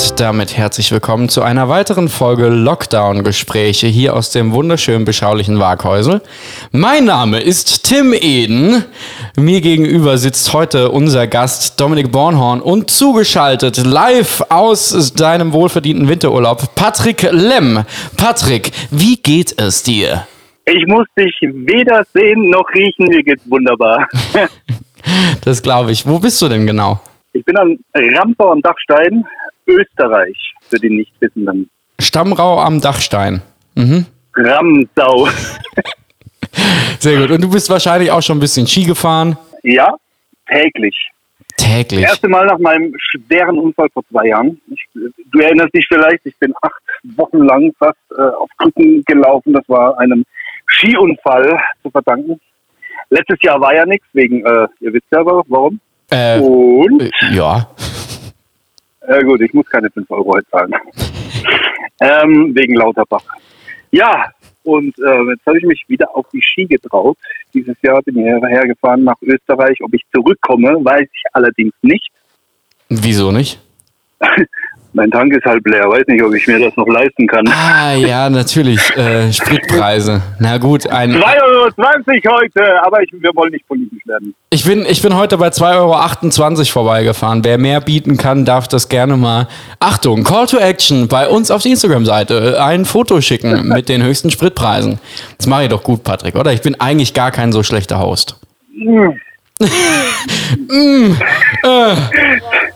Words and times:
Und 0.00 0.18
damit 0.18 0.56
herzlich 0.56 0.92
willkommen 0.92 1.28
zu 1.28 1.42
einer 1.42 1.68
weiteren 1.68 2.08
Folge 2.08 2.48
Lockdown-Gespräche 2.48 3.86
hier 3.86 4.16
aus 4.16 4.30
dem 4.30 4.52
wunderschönen 4.52 5.04
beschaulichen 5.04 5.58
Waghäusel. 5.58 6.22
Mein 6.72 7.04
Name 7.04 7.40
ist 7.40 7.84
Tim 7.84 8.14
Eden. 8.14 8.84
Mir 9.36 9.60
gegenüber 9.60 10.16
sitzt 10.16 10.54
heute 10.54 10.90
unser 10.90 11.26
Gast 11.26 11.78
Dominik 11.78 12.10
Bornhorn 12.10 12.62
und 12.62 12.90
zugeschaltet 12.90 13.76
live 13.84 14.42
aus 14.48 15.12
deinem 15.12 15.52
wohlverdienten 15.52 16.08
Winterurlaub 16.08 16.74
Patrick 16.74 17.28
Lemm. 17.30 17.84
Patrick, 18.16 18.70
wie 18.90 19.16
geht 19.16 19.60
es 19.60 19.82
dir? 19.82 20.26
Ich 20.64 20.86
muss 20.86 21.06
dich 21.18 21.36
weder 21.42 22.04
sehen 22.14 22.48
noch 22.48 22.68
riechen, 22.74 23.06
mir 23.06 23.22
geht's 23.22 23.48
wunderbar. 23.50 24.08
das 25.44 25.62
glaube 25.62 25.92
ich. 25.92 26.06
Wo 26.06 26.18
bist 26.18 26.40
du 26.40 26.48
denn 26.48 26.66
genau? 26.66 27.00
Ich 27.32 27.44
bin 27.44 27.56
am 27.56 27.78
Rampau 27.94 28.50
am 28.50 28.60
Dachstein, 28.60 29.24
Österreich, 29.66 30.36
für 30.68 30.78
die 30.78 30.90
Nichtwissenden. 30.90 31.70
Stammrau 32.00 32.60
am 32.60 32.80
Dachstein. 32.80 33.42
Mhm. 33.74 34.06
Ramsau. 34.34 35.28
Sehr 36.98 37.20
gut. 37.20 37.30
Und 37.30 37.42
du 37.42 37.50
bist 37.50 37.70
wahrscheinlich 37.70 38.10
auch 38.10 38.22
schon 38.22 38.38
ein 38.38 38.40
bisschen 38.40 38.66
Ski 38.66 38.84
gefahren? 38.84 39.36
Ja, 39.62 39.94
täglich. 40.48 40.94
Täglich. 41.56 42.02
Das 42.02 42.12
erste 42.12 42.28
Mal 42.28 42.46
nach 42.46 42.58
meinem 42.58 42.94
schweren 42.98 43.58
Unfall 43.58 43.88
vor 43.92 44.02
zwei 44.10 44.28
Jahren. 44.28 44.60
Ich, 44.70 44.80
du 44.94 45.38
erinnerst 45.38 45.74
dich 45.74 45.86
vielleicht, 45.88 46.24
ich 46.24 46.36
bin 46.38 46.54
acht 46.62 46.80
Wochen 47.16 47.38
lang 47.38 47.72
fast 47.78 47.98
äh, 48.16 48.22
auf 48.22 48.48
Krücken 48.58 49.04
gelaufen. 49.04 49.52
Das 49.52 49.68
war 49.68 49.98
einem 49.98 50.24
Skiunfall 50.66 51.60
zu 51.82 51.90
verdanken. 51.90 52.40
Letztes 53.10 53.38
Jahr 53.42 53.60
war 53.60 53.74
ja 53.74 53.84
nichts, 53.84 54.06
wegen, 54.12 54.44
äh, 54.46 54.68
ihr 54.80 54.92
wisst 54.92 55.06
ja 55.10 55.20
aber, 55.20 55.42
warum. 55.48 55.80
Äh, 56.10 56.38
Und? 56.40 57.02
äh, 57.02 57.10
ja. 59.10 59.22
Gut, 59.22 59.40
ich 59.40 59.52
muss 59.52 59.66
keine 59.66 59.90
5 59.90 60.10
Euro 60.10 60.34
heute 60.34 60.48
zahlen. 60.50 60.72
ähm, 62.00 62.54
wegen 62.54 62.74
Lauterbach. 62.74 63.24
Ja, 63.90 64.32
und 64.62 64.98
äh, 64.98 65.30
jetzt 65.30 65.46
habe 65.46 65.58
ich 65.58 65.64
mich 65.64 65.84
wieder 65.88 66.14
auf 66.14 66.26
die 66.32 66.42
Ski 66.42 66.66
getraut. 66.66 67.16
Dieses 67.54 67.76
Jahr 67.82 68.02
bin 68.02 68.18
ich 68.18 68.24
hergefahren 68.24 69.04
nach 69.04 69.20
Österreich. 69.22 69.78
Ob 69.82 69.92
ich 69.94 70.02
zurückkomme, 70.14 70.76
weiß 70.84 71.08
ich 71.12 71.22
allerdings 71.32 71.74
nicht. 71.82 72.10
Wieso 72.88 73.32
nicht? 73.32 73.60
Mein 74.92 75.10
Tank 75.10 75.32
ist 75.32 75.44
halb 75.44 75.64
leer. 75.66 75.88
Weiß 75.88 76.04
nicht, 76.08 76.22
ob 76.22 76.34
ich 76.34 76.46
mir 76.48 76.58
das 76.58 76.76
noch 76.76 76.86
leisten 76.88 77.26
kann. 77.28 77.46
Ah, 77.48 77.94
ja, 77.94 78.28
natürlich. 78.28 78.80
Äh, 78.96 79.32
Spritpreise. 79.32 80.20
Na 80.40 80.58
gut, 80.58 80.88
ein. 80.88 81.12
2,20 81.14 82.26
Euro 82.26 82.36
heute, 82.40 82.82
aber 82.84 83.02
ich, 83.02 83.12
wir 83.12 83.30
wollen 83.34 83.52
nicht 83.52 83.66
politisch 83.68 84.04
werden. 84.06 84.34
Ich 84.50 84.64
bin, 84.64 84.84
ich 84.84 85.00
bin 85.00 85.16
heute 85.16 85.38
bei 85.38 85.48
2,28 85.48 86.42
Euro 86.58 86.64
vorbeigefahren. 86.64 87.44
Wer 87.44 87.58
mehr 87.58 87.80
bieten 87.80 88.16
kann, 88.16 88.44
darf 88.44 88.66
das 88.66 88.88
gerne 88.88 89.16
mal. 89.16 89.46
Achtung, 89.78 90.24
Call 90.24 90.46
to 90.46 90.58
Action 90.58 91.06
bei 91.06 91.28
uns 91.28 91.52
auf 91.52 91.62
die 91.62 91.70
Instagram-Seite. 91.70 92.60
Ein 92.60 92.84
Foto 92.84 93.20
schicken 93.20 93.68
mit 93.72 93.88
den 93.88 94.02
höchsten 94.02 94.30
Spritpreisen. 94.30 94.98
Das 95.38 95.46
mache 95.46 95.64
ich 95.64 95.68
doch 95.68 95.84
gut, 95.84 96.02
Patrick, 96.02 96.34
oder? 96.34 96.52
Ich 96.52 96.62
bin 96.62 96.80
eigentlich 96.80 97.14
gar 97.14 97.30
kein 97.30 97.52
so 97.52 97.62
schlechter 97.62 98.00
Host. 98.00 98.40
Mm. 98.74 99.10
mm, 100.68 101.16
äh. 101.62 101.94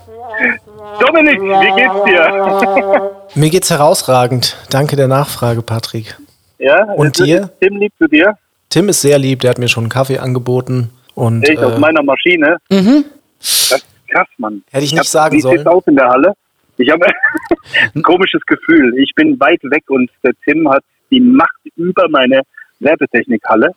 Dominik, 0.99 1.41
wie 1.41 1.81
geht's 1.81 2.03
dir? 2.05 3.11
Mir 3.35 3.49
geht's 3.49 3.69
herausragend. 3.69 4.57
Danke 4.69 4.95
der 4.95 5.07
Nachfrage, 5.07 5.61
Patrick. 5.61 6.15
Ja, 6.57 6.83
und 6.93 7.19
dir? 7.19 7.49
Tim 7.59 7.77
lieb 7.77 7.93
zu 7.97 8.07
dir. 8.07 8.37
Tim 8.69 8.89
ist 8.89 9.01
sehr 9.01 9.19
lieb, 9.19 9.41
der 9.41 9.51
hat 9.51 9.57
mir 9.57 9.67
schon 9.67 9.83
einen 9.85 9.89
Kaffee 9.89 10.19
angeboten. 10.19 10.89
Und, 11.13 11.43
Echt, 11.43 11.61
äh, 11.61 11.65
auf 11.65 11.77
meiner 11.77 12.03
Maschine. 12.03 12.57
Mhm. 12.69 13.05
Das 13.39 13.71
ist 13.71 13.85
krass, 14.07 14.27
Mann. 14.37 14.63
Hätte 14.71 14.85
ich 14.85 14.91
nicht 14.91 14.99
hab, 14.99 15.07
sagen 15.07 15.35
wie 15.35 15.41
sollen. 15.41 15.55
Wie 15.55 15.57
sieht's 15.59 15.69
aus 15.69 15.83
in 15.87 15.95
der 15.95 16.09
Halle? 16.09 16.33
Ich 16.77 16.89
habe 16.89 17.05
ein 17.93 18.01
komisches 18.03 18.41
Gefühl. 18.45 18.97
Ich 18.97 19.13
bin 19.15 19.39
weit 19.39 19.63
weg 19.63 19.83
und 19.89 20.09
der 20.23 20.33
Tim 20.43 20.69
hat 20.69 20.83
die 21.11 21.19
Macht 21.19 21.49
über 21.75 22.07
meine 22.09 22.41
Werbetechnikhalle. 22.79 23.71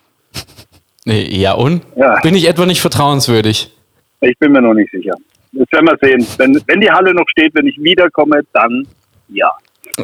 Ja, 1.04 1.52
und? 1.52 1.82
Ja. 1.96 2.20
Bin 2.20 2.34
ich 2.34 2.48
etwa 2.48 2.66
nicht 2.66 2.80
vertrauenswürdig? 2.80 3.72
Ich 4.20 4.38
bin 4.38 4.52
mir 4.52 4.60
noch 4.60 4.74
nicht 4.74 4.90
sicher. 4.90 5.14
Das 5.58 5.66
werden 5.72 5.86
wir 5.86 6.08
sehen. 6.08 6.26
Wenn, 6.36 6.62
wenn 6.66 6.80
die 6.80 6.90
Halle 6.90 7.12
noch 7.12 7.28
steht, 7.28 7.52
wenn 7.54 7.66
ich 7.66 7.76
wiederkomme, 7.78 8.42
dann 8.52 8.86
ja. 9.28 9.50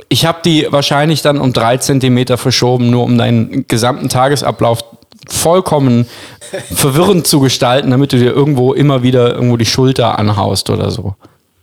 Ich 0.08 0.26
habe 0.26 0.38
die 0.44 0.66
wahrscheinlich 0.70 1.22
dann 1.22 1.38
um 1.38 1.52
drei 1.52 1.76
Zentimeter 1.76 2.36
verschoben, 2.36 2.90
nur 2.90 3.04
um 3.04 3.16
deinen 3.16 3.66
gesamten 3.68 4.08
Tagesablauf 4.08 4.84
vollkommen 5.28 6.06
verwirrend 6.74 7.26
zu 7.26 7.40
gestalten, 7.40 7.90
damit 7.90 8.12
du 8.12 8.18
dir 8.18 8.32
irgendwo 8.32 8.74
immer 8.74 9.02
wieder 9.02 9.34
irgendwo 9.34 9.56
die 9.56 9.64
Schulter 9.64 10.18
anhaust 10.18 10.70
oder 10.70 10.90
so. 10.90 11.14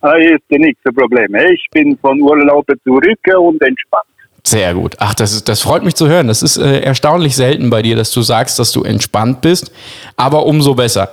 Ah, 0.01 0.15
ist 0.15 0.41
nichts 0.49 0.81
ein 0.85 0.95
Problem. 0.95 1.35
Ich 1.35 1.67
bin 1.71 1.97
von 1.97 2.21
Urlaub 2.21 2.65
zurück 2.83 3.19
und 3.37 3.61
entspannt. 3.61 4.05
Sehr 4.43 4.73
gut. 4.73 4.95
Ach, 4.97 5.13
das, 5.13 5.33
ist, 5.33 5.47
das 5.47 5.61
freut 5.61 5.83
mich 5.83 5.93
zu 5.93 6.07
hören. 6.07 6.27
Das 6.27 6.41
ist 6.41 6.57
äh, 6.57 6.79
erstaunlich 6.79 7.35
selten 7.35 7.69
bei 7.69 7.83
dir, 7.83 7.95
dass 7.95 8.11
du 8.11 8.23
sagst, 8.23 8.57
dass 8.57 8.71
du 8.71 8.83
entspannt 8.83 9.41
bist, 9.41 9.71
aber 10.17 10.47
umso 10.47 10.73
besser. 10.73 11.11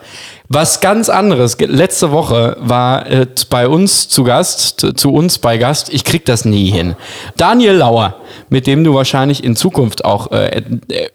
Was 0.50 0.80
ganz 0.80 1.10
anderes. 1.10 1.58
Letzte 1.60 2.10
Woche 2.10 2.56
war 2.58 3.06
äh, 3.06 3.26
bei 3.50 3.68
uns 3.68 4.08
zu 4.08 4.24
Gast, 4.24 4.86
zu 4.96 5.12
uns 5.12 5.38
bei 5.38 5.58
Gast, 5.58 5.92
ich 5.92 6.04
krieg 6.04 6.24
das 6.24 6.46
nie 6.46 6.70
hin. 6.70 6.96
Daniel 7.36 7.74
Lauer, 7.74 8.16
mit 8.48 8.66
dem 8.66 8.82
du 8.82 8.94
wahrscheinlich 8.94 9.44
in 9.44 9.56
Zukunft 9.56 10.06
auch 10.06 10.32
äh, 10.32 10.62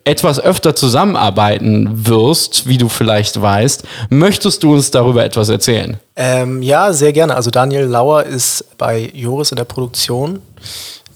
etwas 0.03 0.39
öfter 0.39 0.75
zusammenarbeiten 0.75 2.07
wirst, 2.07 2.67
wie 2.67 2.77
du 2.77 2.89
vielleicht 2.89 3.41
weißt. 3.41 3.83
Möchtest 4.09 4.61
du 4.61 4.73
uns 4.73 4.91
darüber 4.91 5.23
etwas 5.23 5.49
erzählen? 5.49 5.97
Ähm, 6.15 6.61
ja, 6.61 6.93
sehr 6.93 7.11
gerne. 7.11 7.33
Also 7.35 7.49
Daniel 7.49 7.85
Lauer 7.85 8.23
ist 8.23 8.77
bei 8.77 9.09
Joris 9.15 9.51
in 9.51 9.55
der 9.55 9.65
Produktion 9.65 10.43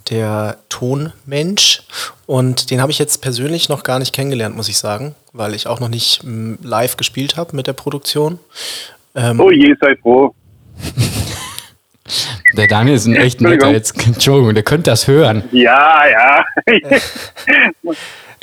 der 0.10 0.58
Tonmensch. 0.70 1.84
Und 2.26 2.72
den 2.72 2.82
habe 2.82 2.92
ich 2.92 3.00
jetzt 3.00 3.22
persönlich 3.22 3.70
noch 3.70 3.84
gar 3.84 4.00
nicht 4.00 4.14
kennengelernt, 4.14 4.56
muss 4.56 4.70
ich 4.70 4.78
sagen, 4.78 5.16
weil 5.34 5.54
ich 5.54 5.68
auch 5.68 5.80
noch 5.80 5.90
nicht 5.90 6.24
m, 6.24 6.58
live 6.62 6.98
gespielt 6.98 7.38
habe 7.38 7.56
mit 7.56 7.68
der 7.68 7.74
Produktion. 7.74 8.40
Ähm 9.16 9.40
oh 9.40 9.52
je, 9.52 9.76
sei 9.80 9.96
froh. 9.96 10.34
Der 12.56 12.68
Daniel 12.68 12.96
ist 12.96 13.06
ein 13.06 13.16
echt 13.16 13.42
netter, 13.42 13.72
jetzt, 13.72 14.08
Entschuldigung, 14.08 14.54
der 14.54 14.64
könnte 14.64 14.90
das 14.92 15.08
hören. 15.08 15.44
Ja, 15.52 16.04
ja. 16.10 16.46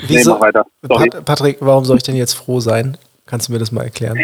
Wieso, 0.07 0.39
nee, 0.39 0.51
Pat 0.89 1.25
Patrick, 1.25 1.57
warum 1.61 1.85
soll 1.85 1.97
ich 1.97 2.03
denn 2.03 2.17
jetzt 2.17 2.35
froh 2.35 2.61
sein? 2.61 2.99
Kannst 3.27 3.49
du 3.49 3.53
mir 3.53 3.59
das 3.59 3.73
mal 3.73 3.85
erklären? 3.85 4.19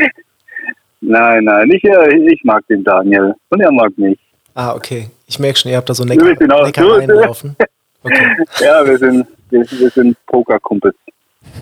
Nein, 1.01 1.45
nein, 1.45 1.71
ich, 1.71 1.83
ich 1.83 2.45
mag 2.45 2.67
den 2.69 2.85
Daniel 2.85 3.35
und 3.49 3.61
er 3.61 3.73
mag 3.73 3.97
mich. 3.97 4.19
Ah, 4.55 4.75
okay. 4.75 5.09
Ich 5.31 5.39
merke 5.39 5.61
schon, 5.61 5.71
ihr 5.71 5.77
habt 5.77 5.89
da 5.89 5.95
so 5.95 6.05
Neckar 6.05 6.65
Neckereien 6.65 7.09
laufen. 7.09 7.57
Okay. 8.03 8.37
ja, 8.61 8.85
wir 8.85 8.99
sind, 8.99 9.27
wir, 9.51 9.61
wir 9.61 9.91
sind 9.91 10.17
Pokerkumpels. 10.27 10.97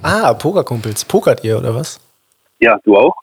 Ah, 0.02 0.32
Pokerkumpels. 0.32 1.04
Pokert 1.04 1.44
ihr 1.44 1.58
oder 1.58 1.74
was? 1.74 2.00
Ja, 2.60 2.80
du 2.84 2.96
auch? 2.96 3.14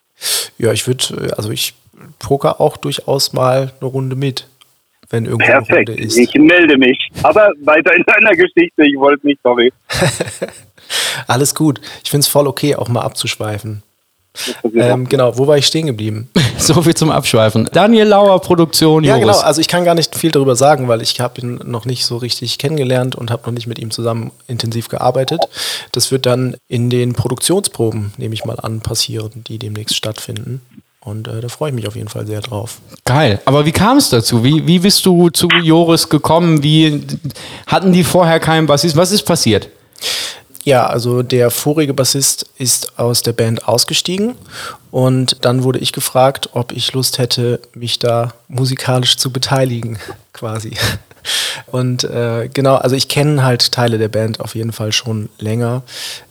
Ja, 0.59 0.72
ich 0.72 0.85
würde, 0.85 1.34
also 1.35 1.50
ich 1.50 1.73
poker 2.19 2.61
auch 2.61 2.78
durchaus 2.78 3.34
mal 3.34 3.73
eine 3.81 3.89
Runde 3.89 4.16
mit, 4.16 4.47
wenn 5.09 5.25
irgendwo 5.25 5.47
Perfekt. 5.47 5.72
eine 5.72 5.97
Runde 5.97 6.03
ist. 6.03 6.16
Ich 6.16 6.34
melde 6.35 6.78
mich. 6.78 7.09
Aber 7.23 7.50
weiter 7.63 7.95
in 7.95 8.03
deiner 8.03 8.35
Geschichte, 8.35 8.84
ich 8.84 8.97
wollte 8.97 9.25
nicht, 9.25 9.39
sorry. 9.41 9.73
Alles 11.28 11.55
gut. 11.55 11.81
Ich 12.03 12.11
finde 12.11 12.22
es 12.22 12.28
voll 12.28 12.46
okay, 12.46 12.75
auch 12.75 12.87
mal 12.87 13.02
abzuschweifen. 13.02 13.81
Ähm, 14.73 15.08
genau, 15.08 15.37
wo 15.37 15.47
war 15.47 15.58
ich 15.58 15.66
stehen 15.66 15.85
geblieben? 15.87 16.29
so 16.58 16.82
viel 16.82 16.93
zum 16.96 17.11
Abschweifen. 17.11 17.70
Daniel 17.72 18.08
Lauer, 18.08 18.40
Produktion, 18.40 19.03
Ja, 19.03 19.17
Joris. 19.17 19.37
genau. 19.37 19.46
Also 19.46 19.61
ich 19.61 19.67
kann 19.67 19.85
gar 19.85 19.96
nicht 19.96 20.16
viel 20.16 20.32
darüber 20.32 20.55
sagen, 20.55 20.87
weil 20.87 21.02
ich 21.02 21.20
habe 21.20 21.41
ihn 21.41 21.59
noch 21.66 21.85
nicht 21.85 22.05
so 22.05 22.17
richtig 22.17 22.58
kennengelernt 22.58 23.16
und 23.16 23.32
habe 23.32 23.43
noch 23.46 23.53
nicht 23.53 23.67
mit 23.67 23.79
ihm 23.79 23.91
zusammen 23.91 24.32
intensiv 24.47 24.90
gearbeitet. 24.90 25.41
Das 25.91 26.11
wird 26.11 26.26
dann 26.26 26.55
in 26.67 26.90
den 26.90 27.14
Produktionsproben, 27.14 28.14
nehme 28.17 28.34
ich 28.34 28.46
mal 28.46 28.59
an, 28.59 28.82
passieren, 28.82 29.43
die 29.47 29.59
demnächst 29.59 29.96
stattfinden. 29.96 30.61
Und 30.99 31.28
äh, 31.28 31.40
da 31.40 31.49
freue 31.49 31.70
ich 31.70 31.76
mich 31.76 31.87
auf 31.87 31.96
jeden 31.96 32.09
Fall 32.09 32.26
sehr 32.26 32.41
drauf. 32.41 32.79
Geil. 33.05 33.40
Aber 33.46 33.66
wie 33.67 33.72
kam 33.72 33.97
es 33.97 34.09
dazu? 34.09 34.43
Wie, 34.43 34.66
wie 34.66 34.79
bist 34.79 35.05
du 35.05 35.29
zu 35.29 35.47
Joris 35.61 36.09
gekommen? 36.09 36.64
Wie 36.64 37.03
hatten 37.67 37.93
die 37.93 38.03
vorher 38.03 38.40
keinen 38.40 38.66
Bassist? 38.66 38.96
Was 38.96 39.11
ist 39.11 39.22
passiert? 39.22 39.70
Ja, 40.66 40.88
also 40.88 41.22
der 41.22 41.52
vorige 41.52 41.94
Bassist 41.94 42.50
ist 42.58 42.97
aus 42.97 43.22
der 43.22 43.34
Band 43.34 43.67
ausgestiegen 43.67 44.34
und 44.90 45.46
dann 45.46 45.62
wurde 45.62 45.78
ich 45.78 45.94
gefragt, 45.94 46.50
ob 46.53 46.72
ich 46.72 46.91
Lust 46.94 47.20
hätte, 47.20 47.59
mich 47.76 48.00
da 48.00 48.34
musikalisch 48.47 49.16
zu 49.17 49.32
beteiligen, 49.32 50.00
quasi. 50.34 50.76
Und 51.67 52.03
äh, 52.03 52.50
genau, 52.52 52.76
also 52.78 52.96
ich 52.96 53.08
kenne 53.09 53.44
halt 53.44 53.72
Teile 53.72 54.00
der 54.00 54.08
Band 54.08 54.40
auf 54.40 54.56
jeden 54.56 54.72
Fall 54.72 54.91
schon 54.91 55.29
länger. 55.38 55.84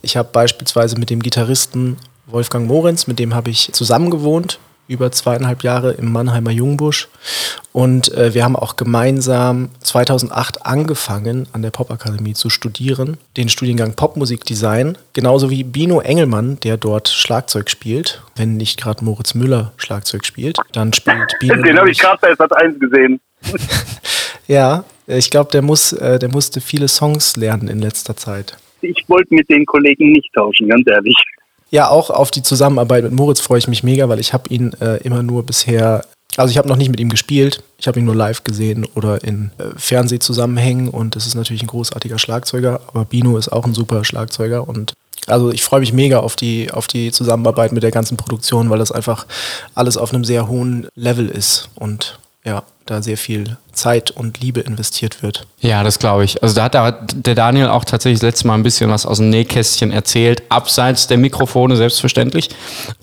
Ich 0.02 0.16
habe 0.16 0.28
beispielsweise 0.32 0.98
mit 0.98 1.10
dem 1.10 1.22
Gitarristen 1.22 1.96
Wolfgang 2.26 2.66
Morenz, 2.66 3.06
mit 3.06 3.20
dem 3.20 3.36
habe 3.36 3.50
ich 3.50 3.72
zusammen 3.72 4.10
gewohnt 4.10 4.58
über 4.88 5.12
zweieinhalb 5.12 5.62
Jahre 5.62 5.92
im 5.92 6.12
Mannheimer 6.12 6.50
Jungbusch. 6.50 7.08
Und 7.72 8.12
äh, 8.14 8.34
wir 8.34 8.44
haben 8.44 8.56
auch 8.56 8.76
gemeinsam 8.76 9.70
2008 9.80 10.66
angefangen, 10.66 11.46
an 11.52 11.62
der 11.62 11.70
Popakademie 11.70 12.34
zu 12.34 12.50
studieren, 12.50 13.16
den 13.36 13.48
Studiengang 13.48 13.94
Popmusikdesign, 13.94 14.98
genauso 15.12 15.50
wie 15.50 15.64
Bino 15.64 16.00
Engelmann, 16.00 16.58
der 16.62 16.76
dort 16.76 17.08
Schlagzeug 17.08 17.70
spielt. 17.70 18.22
Wenn 18.36 18.56
nicht 18.56 18.80
gerade 18.80 19.04
Moritz 19.04 19.34
Müller 19.34 19.72
Schlagzeug 19.76 20.24
spielt, 20.24 20.58
dann 20.72 20.92
spielt 20.92 21.34
Bino. 21.40 21.62
Den 21.62 21.78
habe 21.78 21.90
ich 21.90 21.98
gerade 21.98 22.18
bei 22.20 22.34
Sat 22.34 22.54
1 22.54 22.78
gesehen. 22.78 23.20
Ja, 24.46 24.84
ich 25.06 25.30
glaube, 25.30 25.50
der 25.50 25.62
muss, 25.62 25.92
äh, 25.92 26.18
der 26.18 26.28
musste 26.28 26.60
viele 26.60 26.88
Songs 26.88 27.36
lernen 27.36 27.68
in 27.68 27.78
letzter 27.78 28.16
Zeit. 28.16 28.56
Ich 28.82 29.04
wollte 29.08 29.34
mit 29.34 29.48
den 29.48 29.64
Kollegen 29.64 30.12
nicht 30.12 30.32
tauschen, 30.34 30.68
ganz 30.68 30.86
ehrlich. 30.86 31.16
Ja, 31.74 31.88
auch 31.90 32.08
auf 32.08 32.30
die 32.30 32.44
Zusammenarbeit 32.44 33.02
mit 33.02 33.12
Moritz 33.12 33.40
freue 33.40 33.58
ich 33.58 33.66
mich 33.66 33.82
mega, 33.82 34.08
weil 34.08 34.20
ich 34.20 34.32
habe 34.32 34.48
ihn 34.48 34.74
äh, 34.74 34.98
immer 34.98 35.24
nur 35.24 35.42
bisher, 35.42 36.04
also 36.36 36.52
ich 36.52 36.56
habe 36.56 36.68
noch 36.68 36.76
nicht 36.76 36.88
mit 36.88 37.00
ihm 37.00 37.08
gespielt, 37.08 37.64
ich 37.78 37.88
habe 37.88 37.98
ihn 37.98 38.04
nur 38.04 38.14
live 38.14 38.44
gesehen 38.44 38.86
oder 38.94 39.24
in 39.24 39.50
äh, 39.58 39.76
Fernsehzusammenhängen 39.76 40.88
und 40.88 41.16
das 41.16 41.26
ist 41.26 41.34
natürlich 41.34 41.64
ein 41.64 41.66
großartiger 41.66 42.20
Schlagzeuger, 42.20 42.80
aber 42.86 43.04
Bino 43.04 43.36
ist 43.36 43.48
auch 43.48 43.64
ein 43.64 43.74
super 43.74 44.04
Schlagzeuger 44.04 44.68
und 44.68 44.92
also 45.26 45.50
ich 45.50 45.64
freue 45.64 45.80
mich 45.80 45.92
mega 45.92 46.20
auf 46.20 46.36
die, 46.36 46.70
auf 46.70 46.86
die 46.86 47.10
Zusammenarbeit 47.10 47.72
mit 47.72 47.82
der 47.82 47.90
ganzen 47.90 48.16
Produktion, 48.16 48.70
weil 48.70 48.78
das 48.78 48.92
einfach 48.92 49.26
alles 49.74 49.96
auf 49.96 50.14
einem 50.14 50.22
sehr 50.22 50.46
hohen 50.46 50.86
Level 50.94 51.28
ist 51.28 51.70
und 51.74 52.20
ja, 52.44 52.62
da 52.86 53.00
sehr 53.00 53.16
viel 53.16 53.56
Zeit 53.72 54.10
und 54.10 54.40
Liebe 54.40 54.60
investiert 54.60 55.22
wird. 55.22 55.46
Ja, 55.60 55.82
das 55.82 55.98
glaube 55.98 56.24
ich. 56.24 56.42
Also 56.42 56.54
da 56.54 56.84
hat 56.84 57.14
der 57.14 57.34
Daniel 57.34 57.68
auch 57.68 57.84
tatsächlich 57.84 58.20
das 58.20 58.28
letzte 58.28 58.46
Mal 58.46 58.54
ein 58.54 58.62
bisschen 58.62 58.90
was 58.90 59.06
aus 59.06 59.18
dem 59.18 59.30
Nähkästchen 59.30 59.90
erzählt, 59.90 60.42
abseits 60.50 61.06
der 61.06 61.16
Mikrofone 61.16 61.76
selbstverständlich. 61.76 62.50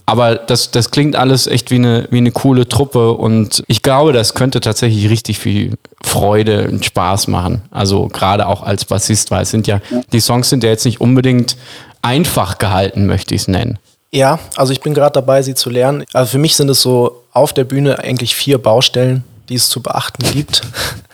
Aber 0.06 0.36
das, 0.36 0.70
das 0.70 0.92
klingt 0.92 1.16
alles 1.16 1.48
echt 1.48 1.72
wie 1.72 1.76
eine, 1.76 2.08
wie 2.12 2.20
eine 2.20 2.32
coole 2.32 2.70
Truppe 2.70 3.14
und 3.14 3.64
ich 3.68 3.82
glaube, 3.82 4.14
das 4.14 4.36
könnte 4.36 4.62
tatsächlich 4.62 5.10
richtig 5.10 5.40
viel 5.40 5.78
Freude 6.04 6.70
und 6.70 6.86
Spaß 6.86 7.28
machen. 7.28 7.64
Also 7.72 8.08
gerade 8.08 8.48
auch 8.48 8.62
als 8.62 8.86
Bassist, 8.86 9.32
weil 9.32 9.44
es 9.44 9.50
sind 9.50 9.66
ja, 9.66 9.82
die 10.12 10.20
Songs 10.20 10.50
sind 10.50 10.64
ja 10.64 10.70
jetzt 10.70 10.86
nicht 10.86 11.02
unbedingt 11.02 11.58
einfach 12.04 12.60
gehalten, 12.60 13.08
möchte 13.08 13.34
ich 13.34 13.42
es 13.42 13.48
nennen. 13.48 13.80
Ja, 14.12 14.40
also 14.58 14.74
ich 14.74 14.82
bin 14.82 14.94
gerade 14.94 15.14
dabei, 15.14 15.42
sie 15.42 15.56
zu 15.56 15.70
lernen. 15.70 16.04
Also 16.14 16.32
für 16.32 16.38
mich 16.38 16.56
sind 16.56 16.70
es 16.70 16.82
so 16.82 17.24
auf 17.32 17.54
der 17.54 17.64
Bühne 17.64 18.00
eigentlich 18.00 18.36
vier 18.36 18.58
Baustellen 18.58 19.24
die 19.52 19.58
es 19.58 19.70
zu 19.70 19.84
beachten 19.84 20.24
gibt. 20.32 20.62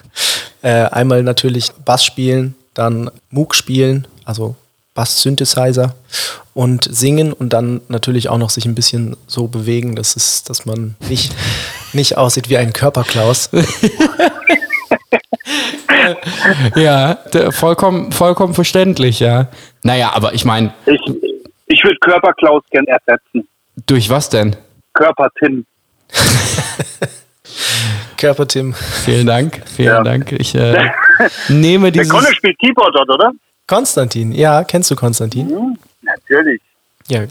äh, 0.61 0.83
einmal 0.83 1.23
natürlich 1.23 1.71
Bass 1.83 2.05
spielen, 2.05 2.55
dann 2.73 3.09
Moog 3.31 3.55
spielen, 3.55 4.07
also 4.25 4.55
Bass-Synthesizer 4.93 5.95
und 6.53 6.87
singen 6.89 7.33
und 7.33 7.53
dann 7.53 7.81
natürlich 7.87 8.29
auch 8.29 8.37
noch 8.37 8.51
sich 8.51 8.65
ein 8.65 8.75
bisschen 8.75 9.17
so 9.27 9.47
bewegen, 9.47 9.95
dass, 9.95 10.15
es, 10.15 10.43
dass 10.43 10.65
man 10.65 10.95
nicht, 11.09 11.35
nicht 11.93 12.17
aussieht 12.17 12.49
wie 12.49 12.57
ein 12.57 12.73
Körperklaus. 12.73 13.49
ja, 16.75 17.17
vollkommen, 17.51 18.11
vollkommen 18.11 18.53
verständlich, 18.53 19.19
ja. 19.19 19.47
Naja, 19.83 20.11
aber 20.13 20.33
ich 20.33 20.45
meine. 20.45 20.73
Ich, 20.85 21.01
ich 21.67 21.83
würde 21.83 21.97
Körperklaus 22.01 22.63
gern 22.69 22.85
ersetzen. 22.85 23.47
Durch 23.85 24.09
was 24.09 24.29
denn? 24.29 24.55
Körper-Tim. 24.93 25.65
Körper-Tim. 28.17 28.73
Vielen 28.73 29.27
Dank, 29.27 29.61
vielen 29.67 29.87
ja. 29.87 30.03
Dank. 30.03 30.31
Ich 30.31 30.55
äh, 30.55 30.89
nehme 31.49 31.91
dieses... 31.91 32.09
Der 32.09 32.19
Conor 32.19 32.33
spielt 32.33 32.57
Keyboard 32.59 32.95
dort, 32.95 33.09
oder? 33.09 33.31
Konstantin, 33.67 34.31
ja, 34.31 34.63
kennst 34.63 34.89
du 34.91 34.95
Konstantin? 34.95 35.47
Mhm, 35.47 35.77
natürlich. 36.01 36.61
Ja, 37.07 37.23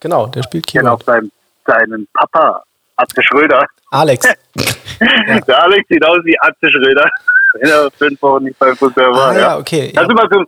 genau, 0.00 0.26
der 0.26 0.42
spielt 0.44 0.66
Keyboard. 0.66 1.00
Ich 1.00 1.06
kenne 1.06 1.20
auch 1.20 1.20
seinen, 1.20 1.32
seinen 1.66 2.08
Papa, 2.14 2.62
Atze 2.96 3.22
Schröder. 3.22 3.66
Alex. 3.90 4.26
ja. 4.56 5.40
Der 5.40 5.62
Alex 5.62 5.88
sieht 5.88 6.04
aus 6.04 6.20
wie 6.24 6.38
Atze 6.40 6.70
Schröder, 6.70 7.10
wenn 7.54 7.70
er 7.70 7.90
fünf 7.90 8.22
Wochen 8.22 8.44
nicht 8.44 8.58
beim 8.58 8.76
Fußball 8.76 9.10
war. 9.12 9.30
Ah, 9.30 9.38
ja, 9.38 9.58
okay. 9.58 9.92
Kannst, 9.92 9.96
ja. 9.96 10.04
Du 10.04 10.14
mal 10.14 10.28
zum, 10.30 10.46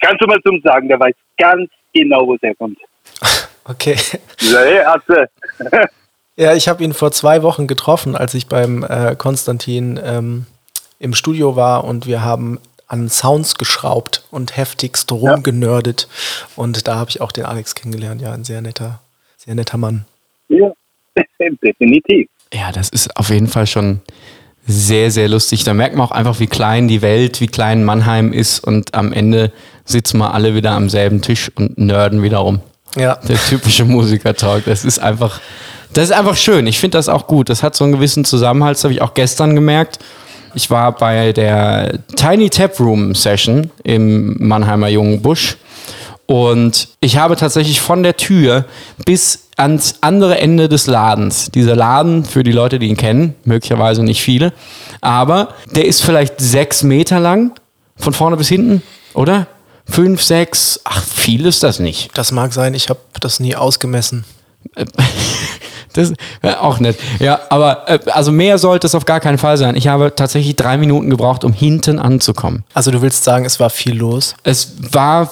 kannst 0.00 0.20
du 0.20 0.26
mal 0.26 0.40
zum 0.42 0.60
sagen, 0.62 0.88
der 0.88 0.98
weiß 0.98 1.14
ganz 1.38 1.70
genau, 1.94 2.26
wo 2.26 2.36
er 2.40 2.54
kommt. 2.56 2.78
Okay. 3.64 3.96
Ja, 4.40 4.58
hey, 4.58 4.80
Atze. 4.80 5.28
Ja, 6.36 6.54
ich 6.54 6.68
habe 6.68 6.82
ihn 6.82 6.94
vor 6.94 7.12
zwei 7.12 7.42
Wochen 7.42 7.66
getroffen, 7.66 8.16
als 8.16 8.34
ich 8.34 8.46
beim 8.46 8.84
äh, 8.84 9.14
Konstantin 9.16 10.00
ähm, 10.02 10.46
im 10.98 11.14
Studio 11.14 11.56
war 11.56 11.84
und 11.84 12.06
wir 12.06 12.22
haben 12.22 12.58
an 12.86 13.08
Sounds 13.08 13.56
geschraubt 13.56 14.24
und 14.30 14.56
heftigst 14.56 15.10
rumgenördet. 15.10 16.08
Ja. 16.08 16.62
Und 16.62 16.86
da 16.88 16.96
habe 16.96 17.10
ich 17.10 17.20
auch 17.20 17.32
den 17.32 17.44
Alex 17.44 17.74
kennengelernt. 17.74 18.20
Ja, 18.20 18.32
ein 18.32 18.44
sehr 18.44 18.60
netter, 18.60 19.00
sehr 19.36 19.54
netter 19.54 19.78
Mann. 19.78 20.04
Ja, 20.48 20.72
definitiv. 21.62 22.28
Ja, 22.52 22.70
das 22.70 22.90
ist 22.90 23.16
auf 23.16 23.30
jeden 23.30 23.48
Fall 23.48 23.66
schon 23.66 24.00
sehr, 24.66 25.10
sehr 25.10 25.28
lustig. 25.28 25.64
Da 25.64 25.74
merkt 25.74 25.96
man 25.96 26.06
auch 26.06 26.12
einfach, 26.12 26.38
wie 26.38 26.46
klein 26.46 26.86
die 26.86 27.02
Welt, 27.02 27.40
wie 27.40 27.46
klein 27.46 27.84
Mannheim 27.84 28.32
ist 28.32 28.60
und 28.60 28.94
am 28.94 29.12
Ende 29.12 29.52
sitzen 29.84 30.18
wir 30.18 30.34
alle 30.34 30.54
wieder 30.54 30.72
am 30.72 30.88
selben 30.88 31.20
Tisch 31.20 31.50
und 31.54 31.78
nörden 31.78 32.22
wieder 32.22 32.38
rum. 32.38 32.60
Ja. 32.94 33.16
Der 33.16 33.38
typische 33.38 33.84
Musiker-Talk. 33.84 34.64
Das 34.66 34.84
ist 34.84 34.98
einfach 34.98 35.40
das 35.92 36.04
ist 36.04 36.12
einfach 36.12 36.36
schön. 36.36 36.66
Ich 36.66 36.78
finde 36.78 36.98
das 36.98 37.08
auch 37.08 37.26
gut. 37.26 37.48
Das 37.48 37.62
hat 37.62 37.76
so 37.76 37.84
einen 37.84 37.92
gewissen 37.92 38.24
Zusammenhalt. 38.24 38.76
Das 38.76 38.84
habe 38.84 38.94
ich 38.94 39.02
auch 39.02 39.14
gestern 39.14 39.54
gemerkt. 39.54 39.98
Ich 40.54 40.70
war 40.70 40.92
bei 40.92 41.32
der 41.32 41.98
Tiny 42.16 42.50
Tap 42.50 42.78
Room 42.78 43.14
Session 43.14 43.70
im 43.84 44.36
Mannheimer 44.46 44.88
Jungen 44.88 45.22
Busch. 45.22 45.56
Und 46.26 46.88
ich 47.00 47.16
habe 47.16 47.36
tatsächlich 47.36 47.80
von 47.80 48.02
der 48.02 48.16
Tür 48.16 48.64
bis 49.04 49.48
ans 49.56 49.96
andere 50.00 50.38
Ende 50.38 50.68
des 50.68 50.86
Ladens, 50.86 51.50
dieser 51.50 51.76
Laden, 51.76 52.24
für 52.24 52.42
die 52.42 52.52
Leute, 52.52 52.78
die 52.78 52.88
ihn 52.88 52.96
kennen, 52.96 53.34
möglicherweise 53.44 54.02
nicht 54.02 54.22
viele, 54.22 54.52
aber 55.00 55.54
der 55.74 55.84
ist 55.84 56.02
vielleicht 56.02 56.40
sechs 56.40 56.82
Meter 56.82 57.20
lang, 57.20 57.52
von 57.96 58.14
vorne 58.14 58.36
bis 58.36 58.48
hinten, 58.48 58.82
oder? 59.14 59.46
Fünf, 59.84 60.22
sechs, 60.22 60.80
ach, 60.84 61.02
viel 61.02 61.44
ist 61.44 61.62
das 61.62 61.80
nicht. 61.80 62.10
Das 62.14 62.32
mag 62.32 62.52
sein, 62.52 62.72
ich 62.72 62.88
habe 62.88 63.00
das 63.20 63.40
nie 63.40 63.54
ausgemessen. 63.54 64.24
Das 65.92 66.12
wäre 66.40 66.60
auch 66.60 66.80
nett. 66.80 66.96
Ja, 67.18 67.40
aber 67.48 67.88
äh, 67.88 67.98
also 68.10 68.32
mehr 68.32 68.58
sollte 68.58 68.86
es 68.86 68.94
auf 68.94 69.04
gar 69.04 69.20
keinen 69.20 69.38
Fall 69.38 69.56
sein. 69.56 69.76
Ich 69.76 69.88
habe 69.88 70.14
tatsächlich 70.14 70.56
drei 70.56 70.76
Minuten 70.76 71.10
gebraucht, 71.10 71.44
um 71.44 71.52
hinten 71.52 71.98
anzukommen. 71.98 72.64
Also 72.74 72.90
du 72.90 73.02
willst 73.02 73.24
sagen, 73.24 73.44
es 73.44 73.60
war 73.60 73.70
viel 73.70 73.96
los? 73.96 74.34
Es 74.42 74.74
war 74.92 75.30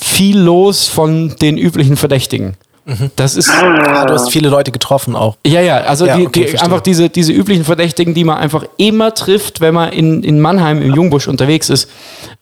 viel 0.00 0.38
los 0.38 0.88
von 0.88 1.36
den 1.36 1.56
üblichen 1.56 1.96
Verdächtigen. 1.96 2.56
Mhm. 2.86 3.10
Das 3.16 3.34
ist. 3.34 3.48
Ah, 3.50 4.04
du 4.04 4.12
hast 4.12 4.30
viele 4.30 4.50
Leute 4.50 4.70
getroffen 4.70 5.16
auch. 5.16 5.36
Ja, 5.46 5.62
ja, 5.62 5.78
also 5.78 6.04
ja, 6.04 6.18
die, 6.18 6.26
okay, 6.26 6.48
die, 6.50 6.58
einfach 6.58 6.82
diese, 6.82 7.08
diese 7.08 7.32
üblichen 7.32 7.64
Verdächtigen, 7.64 8.12
die 8.12 8.24
man 8.24 8.36
einfach 8.36 8.64
immer 8.76 9.14
trifft, 9.14 9.62
wenn 9.62 9.72
man 9.72 9.90
in, 9.92 10.22
in 10.22 10.40
Mannheim 10.40 10.82
im 10.82 10.94
Jungbusch 10.94 11.26
unterwegs 11.26 11.70
ist. 11.70 11.88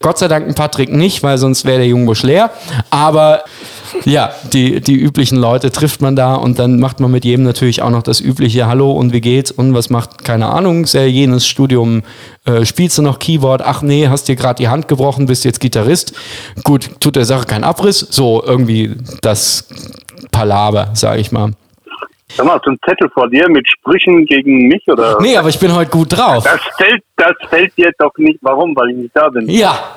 Gott 0.01 0.19
sei 0.19 0.27
Dank 0.27 0.49
ein 0.49 0.55
Patrick 0.55 0.91
nicht, 0.91 1.23
weil 1.23 1.39
sonst 1.39 1.65
wäre 1.65 1.79
der 1.79 1.87
Jungbusch 1.87 2.25
leer. 2.25 2.51
Aber 2.91 3.45
ja, 4.05 4.33
die, 4.53 4.81
die 4.81 4.97
üblichen 4.97 5.39
Leute 5.39 5.71
trifft 5.71 6.01
man 6.01 6.17
da 6.17 6.35
und 6.35 6.59
dann 6.59 6.81
macht 6.81 7.01
man 7.01 7.11
mit 7.11 7.25
jedem 7.25 7.45
natürlich 7.45 7.83
auch 7.83 7.91
noch 7.91 8.03
das 8.03 8.21
übliche 8.21 8.67
Hallo 8.67 8.93
und 8.93 9.13
wie 9.13 9.21
geht's 9.21 9.51
und 9.51 9.75
was 9.75 9.91
macht, 9.91 10.25
keine 10.25 10.49
Ahnung, 10.49 10.87
sehr 10.87 11.11
jenes 11.11 11.47
Studium, 11.47 12.03
äh, 12.45 12.65
spielst 12.65 12.99
du 12.99 13.03
noch 13.03 13.19
Keyboard? 13.19 13.63
Ach 13.63 13.83
nee, 13.83 14.09
hast 14.09 14.29
dir 14.29 14.37
gerade 14.37 14.63
die 14.63 14.69
Hand 14.69 14.89
gebrochen, 14.89 15.27
bist 15.27 15.45
jetzt 15.45 15.61
Gitarrist. 15.61 16.15
Gut, 16.65 17.01
tut 17.01 17.17
der 17.17 17.25
Sache 17.25 17.47
keinen 17.47 17.65
Abriss. 17.65 18.01
So 18.01 18.43
irgendwie 18.45 18.97
das 19.21 19.69
Palaber, 20.31 20.91
sage 20.95 21.21
ich 21.21 21.33
mal. 21.33 21.53
Sag 22.35 22.47
mal, 22.47 22.55
hast 22.55 22.65
du 22.65 22.71
einen 22.71 22.79
Zettel 22.87 23.11
vor 23.11 23.29
dir 23.29 23.49
mit 23.49 23.69
Sprüchen 23.69 24.25
gegen 24.25 24.69
mich 24.69 24.83
oder? 24.89 25.19
Nee, 25.21 25.37
aber 25.37 25.51
ich 25.51 25.59
bin 25.59 25.75
heute 25.75 25.91
gut 25.91 26.17
drauf. 26.17 26.45
Das 26.45 26.61
fällt, 26.79 27.03
das 27.17 27.33
fällt 27.51 27.77
dir 27.77 27.93
doch 27.99 28.13
nicht. 28.17 28.39
Warum? 28.41 28.75
Weil 28.75 28.91
ich 28.91 28.97
nicht 28.97 29.15
da 29.15 29.29
bin. 29.29 29.49
Ja. 29.51 29.97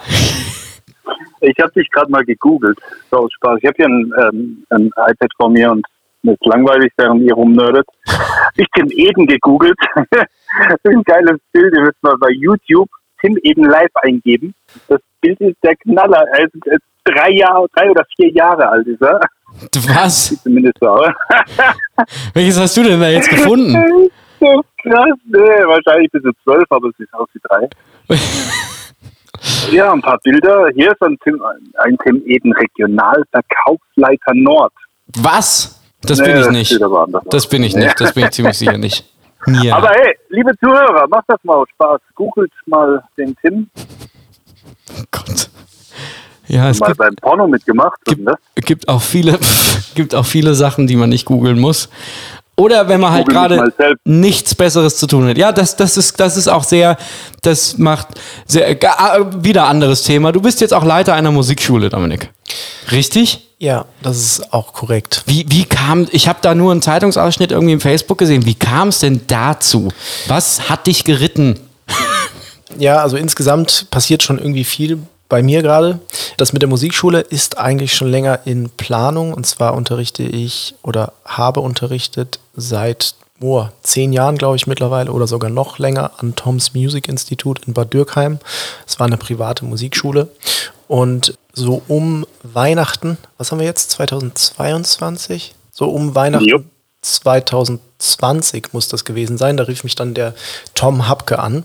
Ich 1.42 1.56
habe 1.60 1.72
dich 1.74 1.90
gerade 1.92 2.12
mal 2.12 2.24
gegoogelt. 2.24 2.78
So 3.12 3.18
aus 3.18 3.34
Spaß. 3.34 3.60
Ich 3.62 3.68
habe 3.68 3.76
hier 3.78 3.88
ein, 3.88 4.14
ähm, 4.22 4.66
ein 4.70 4.88
iPad 4.88 5.32
vor 5.38 5.50
mir 5.50 5.72
und 5.72 5.86
mir 6.24 6.34
ist 6.34 6.46
langweilig, 6.46 6.92
während 6.98 7.22
ihr 7.22 7.34
rumnördet. 7.34 7.86
Ich 8.58 8.68
Tim 8.76 8.90
Eden 8.92 9.28
gegoogelt. 9.28 9.78
ein 10.84 11.04
geiles 11.04 11.40
Bild. 11.52 11.74
Ihr 11.76 11.82
müsst 11.82 12.02
mal 12.02 12.16
bei 12.20 12.30
YouTube 12.32 12.90
Tim 13.22 13.38
Eden 13.44 13.66
live 13.66 13.92
eingeben. 14.02 14.54
Das 14.88 15.00
Bild 15.22 15.40
ist 15.42 15.58
der 15.64 15.76
Knaller. 15.78 16.26
Er 16.34 16.46
ist, 16.46 16.56
ist 16.66 16.84
drei 17.04 17.32
Jahre, 17.32 17.68
drei 17.76 17.90
oder 17.90 18.04
vier 18.16 18.32
Jahre 18.32 18.68
alt 18.68 18.88
ist 18.88 19.02
er. 19.02 19.20
Was? 19.88 20.28
Sieht 20.28 20.40
zumindest 20.44 20.78
so 20.80 20.88
aus. 20.88 21.10
Welches 22.34 22.60
hast 22.60 22.76
du 22.78 22.84
denn 22.84 23.00
da 23.00 23.10
jetzt 23.10 23.30
gefunden? 23.30 23.74
so 24.40 24.62
krass. 24.82 25.18
Nee, 25.26 25.38
wahrscheinlich 25.38 26.12
bis 26.12 26.24
zu 26.24 26.32
zwölf, 26.44 26.66
aber 26.70 26.90
es 26.90 26.98
sieht 26.98 27.14
aus 27.14 27.28
wie 27.34 27.40
drei. 27.44 27.70
Ja, 29.72 29.92
ein 29.92 30.02
paar 30.02 30.20
Bilder. 30.24 30.70
Hier 30.76 30.92
ist 30.92 31.02
ein 31.02 31.18
Tim, 31.24 31.42
ein 31.80 31.98
Tim 32.04 32.22
Eden 32.26 32.54
Regionalverkaufsleiter 32.54 34.34
Nord. 34.34 34.74
Was? 35.18 35.82
Das 36.02 36.20
nee, 36.20 36.26
bin 36.26 36.38
ich 36.42 36.50
nicht. 36.50 36.80
Das 37.30 37.48
bin 37.48 37.64
ich 37.64 37.76
nicht. 37.76 38.00
Das 38.00 38.14
bin 38.14 38.26
ich 38.26 38.32
ziemlich 38.32 38.58
sicher 38.58 38.78
nicht. 38.78 39.06
Ja. 39.62 39.78
Aber 39.78 39.90
hey, 39.90 40.18
liebe 40.30 40.52
Zuhörer, 40.58 41.08
macht 41.08 41.26
das 41.28 41.44
mal 41.44 41.64
Spaß. 41.74 42.02
Googelt 42.16 42.52
mal 42.66 43.04
den 43.18 43.36
Tim. 43.42 43.70
Oh 43.76 45.04
Gott. 45.12 45.50
Ja, 46.48 46.70
es 46.70 46.80
mal 46.80 46.88
gibt, 46.88 47.00
beim 47.00 47.16
Porno 47.16 47.48
mitgemacht. 47.48 48.00
Gibt, 48.06 48.28
gibt, 48.56 48.88
auch 48.88 49.02
viele, 49.02 49.40
gibt 49.96 50.14
auch 50.14 50.26
viele 50.26 50.54
Sachen, 50.54 50.88
die 50.88 50.96
man 50.96 51.10
nicht 51.10 51.26
googeln 51.26 51.60
muss. 51.60 51.90
Oder 52.58 52.88
wenn 52.88 53.02
man 53.02 53.12
halt 53.12 53.28
gerade 53.28 53.72
nichts 54.06 54.56
Besseres 54.56 54.98
zu 54.98 55.08
tun 55.08 55.28
hat. 55.28 55.38
Ja, 55.38 55.52
das, 55.52 55.76
das, 55.76 55.98
ist, 55.98 56.20
das 56.20 56.38
ist 56.38 56.48
auch 56.48 56.64
sehr, 56.64 56.98
das 57.42 57.78
macht 57.78 58.08
sehr, 58.46 58.70
äh, 58.70 59.26
wieder 59.44 59.68
anderes 59.68 60.04
Thema. 60.04 60.32
Du 60.32 60.42
bist 60.42 60.62
jetzt 60.62 60.74
auch 60.74 60.86
Leiter 60.86 61.14
einer 61.14 61.32
Musikschule, 61.32 61.90
Dominik. 61.90 62.30
Richtig? 62.92 63.50
Ja, 63.58 63.86
das 64.02 64.18
ist 64.18 64.54
auch 64.54 64.74
korrekt. 64.74 65.24
Wie, 65.26 65.46
wie 65.50 65.66
kam, 65.66 66.08
ich 66.12 66.28
habe 66.28 66.40
da 66.42 66.56
nur 66.56 66.72
einen 66.72 66.82
Zeitungsausschnitt 66.82 67.52
irgendwie 67.52 67.74
im 67.74 67.82
Facebook 67.82 68.18
gesehen. 68.18 68.46
Wie 68.46 68.56
kam 68.56 68.90
es 68.90 69.00
denn 69.00 69.22
dazu? 69.28 69.90
Was 70.28 70.70
hat 70.70 70.88
dich 70.88 71.04
geritten? 71.04 71.60
Ja, 72.78 72.98
also 72.98 73.18
insgesamt 73.18 73.88
passiert 73.92 74.24
schon 74.24 74.38
irgendwie 74.38 74.64
viel 74.64 75.00
bei 75.30 75.42
mir 75.42 75.62
gerade. 75.62 76.00
Das 76.38 76.54
mit 76.54 76.62
der 76.62 76.70
Musikschule 76.70 77.22
ist 77.22 77.58
eigentlich 77.58 77.96
schon 77.96 78.10
länger 78.10 78.40
in 78.46 78.70
Planung. 78.70 79.34
Und 79.34 79.46
zwar 79.46 79.74
unterrichte 79.74 80.24
ich 80.24 80.76
oder 80.84 81.14
habe 81.26 81.62
unterrichtet 81.62 82.40
seit 82.56 83.16
oh, 83.42 83.68
zehn 83.84 84.14
Jahren, 84.14 84.38
glaube 84.38 84.56
ich, 84.56 84.68
mittlerweile 84.68 85.12
oder 85.12 85.28
sogar 85.28 85.50
noch 85.50 85.80
länger 85.80 86.12
an 86.18 86.36
Toms 86.36 86.74
Music 86.74 87.08
Institute 87.08 87.62
in 87.66 87.74
Bad 87.74 87.94
Dürkheim. 87.94 88.40
Es 88.88 89.00
war 89.00 89.08
eine 89.08 89.18
private 89.18 89.66
Musikschule. 89.66 90.30
Und 90.88 91.36
so 91.54 91.82
um 91.88 92.26
Weihnachten, 92.44 93.18
was 93.38 93.52
haben 93.52 93.60
wir 93.60 93.66
jetzt? 93.66 93.92
2022? 93.92 95.56
So 95.72 95.90
um 95.90 96.16
Weihnachten 96.16 96.48
jo. 96.48 96.64
2020 97.02 98.74
muss 98.74 98.88
das 98.88 99.06
gewesen 99.06 99.38
sein. 99.38 99.58
Da 99.58 99.64
rief 99.64 99.84
mich 99.84 99.96
dann 99.96 100.14
der 100.14 100.34
Tom 100.74 101.08
Hapke 101.08 101.40
an 101.40 101.64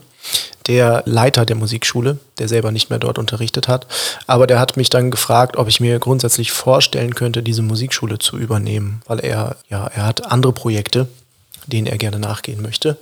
der 0.66 1.02
Leiter 1.06 1.44
der 1.46 1.56
Musikschule, 1.56 2.18
der 2.38 2.48
selber 2.48 2.70
nicht 2.70 2.90
mehr 2.90 2.98
dort 2.98 3.18
unterrichtet 3.18 3.68
hat. 3.68 3.86
Aber 4.26 4.46
der 4.46 4.60
hat 4.60 4.76
mich 4.76 4.90
dann 4.90 5.10
gefragt, 5.10 5.56
ob 5.56 5.68
ich 5.68 5.80
mir 5.80 5.98
grundsätzlich 5.98 6.52
vorstellen 6.52 7.14
könnte, 7.14 7.42
diese 7.42 7.62
Musikschule 7.62 8.18
zu 8.18 8.38
übernehmen, 8.38 9.02
weil 9.06 9.20
er, 9.20 9.56
ja, 9.68 9.86
er 9.86 10.06
hat 10.06 10.30
andere 10.30 10.52
Projekte, 10.52 11.08
denen 11.66 11.86
er 11.86 11.98
gerne 11.98 12.18
nachgehen 12.18 12.62
möchte. 12.62 12.96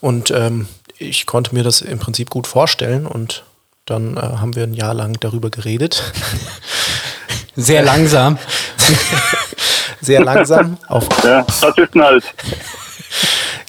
Und 0.00 0.30
ähm, 0.30 0.68
ich 0.98 1.26
konnte 1.26 1.54
mir 1.54 1.64
das 1.64 1.80
im 1.80 1.98
Prinzip 1.98 2.30
gut 2.30 2.46
vorstellen 2.46 3.06
und 3.06 3.44
dann 3.86 4.16
äh, 4.16 4.20
haben 4.20 4.54
wir 4.54 4.64
ein 4.64 4.74
Jahr 4.74 4.94
lang 4.94 5.18
darüber 5.20 5.50
geredet. 5.50 6.02
Sehr 7.56 7.82
langsam. 7.82 8.38
Sehr 10.00 10.22
langsam. 10.22 10.78
Auf 10.88 11.08
ja, 11.24 11.42
das 11.42 11.76
ist 11.76 11.94
halt. 11.94 12.24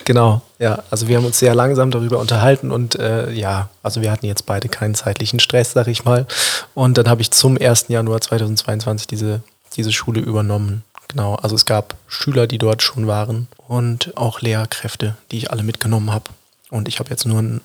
Genau, 0.09 0.41
ja. 0.57 0.81
Also 0.89 1.07
wir 1.07 1.17
haben 1.17 1.25
uns 1.25 1.37
sehr 1.37 1.53
langsam 1.53 1.91
darüber 1.91 2.17
unterhalten 2.17 2.71
und 2.71 2.95
äh, 2.95 3.29
ja, 3.31 3.69
also 3.83 4.01
wir 4.01 4.11
hatten 4.11 4.25
jetzt 4.25 4.47
beide 4.47 4.67
keinen 4.67 4.95
zeitlichen 4.95 5.39
Stress, 5.39 5.73
sag 5.73 5.85
ich 5.85 6.03
mal. 6.03 6.25
Und 6.73 6.97
dann 6.97 7.07
habe 7.07 7.21
ich 7.21 7.29
zum 7.29 7.59
1. 7.61 7.89
Januar 7.89 8.19
2022 8.19 9.05
diese, 9.05 9.41
diese 9.75 9.91
Schule 9.91 10.19
übernommen. 10.19 10.83
Genau, 11.09 11.35
also 11.35 11.55
es 11.55 11.67
gab 11.67 11.93
Schüler, 12.07 12.47
die 12.47 12.57
dort 12.57 12.81
schon 12.81 13.05
waren 13.05 13.47
und 13.67 14.17
auch 14.17 14.41
Lehrkräfte, 14.41 15.15
die 15.31 15.37
ich 15.37 15.51
alle 15.51 15.61
mitgenommen 15.61 16.11
habe. 16.11 16.31
Und 16.71 16.87
ich 16.87 16.97
habe 16.97 17.11
jetzt 17.11 17.27
nur 17.27 17.37
einen 17.37 17.61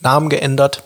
Namen 0.00 0.28
geändert 0.28 0.82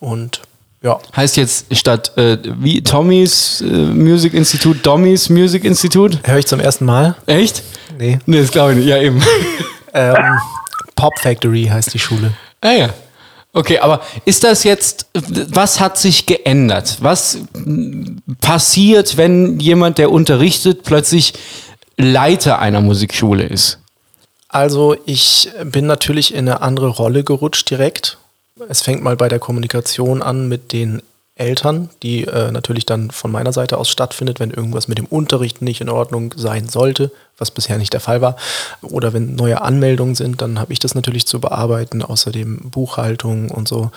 und 0.00 0.42
ja. 0.82 1.00
Heißt 1.16 1.38
jetzt 1.38 1.74
statt 1.74 2.18
äh, 2.18 2.36
wie 2.58 2.82
Tommys 2.82 3.62
äh, 3.62 3.64
Music 3.64 4.34
Institute, 4.34 4.80
Dommys 4.80 5.30
Music 5.30 5.64
Institute? 5.64 6.18
Höre 6.24 6.40
ich 6.40 6.46
zum 6.46 6.60
ersten 6.60 6.84
Mal. 6.84 7.16
Echt? 7.24 7.62
Nee. 7.96 8.18
Nee, 8.26 8.42
das 8.42 8.50
glaube 8.50 8.72
ich 8.72 8.78
nicht. 8.80 8.88
Ja, 8.88 8.98
eben. 8.98 9.22
Ähm, 9.94 10.38
Pop 10.94 11.18
Factory 11.18 11.66
heißt 11.66 11.92
die 11.94 11.98
Schule. 11.98 12.32
Ah 12.60 12.72
ja. 12.72 12.90
Okay, 13.54 13.78
aber 13.78 14.00
ist 14.24 14.44
das 14.44 14.64
jetzt, 14.64 15.06
was 15.12 15.78
hat 15.78 15.98
sich 15.98 16.24
geändert? 16.24 16.98
Was 17.00 17.38
passiert, 18.40 19.18
wenn 19.18 19.60
jemand, 19.60 19.98
der 19.98 20.10
unterrichtet, 20.10 20.84
plötzlich 20.84 21.34
Leiter 21.98 22.60
einer 22.60 22.80
Musikschule 22.80 23.44
ist? 23.44 23.78
Also 24.48 24.96
ich 25.04 25.50
bin 25.64 25.86
natürlich 25.86 26.32
in 26.32 26.48
eine 26.48 26.62
andere 26.62 26.88
Rolle 26.88 27.24
gerutscht 27.24 27.68
direkt. 27.68 28.18
Es 28.68 28.80
fängt 28.80 29.02
mal 29.02 29.16
bei 29.16 29.28
der 29.28 29.38
Kommunikation 29.38 30.22
an 30.22 30.48
mit 30.48 30.72
den 30.72 31.02
Eltern, 31.34 31.88
die 32.02 32.24
äh, 32.24 32.50
natürlich 32.52 32.84
dann 32.84 33.10
von 33.10 33.32
meiner 33.32 33.54
Seite 33.54 33.78
aus 33.78 33.88
stattfindet, 33.88 34.38
wenn 34.38 34.50
irgendwas 34.50 34.86
mit 34.86 34.98
dem 34.98 35.06
Unterricht 35.06 35.62
nicht 35.62 35.80
in 35.80 35.88
Ordnung 35.88 36.34
sein 36.36 36.68
sollte, 36.68 37.10
was 37.38 37.50
bisher 37.50 37.78
nicht 37.78 37.94
der 37.94 38.00
Fall 38.00 38.20
war. 38.20 38.36
Oder 38.82 39.14
wenn 39.14 39.34
neue 39.34 39.62
Anmeldungen 39.62 40.14
sind, 40.14 40.42
dann 40.42 40.60
habe 40.60 40.74
ich 40.74 40.78
das 40.78 40.94
natürlich 40.94 41.26
zu 41.26 41.40
bearbeiten. 41.40 42.02
Außerdem 42.02 42.70
Buchhaltung 42.70 43.50
und 43.50 43.66
so 43.66 43.90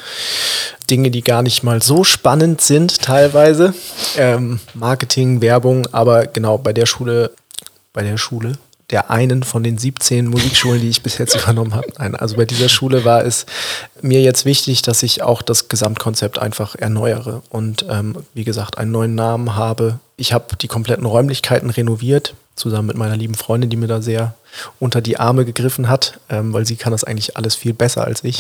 Dinge, 0.89 1.12
die 1.12 1.24
gar 1.24 1.44
nicht 1.44 1.62
mal 1.62 1.82
so 1.82 2.06
spannend 2.06 2.62
sind 2.62 3.01
teilweise. 3.01 3.74
Ähm, 4.15 4.62
Marketing, 4.74 5.42
Werbung, 5.42 5.88
aber 5.92 6.27
genau 6.27 6.58
bei 6.58 6.72
der 6.72 6.86
Schule, 6.86 7.32
bei 7.92 8.04
der 8.04 8.18
Schule, 8.18 8.58
der 8.92 9.10
einen 9.10 9.44
von 9.44 9.63
den 9.63 9.77
17 9.77 10.27
Musikschulen, 10.27 10.82
die 10.82 10.89
ich 10.89 11.01
bis 11.01 11.18
jetzt 11.18 11.36
übernommen 11.42 11.74
habe. 11.74 11.88
Nein, 11.98 12.15
also 12.15 12.36
bei 12.36 12.46
dieser 12.46 12.70
Schule 12.70 13.06
war 13.06 13.25
es 13.25 13.46
mir 14.01 14.22
jetzt 14.22 14.46
wichtig, 14.46 14.82
dass 14.82 15.04
ich 15.04 15.24
auch 15.24 15.42
das 15.42 15.68
Gesamtkonzept 15.68 16.39
einfach 16.39 16.75
erneuere 16.75 17.42
und 17.50 17.86
ähm, 17.89 18.18
wie 18.34 18.44
gesagt 18.44 18.77
einen 18.77 18.92
neuen 18.92 19.15
Namen 19.15 19.56
habe. 19.56 20.00
Ich 20.18 20.34
habe 20.34 20.56
die 20.56 20.68
kompletten 20.68 21.06
Räumlichkeiten 21.06 21.70
renoviert, 21.70 22.36
zusammen 22.56 22.88
mit 22.88 22.98
meiner 22.98 23.18
lieben 23.18 23.36
Freundin, 23.36 23.70
die 23.70 23.77
mir 23.77 23.88
da 23.88 24.01
sehr 24.01 24.36
unter 24.80 25.01
die 25.01 25.20
Arme 25.20 25.46
gegriffen 25.46 25.89
hat, 25.89 26.20
ähm, 26.30 26.54
weil 26.54 26.65
sie 26.65 26.75
kann 26.75 26.92
das 26.92 27.04
eigentlich 27.04 27.36
alles 27.38 27.56
viel 27.56 27.74
besser 27.74 28.06
als 28.06 28.24
ich. 28.24 28.39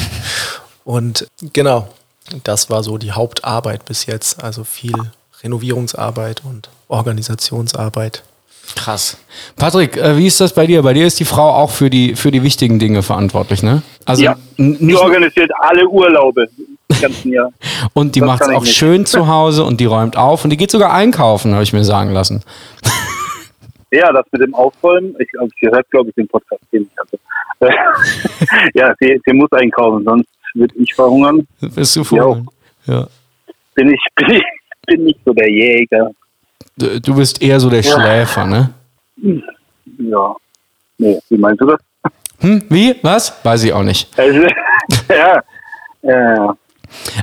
Und 0.85 1.27
genau, 1.53 1.89
das 2.43 2.69
war 2.69 2.83
so 2.83 2.97
die 2.97 3.11
Hauptarbeit 3.11 3.85
bis 3.85 4.05
jetzt. 4.05 4.43
Also 4.43 4.63
viel 4.63 4.93
Renovierungsarbeit 5.43 6.43
und 6.45 6.69
Organisationsarbeit. 6.87 8.23
Krass. 8.75 9.17
Patrick, 9.55 9.97
äh, 9.97 10.17
wie 10.17 10.27
ist 10.27 10.41
das 10.41 10.53
bei 10.53 10.65
dir? 10.65 10.81
Bei 10.81 10.93
dir 10.93 11.05
ist 11.05 11.19
die 11.19 11.25
Frau 11.25 11.49
auch 11.49 11.71
für 11.71 11.89
die, 11.89 12.15
für 12.15 12.31
die 12.31 12.43
wichtigen 12.43 12.79
Dinge 12.79 13.03
verantwortlich, 13.03 13.63
ne? 13.63 13.83
Also 14.05 14.23
ja, 14.23 14.37
die 14.57 14.95
organisiert 14.95 15.51
alle 15.59 15.87
Urlaube 15.87 16.47
im 16.57 17.01
ganzen 17.01 17.31
Jahr. 17.31 17.51
und 17.93 18.15
die 18.15 18.21
macht 18.21 18.41
es 18.41 18.49
auch 18.49 18.65
schön 18.65 19.05
zu 19.05 19.27
Hause 19.27 19.63
und 19.63 19.79
die 19.79 19.85
räumt 19.85 20.17
auf 20.17 20.43
und 20.43 20.49
die 20.49 20.57
geht 20.57 20.71
sogar 20.71 20.93
einkaufen, 20.93 21.53
habe 21.53 21.63
ich 21.63 21.73
mir 21.73 21.83
sagen 21.83 22.11
lassen. 22.11 22.43
ja, 23.91 24.11
das 24.11 24.25
mit 24.31 24.41
dem 24.41 24.55
Aufräumen, 24.55 25.15
ich, 25.19 25.29
also 25.39 25.51
sie 25.59 25.67
hört, 25.67 25.89
glaube 25.91 26.09
ich, 26.09 26.15
den 26.15 26.27
Podcast 26.27 26.61
nicht. 26.71 26.89
Also, 26.97 27.17
ja, 28.73 28.93
sie, 28.99 29.21
sie 29.25 29.33
muss 29.33 29.51
einkaufen, 29.51 30.03
sonst 30.03 30.29
würde 30.53 30.73
ich 30.77 30.93
verhungern. 30.93 31.47
Bist 31.59 31.95
du 31.95 32.03
verhungern? 32.03 32.47
Ja. 32.85 33.07
Bin 33.75 33.89
ich, 33.91 34.01
bin 34.15 34.31
ich 34.31 34.43
bin 34.85 35.03
nicht 35.03 35.19
so 35.25 35.33
der 35.33 35.49
Jäger. 35.49 36.11
Du 36.77 37.15
bist 37.15 37.41
eher 37.41 37.59
so 37.59 37.69
der 37.69 37.81
ja. 37.81 37.91
Schläfer, 37.91 38.45
ne? 38.45 38.69
Ja. 39.97 40.35
Nee, 40.97 41.19
wie 41.29 41.37
meinst 41.37 41.61
du 41.61 41.67
das? 41.67 41.79
Hm, 42.39 42.63
wie? 42.69 42.95
Was? 43.01 43.33
Weiß 43.43 43.63
ich 43.63 43.73
auch 43.73 43.83
nicht. 43.83 44.09
Also, 44.17 44.39
ja. 45.09 45.41
ja. 46.03 46.55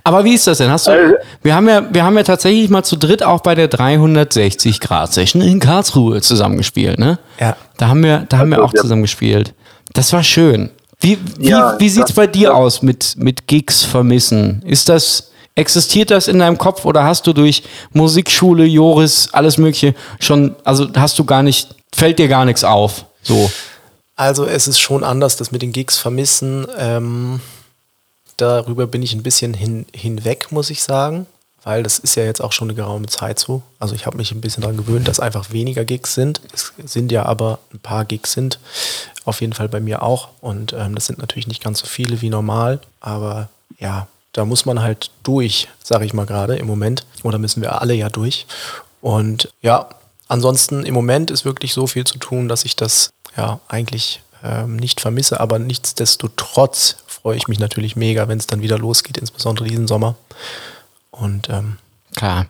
Aber 0.04 0.24
wie 0.24 0.34
ist 0.34 0.46
das 0.46 0.58
denn? 0.58 0.70
Hast 0.70 0.86
du, 0.86 0.90
also, 0.90 1.14
wir, 1.42 1.54
haben 1.54 1.68
ja, 1.68 1.82
wir 1.92 2.04
haben 2.04 2.16
ja 2.16 2.22
tatsächlich 2.22 2.68
mal 2.70 2.82
zu 2.82 2.96
dritt 2.96 3.22
auch 3.22 3.40
bei 3.40 3.54
der 3.54 3.68
360 3.68 4.80
Grad 4.80 5.12
Session 5.12 5.42
in 5.42 5.60
Karlsruhe 5.60 6.20
zusammengespielt, 6.20 6.98
ne? 6.98 7.18
Ja. 7.38 7.56
Da 7.78 7.88
haben 7.88 8.02
wir, 8.02 8.26
da 8.28 8.38
haben 8.38 8.50
wir 8.50 8.62
auch 8.62 8.72
zusammengespielt. 8.72 9.54
Das 9.92 10.12
war 10.12 10.22
schön. 10.22 10.70
Wie, 11.00 11.18
wie, 11.38 11.48
ja, 11.48 11.78
wie 11.78 11.88
sieht 11.88 12.08
es 12.08 12.12
bei 12.12 12.26
dir 12.26 12.54
aus 12.54 12.82
mit, 12.82 13.14
mit 13.16 13.46
Gigs 13.48 13.84
vermissen? 13.84 14.62
Ist 14.64 14.88
das, 14.88 15.31
Existiert 15.54 16.10
das 16.10 16.28
in 16.28 16.38
deinem 16.38 16.56
Kopf 16.56 16.84
oder 16.84 17.04
hast 17.04 17.26
du 17.26 17.34
durch 17.34 17.62
Musikschule, 17.92 18.64
Joris, 18.64 19.28
alles 19.32 19.58
Mögliche 19.58 19.94
schon, 20.18 20.56
also 20.64 20.88
hast 20.96 21.18
du 21.18 21.24
gar 21.24 21.42
nicht, 21.42 21.74
fällt 21.94 22.18
dir 22.18 22.28
gar 22.28 22.46
nichts 22.46 22.64
auf? 22.64 23.04
So. 23.22 23.50
Also 24.16 24.46
es 24.46 24.66
ist 24.66 24.78
schon 24.78 25.04
anders, 25.04 25.36
das 25.36 25.52
mit 25.52 25.62
den 25.62 25.72
Gigs 25.72 25.98
vermissen. 25.98 26.66
Ähm, 26.78 27.40
darüber 28.36 28.86
bin 28.86 29.02
ich 29.02 29.12
ein 29.12 29.22
bisschen 29.22 29.52
hin, 29.52 29.84
hinweg, 29.94 30.52
muss 30.52 30.70
ich 30.70 30.82
sagen, 30.82 31.26
weil 31.64 31.82
das 31.82 31.98
ist 31.98 32.14
ja 32.14 32.24
jetzt 32.24 32.42
auch 32.42 32.52
schon 32.52 32.68
eine 32.68 32.74
geraume 32.74 33.06
Zeit 33.06 33.38
so. 33.38 33.62
Also 33.78 33.94
ich 33.94 34.06
habe 34.06 34.16
mich 34.16 34.32
ein 34.32 34.40
bisschen 34.40 34.62
daran 34.62 34.78
gewöhnt, 34.78 35.06
dass 35.06 35.20
einfach 35.20 35.50
weniger 35.52 35.84
Gigs 35.84 36.14
sind. 36.14 36.40
Es 36.52 36.72
sind 36.84 37.12
ja 37.12 37.26
aber 37.26 37.58
ein 37.74 37.78
paar 37.78 38.06
Gigs 38.06 38.32
sind, 38.32 38.58
auf 39.24 39.42
jeden 39.42 39.52
Fall 39.52 39.68
bei 39.68 39.80
mir 39.80 40.02
auch. 40.02 40.28
Und 40.40 40.72
ähm, 40.72 40.94
das 40.94 41.06
sind 41.06 41.18
natürlich 41.18 41.46
nicht 41.46 41.62
ganz 41.62 41.80
so 41.80 41.86
viele 41.86 42.22
wie 42.22 42.30
normal, 42.30 42.80
aber 43.00 43.48
ja, 43.78 44.06
da 44.32 44.44
muss 44.44 44.64
man 44.66 44.80
halt 44.80 45.10
durch, 45.22 45.68
sage 45.82 46.04
ich 46.04 46.14
mal 46.14 46.26
gerade 46.26 46.56
im 46.56 46.66
Moment. 46.66 47.04
Oder 47.22 47.38
müssen 47.38 47.62
wir 47.62 47.80
alle 47.80 47.94
ja 47.94 48.08
durch. 48.08 48.46
Und 49.00 49.52
ja, 49.60 49.88
ansonsten 50.28 50.84
im 50.84 50.94
Moment 50.94 51.30
ist 51.30 51.44
wirklich 51.44 51.74
so 51.74 51.86
viel 51.86 52.04
zu 52.04 52.18
tun, 52.18 52.48
dass 52.48 52.64
ich 52.64 52.76
das 52.76 53.10
ja 53.36 53.60
eigentlich 53.68 54.22
ähm, 54.42 54.76
nicht 54.76 55.00
vermisse. 55.00 55.40
Aber 55.40 55.58
nichtsdestotrotz 55.58 56.96
freue 57.06 57.36
ich 57.36 57.48
mich 57.48 57.58
natürlich 57.58 57.94
mega, 57.94 58.28
wenn 58.28 58.38
es 58.38 58.46
dann 58.46 58.62
wieder 58.62 58.78
losgeht, 58.78 59.18
insbesondere 59.18 59.68
diesen 59.68 59.86
Sommer. 59.86 60.16
Und 61.10 61.48
ähm, 61.50 61.78
klar. 62.16 62.46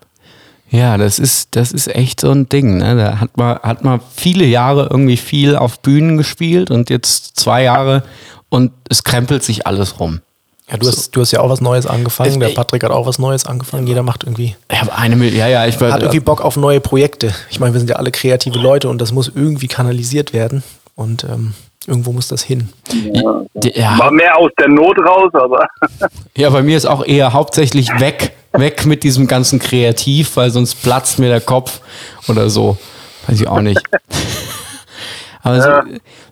Ja, 0.70 0.96
das 0.96 1.18
ist, 1.18 1.54
das 1.54 1.70
ist 1.70 1.88
echt 1.88 2.20
so 2.20 2.30
ein 2.30 2.48
Ding. 2.48 2.78
Ne? 2.78 2.96
Da 2.96 3.20
hat 3.20 3.36
man, 3.36 3.58
hat 3.58 3.84
man 3.84 4.00
viele 4.14 4.46
Jahre 4.46 4.88
irgendwie 4.90 5.18
viel 5.18 5.54
auf 5.54 5.80
Bühnen 5.80 6.16
gespielt 6.16 6.70
und 6.70 6.88
jetzt 6.88 7.38
zwei 7.38 7.64
Jahre 7.64 8.04
und 8.48 8.72
es 8.88 9.04
krempelt 9.04 9.42
sich 9.42 9.66
alles 9.66 10.00
rum. 10.00 10.22
Ja, 10.70 10.76
du, 10.76 10.86
hast, 10.86 11.14
du 11.14 11.20
hast 11.20 11.32
ja 11.32 11.40
auch 11.40 11.50
was 11.50 11.60
Neues 11.60 11.86
angefangen. 11.86 12.40
Der 12.40 12.48
Patrick 12.50 12.84
hat 12.84 12.90
auch 12.90 13.06
was 13.06 13.18
Neues 13.18 13.46
angefangen. 13.46 13.86
Jeder 13.86 14.02
macht 14.02 14.24
irgendwie. 14.24 14.56
Ich 14.70 14.80
habe 14.80 14.94
eine 14.94 15.16
Million. 15.16 15.38
Ja, 15.38 15.48
ja, 15.48 15.66
ich 15.66 15.80
war, 15.80 15.92
hat 15.92 16.00
irgendwie 16.00 16.20
Bock 16.20 16.40
auf 16.40 16.56
neue 16.56 16.80
Projekte. 16.80 17.34
Ich 17.50 17.60
meine, 17.60 17.74
wir 17.74 17.80
sind 17.80 17.90
ja 17.90 17.96
alle 17.96 18.10
kreative 18.10 18.58
Leute 18.58 18.88
und 18.88 19.00
das 19.00 19.12
muss 19.12 19.30
irgendwie 19.34 19.68
kanalisiert 19.68 20.32
werden. 20.32 20.62
Und 20.94 21.24
ähm, 21.24 21.54
irgendwo 21.86 22.12
muss 22.12 22.28
das 22.28 22.42
hin. 22.42 22.68
Ja, 22.90 23.42
ja. 23.62 23.98
War 23.98 24.10
mehr 24.12 24.36
aus 24.38 24.50
der 24.58 24.68
Not 24.68 24.98
raus, 24.98 25.30
aber. 25.34 25.66
Ja, 26.36 26.48
bei 26.48 26.62
mir 26.62 26.76
ist 26.76 26.86
auch 26.86 27.04
eher 27.04 27.34
hauptsächlich 27.34 27.88
weg, 28.00 28.32
weg 28.52 28.86
mit 28.86 29.02
diesem 29.02 29.26
ganzen 29.26 29.58
Kreativ, 29.58 30.36
weil 30.36 30.50
sonst 30.50 30.76
platzt 30.76 31.18
mir 31.18 31.28
der 31.28 31.42
Kopf 31.42 31.80
oder 32.28 32.48
so. 32.48 32.78
Weiß 33.26 33.40
ich 33.40 33.46
auch 33.46 33.60
nicht. 33.60 33.82
Aber 35.42 35.56
ja. 35.56 35.82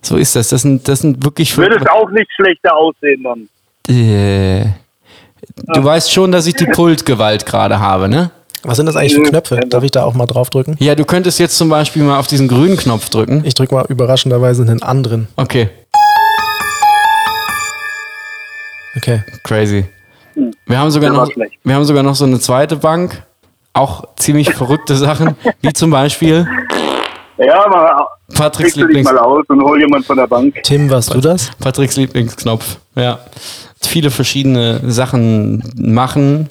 so, 0.01 0.15
so, 0.15 0.17
ist 0.17 0.35
das. 0.35 0.49
Das 0.49 0.61
sind, 0.61 0.87
das 0.87 0.99
sind 0.99 1.23
wirklich. 1.23 1.55
Würde 1.57 1.75
es 1.75 1.87
auch 1.87 2.09
nicht 2.09 2.31
schlechter 2.33 2.75
aussehen 2.75 3.23
dann. 3.23 3.49
Äh, 3.95 4.65
Du 5.65 5.83
weißt 5.83 6.11
schon, 6.11 6.31
dass 6.31 6.45
ich 6.47 6.53
die 6.55 6.65
Pultgewalt 6.65 7.45
gerade 7.45 7.79
habe, 7.79 8.07
ne? 8.07 8.31
Was 8.63 8.77
sind 8.77 8.85
das 8.85 8.95
eigentlich 8.95 9.15
für 9.15 9.23
Knöpfe? 9.23 9.59
Darf 9.67 9.83
ich 9.83 9.91
da 9.91 10.03
auch 10.03 10.13
mal 10.13 10.27
drauf 10.27 10.49
drücken? 10.49 10.75
Ja, 10.79 10.93
du 10.95 11.03
könntest 11.03 11.39
jetzt 11.39 11.57
zum 11.57 11.67
Beispiel 11.69 12.03
mal 12.03 12.19
auf 12.19 12.27
diesen 12.27 12.47
grünen 12.47 12.77
Knopf 12.77 13.09
drücken. 13.09 13.41
Ich 13.43 13.53
drücke 13.55 13.73
mal 13.73 13.85
überraschenderweise 13.89 14.61
einen 14.61 14.81
anderen. 14.83 15.27
Okay, 15.35 15.69
Okay. 18.97 19.23
crazy. 19.43 19.85
Wir 20.65 20.77
haben 20.77 20.91
sogar 20.91 21.11
noch, 21.11 21.29
wir 21.63 21.75
haben 21.75 21.85
sogar 21.85 22.03
noch 22.03 22.15
so 22.15 22.25
eine 22.25 22.39
zweite 22.39 22.75
Bank. 22.75 23.23
Auch 23.73 24.03
ziemlich 24.17 24.53
verrückte 24.53 24.95
Sachen, 24.97 25.35
wie 25.61 25.71
zum 25.73 25.91
Beispiel 25.91 26.45
Ja, 27.37 27.65
aber 27.65 28.07
Patricks 28.35 28.73
kriegst 28.73 28.75
du 28.75 28.79
dich 28.81 28.87
Lieblings, 28.97 29.11
mal 29.11 29.17
aus 29.17 29.45
und 29.47 29.61
hol 29.63 29.79
jemand 29.79 30.05
von 30.05 30.17
der 30.17 30.27
Bank. 30.27 30.55
Tim, 30.63 30.89
warst 30.89 31.13
du 31.13 31.21
das? 31.21 31.51
Patricks 31.59 31.95
Lieblingsknopf. 31.95 32.77
Ja. 32.95 33.19
Viele 33.83 34.11
verschiedene 34.11 34.79
Sachen 34.89 35.63
machen. 35.75 36.49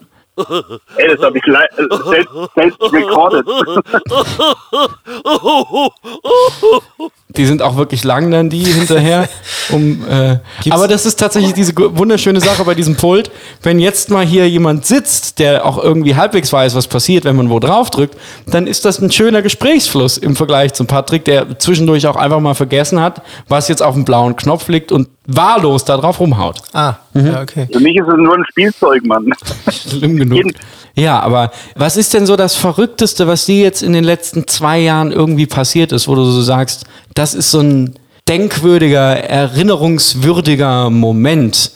Ey, 0.96 1.14
das 1.14 1.22
habe 1.22 1.38
ich 1.38 1.44
äh, 1.46 1.68
selbst, 2.08 2.34
selbst 2.54 2.80
recorded. 2.92 3.46
Die 7.36 7.46
sind 7.46 7.62
auch 7.62 7.76
wirklich 7.76 8.04
lang 8.04 8.30
dann 8.30 8.50
die 8.50 8.64
hinterher. 8.64 9.28
Um, 9.72 10.04
äh, 10.08 10.38
aber 10.70 10.88
das 10.88 11.06
ist 11.06 11.20
tatsächlich 11.20 11.52
diese 11.52 11.72
wunderschöne 11.76 12.40
Sache 12.40 12.64
bei 12.64 12.74
diesem 12.74 12.96
Pult. 12.96 13.30
Wenn 13.62 13.78
jetzt 13.78 14.10
mal 14.10 14.26
hier 14.26 14.48
jemand 14.48 14.84
sitzt, 14.84 15.38
der 15.38 15.64
auch 15.64 15.78
irgendwie 15.78 16.16
halbwegs 16.16 16.52
weiß, 16.52 16.74
was 16.74 16.88
passiert, 16.88 17.24
wenn 17.24 17.36
man 17.36 17.50
wo 17.50 17.60
drauf 17.60 17.90
drückt, 17.90 18.16
dann 18.46 18.66
ist 18.66 18.84
das 18.84 19.00
ein 19.00 19.12
schöner 19.12 19.42
Gesprächsfluss 19.42 20.16
im 20.16 20.34
Vergleich 20.34 20.72
zum 20.72 20.88
Patrick, 20.88 21.24
der 21.24 21.58
zwischendurch 21.60 22.08
auch 22.08 22.16
einfach 22.16 22.40
mal 22.40 22.54
vergessen 22.54 23.00
hat, 23.00 23.22
was 23.46 23.68
jetzt 23.68 23.82
auf 23.82 23.94
dem 23.94 24.04
blauen 24.04 24.34
Knopf 24.34 24.66
liegt 24.66 24.90
und 24.90 25.08
wahllos 25.26 25.84
da 25.84 25.96
drauf 25.96 26.18
rumhaut. 26.18 26.62
Ah, 26.72 26.94
ja, 27.14 27.42
okay. 27.42 27.68
Für 27.72 27.80
mich 27.80 27.96
ist 27.96 28.08
es 28.08 28.16
nur 28.16 28.34
ein 28.34 28.44
Spielzeug, 28.50 29.04
Mann. 29.04 29.30
Schlimm 29.70 30.16
genug. 30.16 30.52
Ja, 30.94 31.20
aber 31.20 31.50
was 31.76 31.96
ist 31.96 32.12
denn 32.14 32.26
so 32.26 32.36
das 32.36 32.56
Verrückteste, 32.56 33.26
was 33.26 33.46
dir 33.46 33.62
jetzt 33.62 33.82
in 33.82 33.92
den 33.92 34.04
letzten 34.04 34.48
zwei 34.48 34.80
Jahren 34.80 35.12
irgendwie 35.12 35.46
passiert 35.46 35.92
ist, 35.92 36.08
wo 36.08 36.14
du 36.14 36.24
so 36.24 36.42
sagst, 36.42 36.84
das 37.14 37.34
ist 37.34 37.50
so 37.50 37.60
ein 37.60 37.94
denkwürdiger, 38.28 39.16
erinnerungswürdiger 39.18 40.90
Moment? 40.90 41.72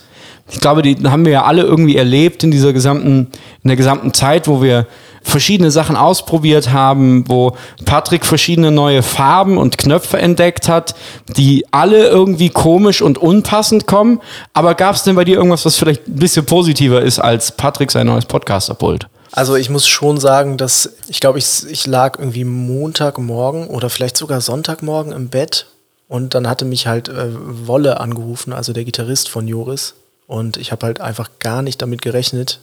Ich 0.51 0.61
glaube, 0.61 0.83
die 0.83 0.97
haben 1.05 1.25
wir 1.25 1.33
ja 1.33 1.45
alle 1.45 1.63
irgendwie 1.63 1.97
erlebt 1.97 2.45
in 2.45 2.51
dieser 2.51 2.73
gesamten, 2.73 3.29
in 3.63 3.69
der 3.69 3.77
gesamten 3.77 4.13
Zeit, 4.13 4.47
wo 4.47 4.63
wir 4.63 4.87
verschiedene 5.23 5.71
Sachen 5.71 5.97
ausprobiert 5.97 6.71
haben, 6.71 7.25
wo 7.29 7.57
Patrick 7.87 8.27
verschiedene 8.27 8.71
neue 8.71 9.03
Farben 9.03 9.57
und 9.57 9.79
Knöpfe 9.79 10.19
entdeckt 10.19 10.69
hat, 10.69 10.95
die 11.37 11.65
alle 11.71 12.09
irgendwie 12.09 12.51
komisch 12.51 13.01
und 13.01 13.17
unpassend 13.17 13.87
kommen. 13.87 14.21
Aber 14.53 14.75
gab 14.75 14.95
es 14.95 15.03
denn 15.03 15.17
bei 15.17 15.25
dir 15.25 15.37
irgendwas, 15.37 15.65
was 15.65 15.77
vielleicht 15.77 16.07
ein 16.07 16.17
bisschen 16.17 16.45
positiver 16.45 17.01
ist 17.01 17.19
als 17.19 17.53
Patrick 17.53 17.91
sein 17.91 18.07
neues 18.07 18.27
Podcaster-Pult? 18.27 19.09
Also 19.37 19.57
ich 19.57 19.69
muss 19.69 19.89
schon 19.89 20.21
sagen, 20.21 20.59
dass 20.59 20.93
ich 21.09 21.19
glaube, 21.19 21.41
ich, 21.41 21.67
ich 21.69 21.89
lag 21.89 22.21
irgendwie 22.21 22.45
Montagmorgen 22.45 23.67
oder 23.67 23.91
vielleicht 23.91 24.17
sogar 24.17 24.41
Sonntagmorgen 24.41 25.11
im 25.11 25.29
Bett 25.29 25.67
und 26.07 26.37
dann 26.37 26.49
hatte 26.49 26.65
mich 26.65 26.87
halt 26.87 27.09
äh, 27.09 27.31
Wolle 27.67 27.99
angerufen, 27.99 28.53
also 28.53 28.73
der 28.73 28.85
Gitarrist 28.85 29.29
von 29.29 29.49
Joris. 29.49 29.95
Und 30.29 30.57
ich 30.57 30.71
habe 30.71 30.87
halt 30.87 31.01
einfach 31.01 31.31
gar 31.41 31.63
nicht 31.63 31.83
damit 31.83 32.01
gerechnet, 32.01 32.61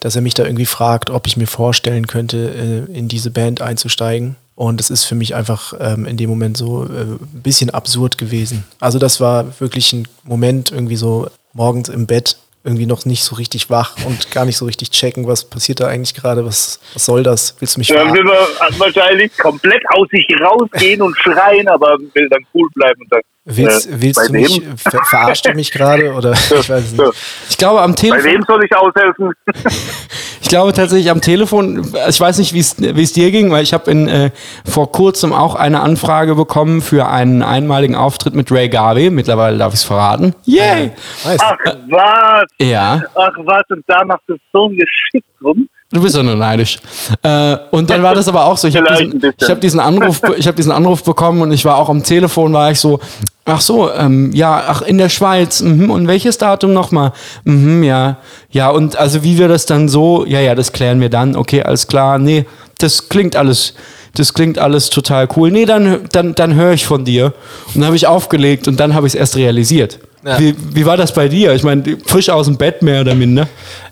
dass 0.00 0.16
er 0.16 0.22
mich 0.22 0.32
da 0.32 0.44
irgendwie 0.44 0.64
fragt, 0.64 1.10
ob 1.10 1.26
ich 1.26 1.36
mir 1.36 1.46
vorstellen 1.46 2.06
könnte, 2.06 2.86
äh, 2.88 2.96
in 2.96 3.08
diese 3.08 3.30
Band 3.30 3.60
einzusteigen. 3.60 4.36
Und 4.54 4.80
es 4.80 4.88
ist 4.88 5.04
für 5.04 5.16
mich 5.16 5.34
einfach 5.34 5.74
ähm, 5.78 6.06
in 6.06 6.16
dem 6.16 6.30
Moment 6.30 6.56
so 6.56 6.84
äh, 6.84 7.02
ein 7.02 7.42
bisschen 7.42 7.68
absurd 7.68 8.16
gewesen. 8.16 8.64
Also 8.80 8.98
das 8.98 9.20
war 9.20 9.60
wirklich 9.60 9.92
ein 9.92 10.08
Moment 10.24 10.70
irgendwie 10.72 10.96
so 10.96 11.28
morgens 11.52 11.90
im 11.90 12.06
Bett 12.06 12.38
irgendwie 12.66 12.86
noch 12.86 13.04
nicht 13.04 13.22
so 13.22 13.36
richtig 13.36 13.70
wach 13.70 13.96
und 14.04 14.30
gar 14.32 14.44
nicht 14.44 14.56
so 14.56 14.64
richtig 14.64 14.90
checken, 14.90 15.26
was 15.28 15.44
passiert 15.44 15.78
da 15.80 15.86
eigentlich 15.86 16.14
gerade, 16.14 16.44
was, 16.44 16.80
was 16.94 17.06
soll 17.06 17.22
das? 17.22 17.54
Willst 17.60 17.76
du 17.76 17.80
mich 17.80 17.88
Dann 17.88 18.08
verarschen? 18.08 18.26
will 18.26 18.34
man 18.68 18.78
wahrscheinlich 18.80 19.38
komplett 19.38 19.82
aus 19.90 20.08
sich 20.10 20.26
rausgehen 20.40 21.00
und 21.00 21.16
schreien, 21.16 21.68
aber 21.68 21.96
will 22.14 22.28
dann 22.28 22.44
cool 22.52 22.68
bleiben 22.74 23.00
und 23.02 23.08
sagen, 23.08 23.22
Willst, 23.48 23.86
äh, 23.86 24.02
willst 24.02 24.20
bei 24.20 24.26
du 24.26 24.32
mich, 24.32 24.62
ver 24.76 25.04
verarscht 25.04 25.46
du 25.46 25.52
mich 25.54 25.70
gerade 25.70 26.12
oder 26.12 26.32
ich 26.50 26.68
weiß 26.68 26.92
nicht. 26.92 27.02
Ich 27.48 27.56
glaube, 27.56 27.80
am 27.80 27.92
Bei 27.92 28.00
Telefon. 28.00 28.24
wem 28.24 28.42
soll 28.46 28.64
ich 28.64 28.76
aushelfen? 28.76 29.32
Ich 30.42 30.50
glaube 30.50 30.72
tatsächlich 30.72 31.10
am 31.10 31.20
Telefon, 31.20 31.92
ich 32.08 32.20
weiß 32.20 32.38
nicht, 32.38 32.54
wie 32.54 32.60
es 32.60 33.12
dir 33.12 33.32
ging, 33.32 33.50
weil 33.50 33.64
ich 33.64 33.74
habe 33.74 33.90
äh, 33.90 34.30
vor 34.64 34.92
kurzem 34.92 35.32
auch 35.32 35.56
eine 35.56 35.80
Anfrage 35.80 36.36
bekommen 36.36 36.82
für 36.82 37.08
einen 37.08 37.42
einmaligen 37.42 37.96
Auftritt 37.96 38.36
mit 38.36 38.52
Ray 38.52 38.68
Garvey. 38.68 39.10
Mittlerweile 39.10 39.58
darf 39.58 39.72
ich 39.74 39.80
es 39.80 39.84
verraten. 39.84 40.36
Yay! 40.44 40.92
Nice. 41.24 41.40
Ach 41.42 41.56
was, 41.88 42.44
Ja, 42.60 43.02
ach 43.16 43.32
was, 43.38 43.62
und 43.70 43.82
da 43.88 44.04
machst 44.04 44.22
du 44.28 44.36
so 44.52 44.68
ein 44.68 44.76
Geschick 44.76 45.24
rum. 45.42 45.68
Du 45.92 46.02
bist 46.02 46.16
ja 46.16 46.22
nur 46.22 46.36
neidisch. 46.36 46.78
Äh, 47.22 47.56
und 47.70 47.90
dann 47.90 48.02
war 48.02 48.14
das 48.14 48.28
aber 48.28 48.44
auch 48.44 48.56
so. 48.56 48.68
Ich 48.68 48.76
habe 48.76 48.88
diesen, 48.96 49.32
ich 49.38 49.50
hab 49.50 49.60
diesen 49.60 49.80
Anruf, 49.80 50.20
ich 50.36 50.46
habe 50.46 50.56
diesen 50.56 50.72
Anruf 50.72 51.02
bekommen 51.02 51.42
und 51.42 51.52
ich 51.52 51.64
war 51.64 51.76
auch 51.76 51.88
am 51.88 52.02
Telefon, 52.02 52.52
war 52.52 52.70
ich 52.70 52.80
so. 52.80 53.00
Ach 53.48 53.60
so, 53.60 53.92
ähm, 53.92 54.32
ja, 54.32 54.64
ach 54.66 54.82
in 54.82 54.98
der 54.98 55.08
Schweiz. 55.08 55.60
Mhm, 55.60 55.88
und 55.90 56.08
welches 56.08 56.36
Datum 56.36 56.72
nochmal? 56.72 57.12
Mhm, 57.44 57.84
ja, 57.84 58.18
ja. 58.50 58.70
Und 58.70 58.96
also 58.96 59.22
wie 59.22 59.38
wir 59.38 59.46
das 59.46 59.66
dann 59.66 59.88
so? 59.88 60.24
Ja, 60.26 60.40
ja, 60.40 60.56
das 60.56 60.72
klären 60.72 61.00
wir 61.00 61.10
dann. 61.10 61.36
Okay, 61.36 61.62
alles 61.62 61.86
klar. 61.86 62.18
Nee, 62.18 62.46
das 62.78 63.08
klingt 63.08 63.36
alles. 63.36 63.74
Das 64.14 64.32
klingt 64.32 64.58
alles 64.58 64.88
total 64.88 65.28
cool. 65.36 65.50
Nee, 65.50 65.66
dann, 65.66 66.08
dann, 66.10 66.34
dann 66.34 66.54
höre 66.54 66.72
ich 66.72 66.86
von 66.86 67.04
dir. 67.04 67.34
Und 67.66 67.76
dann 67.76 67.84
habe 67.84 67.96
ich 67.96 68.06
aufgelegt 68.06 68.66
und 68.66 68.80
dann 68.80 68.94
habe 68.94 69.06
ich 69.06 69.12
es 69.12 69.20
erst 69.20 69.36
realisiert. 69.36 69.98
Ja. 70.26 70.40
Wie, 70.40 70.56
wie 70.74 70.84
war 70.84 70.96
das 70.96 71.14
bei 71.14 71.28
dir? 71.28 71.54
Ich 71.54 71.62
meine, 71.62 71.98
frisch 72.04 72.30
aus 72.30 72.46
dem 72.46 72.56
Bett 72.56 72.82
mehr 72.82 73.02
oder 73.02 73.14
minder. 73.14 73.46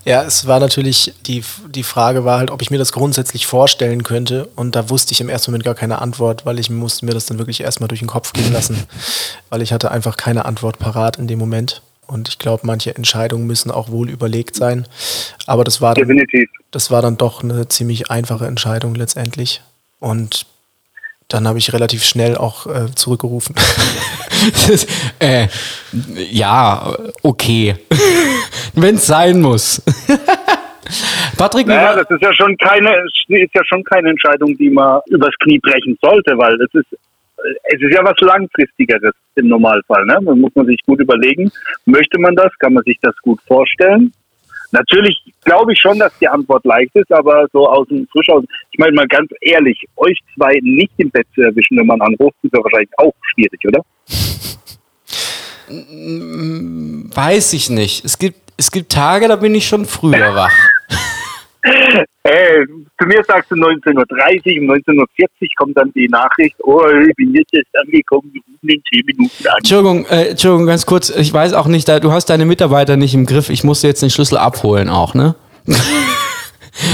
Ja, 0.05 0.25
es 0.25 0.49
war 0.49 0.59
natürlich, 0.59 1.15
die, 1.27 1.45
die 1.69 1.85
Frage 1.85 2.25
war 2.25 2.39
halt, 2.39 2.51
ob 2.51 2.61
ich 2.61 2.73
mir 2.73 2.79
das 2.79 2.91
grundsätzlich 2.91 3.47
vorstellen 3.47 4.03
könnte. 4.03 4.49
Und 4.57 4.75
da 4.75 4.91
wusste 4.91 5.13
ich 5.13 5.21
im 5.21 5.29
ersten 5.29 5.53
Moment 5.53 5.65
gar 5.65 5.77
keine 5.77 6.03
Antwort, 6.03 6.45
weil 6.45 6.59
ich 6.59 6.71
musste 6.71 7.07
mir 7.07 7.13
das 7.13 7.27
dann 7.27 7.39
wirklich 7.39 7.61
erstmal 7.61 7.87
durch 7.87 8.01
den 8.01 8.09
Kopf 8.09 8.33
gehen 8.33 8.53
lassen. 8.53 8.83
weil 9.49 9.63
ich 9.63 9.73
hatte 9.73 9.93
einfach 9.93 10.17
keine 10.17 10.45
Antwort 10.45 10.81
parat 10.81 11.19
in 11.19 11.29
dem 11.29 11.39
Moment. 11.39 11.83
Und 12.09 12.29
ich 12.29 12.41
glaube, 12.41 12.67
manche 12.67 12.97
Entscheidungen 12.97 13.47
müssen 13.47 13.71
auch 13.71 13.91
wohl 13.91 14.11
überlegt 14.11 14.57
sein. 14.57 14.89
Aber 15.47 15.63
das 15.63 15.81
war 15.81 15.95
dann, 15.95 16.09
Definitiv. 16.09 16.51
das 16.73 16.91
war 16.91 17.01
dann 17.01 17.17
doch 17.17 17.45
eine 17.45 17.69
ziemlich 17.69 18.11
einfache 18.11 18.47
Entscheidung 18.47 18.97
letztendlich. 18.97 19.63
Und 20.01 20.47
dann 21.35 21.49
habe 21.49 21.59
ich 21.59 21.73
relativ 21.73 22.05
schnell 22.05 22.37
auch 22.37 22.67
äh, 22.67 22.95
zurückgerufen. 22.95 23.55
Äh, 25.21 25.47
ja, 26.31 26.95
okay. 27.23 27.77
Wenn 28.75 28.97
es 28.97 29.07
sein 29.07 29.41
muss. 29.41 29.83
Patrick, 31.39 31.67
Naja, 31.67 31.97
das 31.97 32.11
ist 32.11 32.21
ja 32.21 32.35
schon 32.35 32.55
keine, 32.59 32.95
ist 33.29 33.55
ja 33.55 33.65
schon 33.65 33.83
keine 33.85 34.11
Entscheidung, 34.11 34.55
die 34.59 34.69
man 34.69 35.01
übers 35.07 35.33
Knie 35.41 35.59
brechen 35.61 35.97
sollte, 36.03 36.37
weil 36.37 36.59
das 36.59 36.69
ist, 36.75 36.99
es 37.63 37.81
ist 37.81 37.95
ja 37.95 38.05
was 38.05 38.21
langfristigeres 38.21 39.15
im 39.37 39.49
Normalfall. 39.49 40.05
Ne? 40.05 40.19
Da 40.23 40.35
muss 40.35 40.55
man 40.55 40.67
sich 40.67 40.81
gut 40.85 41.01
überlegen, 41.01 41.51
möchte 41.87 42.21
man 42.21 42.37
das, 42.37 42.53
kann 42.59 42.75
man 42.75 42.85
sich 42.85 42.99
das 43.01 43.17
gut 43.23 43.41
vorstellen. 43.47 44.13
Natürlich 44.75 45.23
glaube 45.45 45.73
ich 45.73 45.81
schon, 45.81 46.01
dass 46.01 46.13
die 46.21 46.27
Antwort 46.27 46.65
leicht 46.65 46.91
ist, 46.97 47.13
aber 47.13 47.47
so 47.53 47.69
aus 47.69 47.87
dem 47.87 48.09
frisch 48.09 48.29
aus. 48.29 48.43
Ich 48.73 48.79
meine 48.79 48.93
mal 48.93 49.07
ganz 49.07 49.31
ehrlich, 49.41 49.87
euch 49.95 50.19
zwei 50.35 50.59
nicht 50.63 50.93
im 50.97 51.11
Bett 51.11 51.29
zu 51.33 51.43
erwischen, 51.43 51.79
wenn 51.79 51.87
man 51.87 52.01
anruft, 52.01 52.37
ist 52.43 52.53
ja 52.53 52.63
wahrscheinlich 52.63 52.91
auch 52.99 53.15
schwierig, 53.23 53.61
oder? 53.69 53.85
weiß 57.15 57.53
ich 57.53 57.71
nicht. 57.71 58.05
Es 58.05 58.19
gibt, 58.19 58.53
es 58.57 58.73
gibt 58.73 58.91
Tage, 58.91 59.29
da 59.29 59.37
bin 59.37 59.55
ich 59.55 59.67
schon 59.67 59.85
früher 59.87 60.35
wach. 60.35 60.53
Äh, 62.27 62.65
zu 63.01 63.07
mir 63.07 63.23
sagst 63.25 63.51
du 63.51 63.55
19.30 63.55 63.95
Uhr, 63.97 64.63
um 64.63 64.71
19.40 64.71 64.99
Uhr 64.99 65.07
kommt 65.57 65.77
dann 65.77 65.93
die 65.95 66.09
Nachricht, 66.09 66.57
oh, 66.63 66.83
ich 66.87 67.15
bin 67.17 67.35
jetzt 67.35 67.53
erst 67.55 67.69
angekommen, 67.83 68.31
wir 68.33 68.41
rufen 68.51 68.69
in 68.69 68.83
10 68.93 69.07
Minuten 69.07 69.47
an. 69.49 69.55
Entschuldigung, 69.59 70.07
äh, 70.07 70.29
Entschuldigung, 70.31 70.67
ganz 70.67 70.87
kurz. 70.87 71.11
Ich 71.11 71.33
weiß 71.33 71.53
auch 71.55 71.67
nicht, 71.67 71.89
da, 71.89 72.01
du 72.01 72.13
hast 72.13 72.27
deine 72.31 72.45
Mitarbeiter 72.47 72.97
nicht 72.97 73.15
im 73.15 73.27
Griff. 73.27 73.51
Ich 73.51 73.65
musste 73.65 73.89
jetzt 73.89 74.03
den 74.03 74.11
Schlüssel 74.11 74.39
abholen 74.39 74.89
auch, 74.89 75.15
ne? 75.15 75.35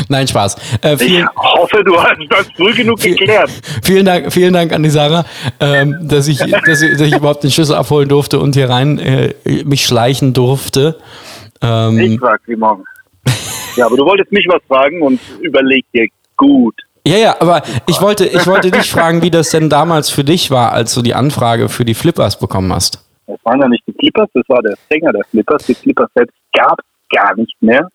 Nein, 0.09 0.28
Spaß. 0.28 0.56
Äh, 0.83 0.94
Ich 0.94 1.02
vielen, 1.02 1.28
hoffe, 1.37 1.83
du 1.85 1.96
hast 2.02 2.18
das 2.28 2.46
früh 2.56 2.74
genug 2.74 3.00
geklärt. 3.00 3.50
vielen, 3.83 4.04
Dank, 4.04 4.33
vielen 4.33 4.52
Dank 4.52 4.72
an 4.72 4.83
die 4.83 4.90
Sarah, 4.90 5.24
ähm, 5.59 5.96
dass, 6.02 6.28
ich, 6.28 6.38
dass, 6.38 6.83
ich, 6.83 6.90
dass 6.92 7.00
ich 7.00 7.16
überhaupt 7.16 7.42
den 7.44 7.50
Schlüssel 7.50 7.74
abholen 7.76 8.09
durfte 8.09 8.38
und 8.38 8.54
hier 8.54 8.68
rein 8.68 8.98
äh, 8.98 9.33
mich 9.64 9.87
schleichen 9.87 10.33
durfte. 10.33 10.98
Ähm, 11.62 11.98
Ich 11.98 12.18
frag 12.20 12.40
wie 12.46 12.56
morgen. 12.56 12.85
Ja, 13.76 13.87
aber 13.87 13.96
du 13.96 14.04
wolltest 14.04 14.33
mich 14.33 14.46
was 14.48 14.62
fragen 14.68 15.02
und 15.02 15.20
überleg 15.40 15.85
dir 15.92 16.09
gut. 16.37 16.74
Ja, 17.06 17.16
ja, 17.16 17.37
aber 17.40 17.62
ich 17.88 18.00
wollte, 18.00 18.26
ich 18.26 18.46
wollte 18.46 18.70
dich 18.70 18.90
fragen, 18.96 19.22
wie 19.22 19.30
das 19.30 19.50
denn 19.50 19.68
damals 19.68 20.11
für 20.11 20.24
dich 20.24 20.50
war, 20.50 20.72
als 20.72 20.94
du 20.94 21.02
die 21.02 21.14
Anfrage 21.14 21.68
für 21.68 21.85
die 21.85 21.94
Flippers 21.94 22.38
bekommen 22.38 22.72
hast. 22.72 23.06
Das 23.26 23.38
waren 23.44 23.61
ja 23.61 23.68
nicht 23.68 23.85
die 23.87 23.92
Clippers, 23.92 24.28
das 24.35 24.48
war 24.48 24.61
der 24.62 24.74
Sänger 24.90 25.12
der 25.12 25.22
Clippers. 25.30 25.66
Die 25.66 25.74
Clippers 25.74 26.11
selbst 26.14 26.37
gab 26.52 26.78
es 26.78 27.16
gar 27.16 27.35
nicht 27.37 27.54
mehr. 27.61 27.88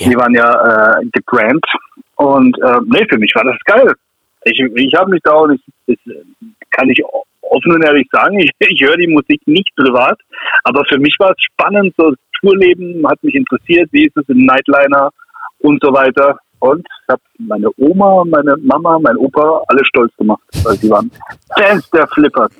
Die 0.00 0.16
waren 0.16 0.34
ja 0.34 0.98
äh, 0.98 1.04
gebrannt. 1.12 1.64
Und 2.16 2.56
äh, 2.62 2.78
nee, 2.86 3.06
für 3.08 3.18
mich 3.18 3.32
war 3.34 3.44
das 3.44 3.58
geil. 3.64 3.92
Ich, 4.44 4.58
ich 4.58 4.94
habe 4.94 5.10
mich 5.10 5.20
da 5.22 5.32
auch 5.32 5.46
nicht, 5.46 5.62
das 5.86 5.96
kann 6.70 6.88
ich 6.88 7.02
offen 7.42 7.72
und 7.72 7.84
ehrlich 7.84 8.08
sagen, 8.10 8.38
ich, 8.40 8.50
ich 8.58 8.80
höre 8.80 8.96
die 8.96 9.06
Musik 9.06 9.40
nicht 9.46 9.74
privat, 9.76 10.18
aber 10.64 10.84
für 10.86 10.98
mich 10.98 11.14
war 11.18 11.30
es 11.30 11.42
spannend, 11.42 11.94
so 11.96 12.12
Agenturleben, 12.42 13.06
hat 13.08 13.22
mich 13.22 13.34
interessiert, 13.34 13.88
wie 13.92 14.06
ist 14.06 14.16
es 14.16 14.28
im 14.28 14.44
Nightliner 14.44 15.10
und 15.60 15.82
so 15.82 15.92
weiter. 15.92 16.38
Und 16.58 16.86
ich 16.86 17.12
habe 17.12 17.22
meine 17.38 17.68
Oma, 17.76 18.22
meine 18.24 18.54
Mama, 18.62 18.96
mein 19.00 19.16
Opa 19.16 19.62
alle 19.66 19.84
stolz 19.84 20.12
gemacht, 20.16 20.40
weil 20.62 20.76
sie 20.76 20.88
waren 20.90 21.10
Fans 21.58 21.90
der 21.90 22.06
Flippers. 22.06 22.52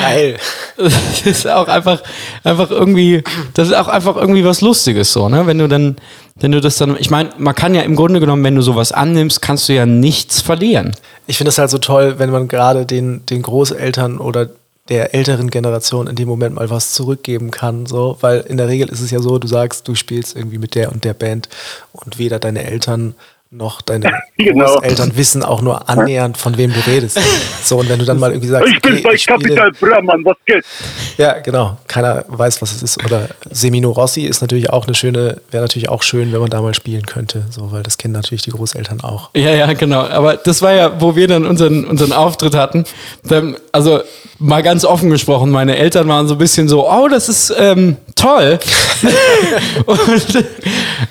Geil. 0.00 0.36
Das 0.76 1.26
ist 1.26 1.48
auch 1.48 1.66
einfach, 1.66 2.00
einfach 2.44 2.70
irgendwie, 2.70 3.24
das 3.54 3.68
ist 3.68 3.74
auch 3.74 3.88
einfach 3.88 4.14
irgendwie 4.14 4.44
was 4.44 4.60
Lustiges 4.60 5.12
so, 5.12 5.28
ne? 5.28 5.44
Wenn 5.48 5.58
du 5.58 5.66
dann, 5.66 5.96
wenn 6.36 6.52
du 6.52 6.60
das 6.60 6.78
dann, 6.78 6.96
ich 7.00 7.10
meine, 7.10 7.30
man 7.36 7.56
kann 7.56 7.74
ja 7.74 7.82
im 7.82 7.96
Grunde 7.96 8.20
genommen, 8.20 8.44
wenn 8.44 8.54
du 8.54 8.62
sowas 8.62 8.92
annimmst, 8.92 9.42
kannst 9.42 9.68
du 9.68 9.72
ja 9.72 9.84
nichts 9.84 10.40
verlieren. 10.40 10.94
Ich 11.26 11.36
finde 11.36 11.48
es 11.48 11.58
halt 11.58 11.70
so 11.70 11.78
toll, 11.78 12.14
wenn 12.18 12.30
man 12.30 12.46
gerade 12.46 12.86
den, 12.86 13.26
den 13.26 13.42
Großeltern 13.42 14.18
oder 14.18 14.50
der 14.88 15.14
älteren 15.14 15.50
Generation 15.50 16.06
in 16.06 16.16
dem 16.16 16.28
Moment 16.28 16.54
mal 16.54 16.70
was 16.70 16.92
zurückgeben 16.92 17.50
kann, 17.50 17.86
so, 17.86 18.16
weil 18.20 18.40
in 18.40 18.56
der 18.56 18.68
Regel 18.68 18.88
ist 18.88 19.00
es 19.00 19.10
ja 19.10 19.20
so, 19.20 19.38
du 19.38 19.46
sagst, 19.46 19.86
du 19.86 19.94
spielst 19.94 20.36
irgendwie 20.36 20.58
mit 20.58 20.74
der 20.74 20.90
und 20.92 21.04
der 21.04 21.14
Band 21.14 21.48
und 21.92 22.18
weder 22.18 22.38
deine 22.38 22.64
Eltern 22.64 23.14
noch 23.50 23.80
deine 23.80 24.10
Genau. 24.36 24.66
Großeltern 24.74 25.16
wissen 25.16 25.42
auch 25.42 25.62
nur 25.62 25.88
annähernd, 25.88 26.36
von 26.36 26.56
wem 26.58 26.72
du 26.72 26.80
redest. 26.86 27.18
So, 27.64 27.78
und 27.78 27.88
wenn 27.88 27.98
du 27.98 28.04
dann 28.04 28.18
mal 28.18 28.30
irgendwie 28.30 28.48
sagst, 28.48 28.68
Ich 28.72 28.80
bin 28.82 28.92
okay, 28.94 29.02
bei 29.02 29.12
ich 29.14 29.22
spiele- 29.22 29.38
Capital 29.56 29.72
Bra, 29.72 30.00
Mann, 30.02 30.24
was 30.24 30.36
geht? 30.46 30.64
ja, 31.16 31.32
genau. 31.40 31.76
Keiner 31.88 32.24
weiß, 32.28 32.60
was 32.62 32.72
es 32.72 32.82
ist. 32.82 33.04
Oder 33.04 33.28
Semino 33.50 33.90
Rossi 33.90 34.22
ist 34.26 34.42
natürlich 34.42 34.70
auch 34.70 34.86
eine 34.86 34.94
schöne, 34.94 35.40
wäre 35.50 35.62
natürlich 35.64 35.88
auch 35.88 36.02
schön, 36.02 36.30
wenn 36.32 36.40
man 36.40 36.50
da 36.50 36.60
mal 36.60 36.74
spielen 36.74 37.06
könnte. 37.06 37.46
So, 37.50 37.72
weil 37.72 37.82
das 37.82 37.96
kennen 37.98 38.12
natürlich 38.14 38.42
die 38.42 38.50
Großeltern 38.50 39.00
auch. 39.00 39.30
Ja, 39.34 39.50
ja, 39.54 39.72
genau. 39.72 40.02
Aber 40.06 40.36
das 40.36 40.60
war 40.62 40.72
ja, 40.74 41.00
wo 41.00 41.16
wir 41.16 41.26
dann 41.26 41.46
unseren, 41.46 41.84
unseren 41.86 42.12
Auftritt 42.12 42.54
hatten. 42.54 42.84
Dann, 43.24 43.56
also 43.72 44.00
mal 44.38 44.62
ganz 44.62 44.84
offen 44.84 45.10
gesprochen, 45.10 45.50
meine 45.50 45.76
Eltern 45.76 46.06
waren 46.06 46.28
so 46.28 46.34
ein 46.34 46.38
bisschen 46.38 46.68
so, 46.68 46.88
oh, 46.88 47.08
das 47.08 47.28
ist 47.28 47.52
ähm, 47.58 47.96
toll. 48.14 48.58
und 49.86 50.44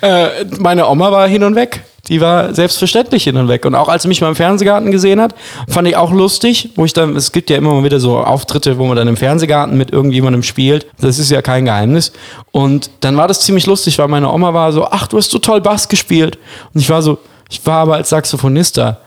äh, 0.02 0.44
meine 0.58 0.86
Oma 0.88 1.10
war 1.12 1.28
hin 1.28 1.42
und 1.42 1.54
weg. 1.56 1.82
Die 2.08 2.20
war 2.20 2.54
selbstverständlich 2.54 3.24
hin 3.24 3.36
und 3.36 3.48
weg. 3.48 3.64
Und 3.64 3.74
auch 3.74 3.88
als 3.88 4.02
sie 4.02 4.08
mich 4.08 4.20
mal 4.20 4.28
im 4.28 4.36
Fernsehgarten 4.36 4.90
gesehen 4.90 5.20
hat, 5.20 5.34
fand 5.68 5.88
ich 5.88 5.96
auch 5.96 6.10
lustig, 6.10 6.70
wo 6.76 6.84
ich 6.84 6.92
dann, 6.92 7.16
es 7.16 7.32
gibt 7.32 7.50
ja 7.50 7.56
immer 7.56 7.74
mal 7.74 7.84
wieder 7.84 8.00
so 8.00 8.18
Auftritte, 8.18 8.78
wo 8.78 8.86
man 8.86 8.96
dann 8.96 9.08
im 9.08 9.16
Fernsehgarten 9.16 9.76
mit 9.76 9.92
irgendjemandem 9.92 10.42
spielt. 10.42 10.86
Das 11.00 11.18
ist 11.18 11.30
ja 11.30 11.42
kein 11.42 11.64
Geheimnis. 11.64 12.12
Und 12.50 12.90
dann 13.00 13.16
war 13.16 13.28
das 13.28 13.40
ziemlich 13.40 13.66
lustig, 13.66 13.98
weil 13.98 14.08
meine 14.08 14.32
Oma 14.32 14.54
war 14.54 14.72
so, 14.72 14.86
ach, 14.86 15.06
du 15.06 15.18
hast 15.18 15.30
so 15.30 15.38
toll 15.38 15.60
Bass 15.60 15.88
gespielt. 15.88 16.38
Und 16.74 16.80
ich 16.80 16.90
war 16.90 17.02
so, 17.02 17.18
ich 17.50 17.64
war 17.66 17.82
aber 17.82 17.94
als 17.94 18.08
Saxophonist 18.08 18.78
da. 18.78 18.98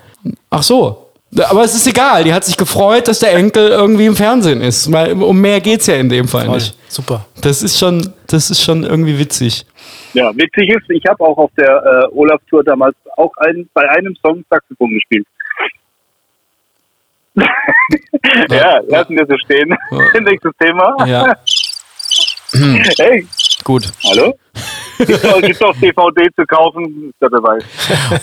Ach 0.49 0.63
so. 0.63 1.10
Aber 1.37 1.63
es 1.63 1.73
ist 1.73 1.87
egal, 1.87 2.25
die 2.25 2.33
hat 2.33 2.43
sich 2.43 2.57
gefreut, 2.57 3.07
dass 3.07 3.19
der 3.19 3.33
Enkel 3.33 3.69
irgendwie 3.69 4.05
im 4.05 4.15
Fernsehen 4.15 4.61
ist. 4.61 4.91
Weil 4.91 5.13
um 5.13 5.39
mehr 5.39 5.61
geht's 5.61 5.87
ja 5.87 5.95
in 5.95 6.09
dem 6.09 6.27
Fall 6.27 6.45
Toll. 6.45 6.55
nicht. 6.55 6.77
Super. 6.89 7.25
Das 7.41 7.63
ist 7.63 7.79
schon, 7.79 8.13
das 8.27 8.49
ist 8.49 8.61
schon 8.61 8.83
irgendwie 8.83 9.17
witzig. 9.17 9.65
Ja, 10.13 10.35
witzig 10.35 10.69
ist, 10.69 10.89
ich 10.89 11.03
habe 11.07 11.23
auch 11.23 11.37
auf 11.37 11.51
der 11.57 12.09
äh, 12.11 12.15
Olaf-Tour 12.17 12.63
damals 12.65 12.95
auch 13.15 13.31
ein, 13.37 13.69
bei 13.73 13.87
einem 13.89 14.13
Song 14.21 14.43
Saxophon 14.49 14.89
gespielt. 14.89 15.25
ja, 18.49 18.81
lassen 18.87 19.15
wir 19.15 19.25
so 19.25 19.37
stehen. 19.37 19.73
Nächstes 20.19 20.51
Thema. 20.59 20.95
Ja, 21.05 21.33
Hey, 22.53 23.25
gut. 23.63 23.87
hallo? 24.09 24.37
Gibt's 24.97 25.61
auf 25.61 25.77
DVD 25.79 26.27
zu 26.35 26.45
kaufen? 26.45 27.09
Ist 27.09 27.21
der 27.21 27.29
Beweis. 27.29 27.63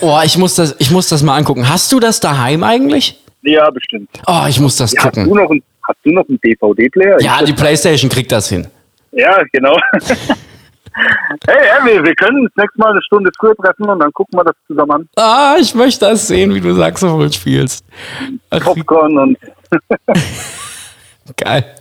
Oh, 0.01 0.19
ich 0.23 0.37
muss 0.37 0.55
das, 0.55 0.75
ich 0.79 0.91
muss 0.91 1.09
das 1.09 1.23
mal 1.23 1.35
angucken. 1.35 1.67
Hast 1.67 1.91
du 1.91 1.99
das 1.99 2.19
daheim 2.19 2.63
eigentlich? 2.63 3.19
Ja, 3.41 3.69
bestimmt. 3.71 4.09
Oh, 4.27 4.45
ich 4.47 4.59
muss 4.59 4.77
das 4.77 4.91
Ja, 4.93 5.05
hast, 5.05 5.15
du 5.17 5.23
gucken. 5.25 5.37
noch 5.43 5.49
ein, 5.49 5.63
hast 5.87 5.97
du 6.03 6.11
noch 6.11 6.27
einen 6.29 6.39
DVD-Player? 6.41 7.21
Ja, 7.21 7.43
die 7.43 7.53
Playstation 7.53 8.09
kriegt 8.09 8.31
das 8.31 8.49
hin. 8.49 8.67
Ja, 9.11 9.41
genau. 9.51 9.75
hey, 11.47 11.57
ja, 11.67 11.85
wir, 11.85 12.15
können 12.15 12.41
uns 12.41 12.51
nächstes 12.55 12.77
Mal 12.77 12.91
eine 12.91 13.01
Stunde 13.03 13.31
früher 13.39 13.55
treffen 13.55 13.89
und 13.89 13.99
dann 13.99 14.11
gucken 14.13 14.37
wir 14.39 14.43
das 14.43 14.55
zusammen 14.67 14.91
an. 14.91 15.09
Ah, 15.15 15.55
ich 15.59 15.73
möchte 15.73 16.01
das 16.05 16.27
sehen, 16.27 16.53
wie 16.53 16.61
du 16.61 16.73
Saxophon 16.75 17.31
spielst. 17.31 17.83
Popcorn 18.51 19.17
und 19.17 19.37
geil. 21.37 21.75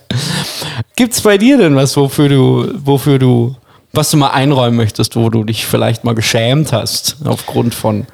Gibt's 0.96 1.20
bei 1.20 1.38
dir 1.38 1.58
denn 1.58 1.76
was, 1.76 1.96
wofür 1.96 2.28
du, 2.28 2.72
wofür 2.74 3.18
du, 3.18 3.56
was 3.92 4.10
du 4.10 4.16
mal 4.16 4.30
einräumen 4.30 4.76
möchtest, 4.76 5.16
wo 5.16 5.30
du 5.30 5.44
dich 5.44 5.66
vielleicht 5.66 6.04
mal 6.04 6.14
geschämt 6.14 6.72
hast 6.72 7.16
aufgrund 7.24 7.74
von 7.74 8.06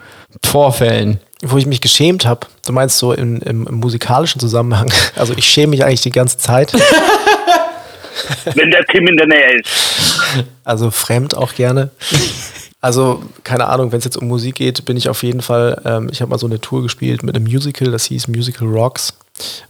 Vorfällen? 0.45 1.21
Wo 1.43 1.59
ich 1.59 1.67
mich 1.67 1.81
geschämt 1.81 2.27
habe, 2.27 2.47
du 2.67 2.73
meinst 2.73 2.99
so 2.99 3.13
im, 3.13 3.41
im, 3.43 3.67
im 3.67 3.75
musikalischen 3.77 4.41
Zusammenhang. 4.41 4.93
Also 5.17 5.35
ich 5.37 5.47
schäme 5.47 5.71
mich 5.71 5.85
eigentlich 5.85 6.01
die 6.01 6.11
ganze 6.11 6.39
Zeit. 6.39 6.73
wenn 8.55 8.71
der 8.71 8.85
Tim 8.87 9.07
in 9.07 9.17
der 9.17 9.27
Nähe 9.27 9.61
ist. 9.61 9.69
Also 10.65 10.91
fremd 10.91 11.37
auch 11.37 11.55
gerne. 11.55 11.91
Also, 12.81 13.23
keine 13.45 13.69
Ahnung, 13.69 13.93
wenn 13.93 13.99
es 13.99 14.05
jetzt 14.05 14.19
um 14.19 14.29
Musik 14.29 14.57
geht, 14.57 14.85
bin 14.85 14.99
ich 14.99 15.09
auf 15.09 15.23
jeden 15.23 15.41
Fall, 15.41 15.81
ähm, 15.87 16.11
ich 16.13 16.21
habe 16.21 16.31
mal 16.31 16.39
so 16.39 16.47
eine 16.47 16.61
Tour 16.61 16.83
gespielt 16.83 17.23
mit 17.23 17.35
einem 17.35 17.47
Musical, 17.47 17.91
das 17.91 18.05
hieß 18.05 18.29
Musical 18.29 18.69
Rocks. 18.69 19.15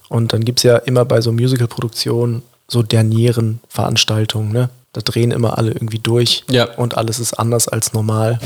Und 0.08 0.32
dann 0.32 0.44
gibt 0.44 0.58
es 0.58 0.62
ja 0.64 0.78
immer 0.78 1.04
bei 1.04 1.20
so 1.20 1.30
Musical-Produktionen 1.30 2.42
so 2.74 2.82
dernieren 2.82 3.60
Veranstaltungen, 3.68 4.52
ne? 4.52 4.68
Da 4.92 5.00
drehen 5.00 5.30
immer 5.30 5.56
alle 5.58 5.72
irgendwie 5.72 5.98
durch 5.98 6.44
Ja. 6.50 6.64
und 6.76 6.96
alles 6.96 7.18
ist 7.18 7.34
anders 7.34 7.66
als 7.68 7.92
normal. 7.94 8.38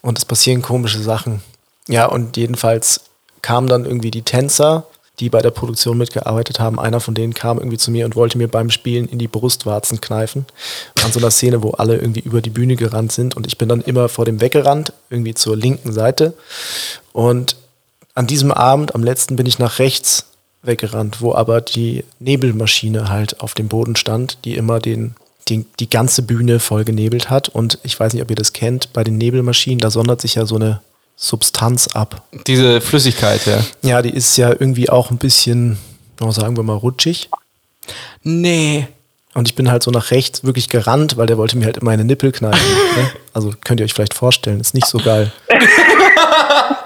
Und 0.00 0.16
es 0.18 0.24
passieren 0.24 0.62
komische 0.62 1.00
Sachen. 1.00 1.42
Ja, 1.88 2.06
und 2.06 2.36
jedenfalls 2.36 3.02
kamen 3.42 3.68
dann 3.68 3.84
irgendwie 3.84 4.10
die 4.10 4.22
Tänzer, 4.22 4.86
die 5.20 5.30
bei 5.30 5.40
der 5.42 5.50
Produktion 5.50 5.98
mitgearbeitet 5.98 6.58
haben. 6.60 6.78
Einer 6.80 7.00
von 7.00 7.14
denen 7.14 7.34
kam 7.34 7.58
irgendwie 7.58 7.78
zu 7.78 7.90
mir 7.90 8.04
und 8.06 8.14
wollte 8.16 8.38
mir 8.38 8.48
beim 8.48 8.70
Spielen 8.70 9.08
in 9.08 9.18
die 9.18 9.28
Brustwarzen 9.28 10.00
kneifen. 10.00 10.46
An 11.04 11.12
so 11.12 11.18
einer 11.18 11.30
Szene, 11.30 11.62
wo 11.62 11.70
alle 11.72 11.96
irgendwie 11.96 12.20
über 12.20 12.40
die 12.40 12.50
Bühne 12.50 12.76
gerannt 12.76 13.12
sind. 13.12 13.36
Und 13.36 13.46
ich 13.46 13.58
bin 13.58 13.68
dann 13.68 13.80
immer 13.80 14.08
vor 14.08 14.24
dem 14.24 14.40
weggerannt, 14.40 14.92
irgendwie 15.10 15.34
zur 15.34 15.56
linken 15.56 15.92
Seite. 15.92 16.34
Und 17.12 17.56
an 18.14 18.26
diesem 18.26 18.52
Abend, 18.52 18.94
am 18.94 19.02
letzten, 19.04 19.36
bin 19.36 19.46
ich 19.46 19.58
nach 19.60 19.78
rechts 19.78 20.24
weggerannt, 20.62 21.20
wo 21.20 21.34
aber 21.34 21.60
die 21.60 22.04
Nebelmaschine 22.18 23.08
halt 23.08 23.40
auf 23.40 23.54
dem 23.54 23.68
Boden 23.68 23.96
stand, 23.96 24.38
die 24.44 24.56
immer 24.56 24.80
den, 24.80 25.14
die, 25.48 25.64
die 25.78 25.88
ganze 25.88 26.22
Bühne 26.22 26.60
voll 26.60 26.84
genebelt 26.84 27.30
hat. 27.30 27.48
Und 27.48 27.78
ich 27.82 27.98
weiß 27.98 28.12
nicht, 28.12 28.22
ob 28.22 28.30
ihr 28.30 28.36
das 28.36 28.52
kennt, 28.52 28.92
bei 28.92 29.04
den 29.04 29.18
Nebelmaschinen, 29.18 29.78
da 29.78 29.90
sondert 29.90 30.20
sich 30.20 30.34
ja 30.34 30.46
so 30.46 30.56
eine 30.56 30.80
Substanz 31.16 31.88
ab. 31.88 32.22
Diese 32.46 32.80
Flüssigkeit, 32.80 33.44
ja. 33.46 33.64
Ja, 33.82 34.02
die 34.02 34.10
ist 34.10 34.36
ja 34.36 34.50
irgendwie 34.50 34.88
auch 34.88 35.10
ein 35.10 35.18
bisschen, 35.18 35.78
sagen 36.20 36.56
wir 36.56 36.62
mal, 36.62 36.76
rutschig. 36.76 37.28
Nee. 38.22 38.86
Und 39.34 39.46
ich 39.46 39.54
bin 39.54 39.70
halt 39.70 39.82
so 39.82 39.90
nach 39.90 40.10
rechts 40.10 40.42
wirklich 40.42 40.68
gerannt, 40.68 41.16
weil 41.16 41.26
der 41.26 41.38
wollte 41.38 41.56
mir 41.56 41.66
halt 41.66 41.76
in 41.76 41.84
meine 41.84 42.04
Nippel 42.04 42.32
kneifen. 42.32 42.60
ne? 42.96 43.10
Also 43.32 43.52
könnt 43.62 43.80
ihr 43.80 43.84
euch 43.84 43.94
vielleicht 43.94 44.14
vorstellen, 44.14 44.60
ist 44.60 44.74
nicht 44.74 44.86
so 44.86 44.98
geil. 44.98 45.32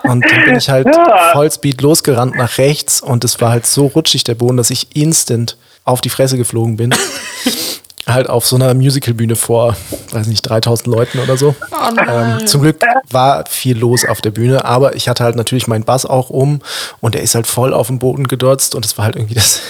Und 0.02 0.24
dann 0.24 0.44
bin 0.44 0.56
ich 0.56 0.68
halt 0.68 0.88
Vollspeed 1.32 1.80
losgerannt 1.80 2.36
nach 2.36 2.58
rechts 2.58 3.00
und 3.00 3.24
es 3.24 3.40
war 3.40 3.50
halt 3.50 3.66
so 3.66 3.86
rutschig 3.86 4.24
der 4.24 4.34
Boden, 4.34 4.56
dass 4.56 4.70
ich 4.70 4.94
instant 4.96 5.56
auf 5.84 6.00
die 6.00 6.10
Fresse 6.10 6.36
geflogen 6.36 6.76
bin. 6.76 6.94
Halt 8.06 8.28
auf 8.28 8.46
so 8.46 8.56
einer 8.56 8.74
Musicalbühne 8.74 9.36
vor, 9.36 9.76
weiß 10.10 10.26
nicht, 10.26 10.42
3000 10.42 10.86
Leuten 10.86 11.18
oder 11.20 11.36
so. 11.36 11.54
ähm, 12.08 12.46
zum 12.46 12.62
Glück 12.62 12.80
war 13.10 13.44
viel 13.46 13.78
los 13.78 14.04
auf 14.04 14.20
der 14.20 14.30
Bühne, 14.30 14.64
aber 14.64 14.96
ich 14.96 15.08
hatte 15.08 15.24
halt 15.24 15.36
natürlich 15.36 15.66
meinen 15.66 15.84
Bass 15.84 16.04
auch 16.04 16.30
um 16.30 16.60
und 17.00 17.14
der 17.14 17.22
ist 17.22 17.34
halt 17.34 17.46
voll 17.46 17.72
auf 17.72 17.86
den 17.86 17.98
Boden 17.98 18.26
gedotzt 18.26 18.74
und 18.74 18.84
es 18.84 18.98
war 18.98 19.04
halt 19.04 19.16
irgendwie 19.16 19.34
das, 19.34 19.60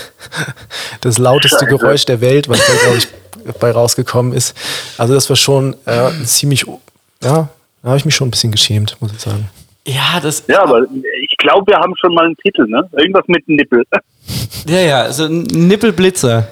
das 1.01 1.19
lauteste 1.19 1.67
Geräusch 1.67 2.05
der 2.07 2.21
Welt, 2.21 2.49
was 2.49 2.65
da, 2.67 2.73
glaube 2.83 2.99
ich, 2.99 3.09
bei 3.59 3.71
rausgekommen 3.71 4.33
ist. 4.33 4.57
Also 4.99 5.15
das 5.15 5.29
war 5.29 5.37
schon 5.37 5.77
äh, 5.87 6.11
ziemlich, 6.25 6.67
ja, 7.23 7.49
da 7.83 7.89
habe 7.89 7.97
ich 7.99 8.05
mich 8.05 8.15
schon 8.15 8.29
ein 8.29 8.31
bisschen 8.31 8.53
geschämt, 8.53 8.97
muss 9.01 9.13
ich 9.13 9.21
sagen. 9.21 9.51
Ja, 9.87 10.21
das. 10.23 10.45
Ja, 10.47 10.63
aber 10.63 10.83
ich 11.23 11.37
glaube, 11.39 11.73
wir 11.73 11.79
haben 11.79 11.95
schon 11.97 12.15
mal 12.15 12.27
einen 12.27 12.37
Titel, 12.37 12.67
ne? 12.69 12.89
Irgendwas 12.93 13.25
mit 13.27 13.49
Nippel. 13.49 13.83
Ja, 14.67 14.79
ja, 14.79 15.13
so 15.13 15.25
ein 15.25 15.43
Nippelblitzer. 15.43 16.47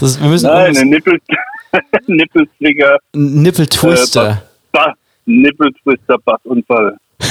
Das, 0.00 0.20
wir 0.20 0.28
müssen 0.28 0.46
Nein, 0.46 0.76
ein 0.76 0.88
Nippel, 0.88 1.18
Nippelzwinger, 2.06 2.98
Nippeltwister. 3.14 4.42
Bass, 4.72 4.94
Nippeltwister, 5.24 6.16
Bassunfall. 6.24 6.96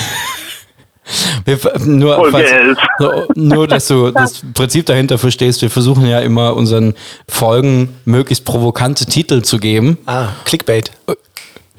Wir, 1.45 1.59
nur, 1.85 2.31
falls, 2.31 2.51
11. 2.51 2.77
so, 2.97 3.27
nur, 3.35 3.67
dass 3.67 3.87
du 3.87 4.09
das 4.09 4.41
Prinzip 4.55 4.87
dahinter 4.87 5.19
verstehst. 5.19 5.61
Wir 5.61 5.69
versuchen 5.69 6.07
ja 6.07 6.19
immer 6.21 6.55
unseren 6.55 6.95
Folgen 7.29 7.95
möglichst 8.05 8.43
provokante 8.43 9.05
Titel 9.05 9.43
zu 9.43 9.59
geben. 9.59 9.99
Ah, 10.07 10.29
Clickbait. 10.45 10.91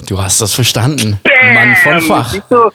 Du 0.06 0.22
hast 0.22 0.40
das 0.40 0.54
verstanden. 0.54 1.18
Mann 1.54 1.74
von 1.82 2.00
Fach. 2.02 2.32
du, 2.48 2.70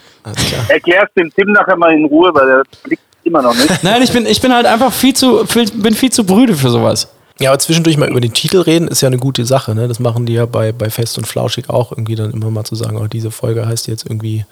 erklärst 0.67 1.15
dem 1.15 1.31
Tim 1.33 1.53
nachher 1.53 1.77
mal 1.77 1.93
in 1.93 2.03
Ruhe, 2.03 2.31
weil 2.33 2.49
er 2.49 2.63
blickt 2.83 3.03
immer 3.23 3.41
noch 3.41 3.55
nicht. 3.55 3.83
Nein, 3.83 4.01
ich 4.01 4.11
bin, 4.11 4.25
ich 4.25 4.41
bin 4.41 4.53
halt 4.53 4.65
einfach 4.65 4.91
viel 4.91 5.13
zu, 5.13 5.45
viel, 5.45 5.71
bin 5.71 5.93
viel 5.93 6.11
zu 6.11 6.25
brüde 6.25 6.55
für 6.55 6.69
sowas. 6.69 7.07
Ja, 7.41 7.49
aber 7.49 7.59
zwischendurch 7.59 7.97
mal 7.97 8.09
über 8.09 8.21
den 8.21 8.33
Titel 8.33 8.59
reden 8.59 8.87
ist 8.87 9.01
ja 9.01 9.07
eine 9.07 9.17
gute 9.17 9.45
Sache. 9.45 9.73
Ne? 9.75 9.87
Das 9.87 9.99
machen 9.99 10.25
die 10.25 10.33
ja 10.33 10.45
bei, 10.45 10.71
bei 10.71 10.89
Fest 10.89 11.17
und 11.17 11.25
Flauschig 11.25 11.69
auch 11.69 11.91
irgendwie 11.91 12.15
dann 12.15 12.31
immer 12.31 12.51
mal 12.51 12.63
zu 12.63 12.75
sagen, 12.75 12.97
oh, 12.97 13.07
diese 13.07 13.31
Folge 13.31 13.65
heißt 13.65 13.87
jetzt 13.87 14.05
irgendwie 14.05 14.45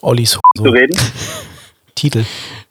Ollis 0.00 0.32
zu 0.32 0.40
so. 0.56 0.70
reden. 0.70 0.96
Titel. 1.94 2.24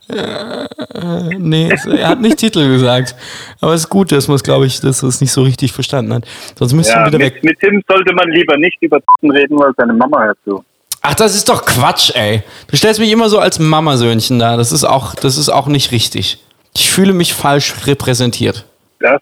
Äh, 0.10 1.38
nee, 1.38 1.70
er 1.70 2.10
hat 2.10 2.22
nicht 2.22 2.38
Titel 2.38 2.68
gesagt. 2.68 3.16
Aber 3.62 3.74
es 3.74 3.82
ist 3.82 3.90
gut, 3.90 4.12
dass 4.12 4.28
man 4.28 4.36
es, 4.36 4.44
glaube 4.44 4.66
ich, 4.66 4.82
dass 4.82 5.04
er 5.04 5.10
es 5.10 5.22
nicht 5.22 5.32
so 5.32 5.44
richtig 5.44 5.72
verstanden 5.72 6.14
hat. 6.14 6.26
Sonst 6.58 6.74
müsste 6.74 6.94
ja, 6.94 7.08
wieder 7.08 7.18
mit, 7.18 7.36
weg. 7.36 7.44
Mit 7.44 7.60
Tim 7.60 7.82
sollte 7.88 8.14
man 8.14 8.30
lieber 8.30 8.58
nicht 8.58 8.78
über 8.82 9.00
reden, 9.24 9.58
weil 9.58 9.72
seine 9.78 9.94
Mama 9.94 10.24
hört 10.24 10.38
so. 10.46 10.64
Ach, 11.02 11.16
das 11.16 11.36
ist 11.36 11.50
doch 11.50 11.66
Quatsch, 11.66 12.12
ey. 12.16 12.44
Du 12.68 12.78
stellst 12.78 13.00
mich 13.00 13.12
immer 13.12 13.30
so 13.30 13.40
als 13.40 13.58
Mamasöhnchen 13.58 14.38
da. 14.38 14.58
Das 14.58 14.72
ist 14.72 14.84
auch, 14.84 15.16
das 15.16 15.38
ist 15.38 15.50
auch 15.50 15.68
nicht 15.68 15.92
richtig. 15.92 16.40
Ich 16.76 16.90
fühle 16.90 17.14
mich 17.14 17.34
falsch 17.34 17.74
repräsentiert. 17.86 18.66
Das, 19.02 19.22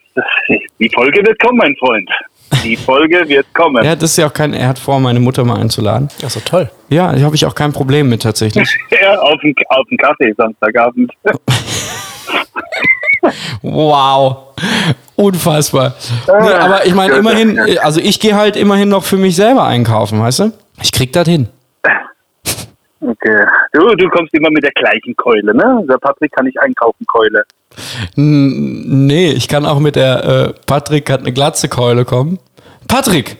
die 0.79 0.89
Folge 0.89 1.25
wird 1.25 1.39
kommen, 1.39 1.57
mein 1.57 1.75
Freund. 1.77 2.09
Die 2.63 2.75
Folge 2.75 3.27
wird 3.27 3.53
kommen. 3.53 3.83
Ja, 3.83 3.95
das 3.95 4.11
ist 4.11 4.17
ja 4.17 4.27
auch 4.27 4.33
kein. 4.33 4.53
Er 4.53 4.67
hat 4.67 4.79
vor, 4.79 4.99
meine 4.99 5.19
Mutter 5.19 5.43
mal 5.45 5.59
einzuladen. 5.59 6.09
Ja, 6.19 6.29
so 6.29 6.39
toll. 6.39 6.69
Ja, 6.89 7.13
da 7.13 7.21
habe 7.21 7.35
ich 7.35 7.45
auch 7.45 7.55
kein 7.55 7.71
Problem 7.71 8.09
mit 8.09 8.23
tatsächlich. 8.23 8.67
ja, 9.01 9.19
auf 9.19 9.39
den, 9.41 9.53
auf 9.69 9.87
den 9.87 9.97
Kaffee 9.97 10.33
Samstagabend. 10.35 11.11
wow. 13.61 14.37
Unfassbar. 15.15 15.95
Nee, 16.27 16.49
aber 16.53 16.85
ich 16.85 16.93
meine, 16.93 17.15
immerhin, 17.15 17.59
also 17.79 17.99
ich 17.99 18.19
gehe 18.19 18.35
halt 18.35 18.55
immerhin 18.55 18.89
noch 18.89 19.03
für 19.03 19.17
mich 19.17 19.35
selber 19.35 19.65
einkaufen, 19.65 20.19
weißt 20.19 20.39
du? 20.39 20.51
Ich 20.81 20.91
krieg 20.91 21.11
das 21.13 21.27
hin. 21.27 21.49
Okay. 23.01 23.45
Du, 23.71 23.95
du 23.95 24.09
kommst 24.09 24.33
immer 24.33 24.49
mit 24.49 24.63
der 24.63 24.71
gleichen 24.71 25.15
Keule, 25.15 25.55
ne? 25.55 25.85
Der 25.89 25.97
Patrick 25.97 26.31
kann 26.33 26.45
nicht 26.45 26.59
einkaufen, 26.59 27.05
Keule. 27.07 27.43
Nee, 28.15 29.31
ich 29.31 29.47
kann 29.47 29.65
auch 29.65 29.79
mit 29.79 29.95
der 29.95 30.23
äh, 30.25 30.53
Patrick 30.65 31.09
hat 31.09 31.21
eine 31.21 31.31
glatze 31.31 31.69
Keule 31.69 32.03
kommen. 32.03 32.39
Patrick, 32.87 33.37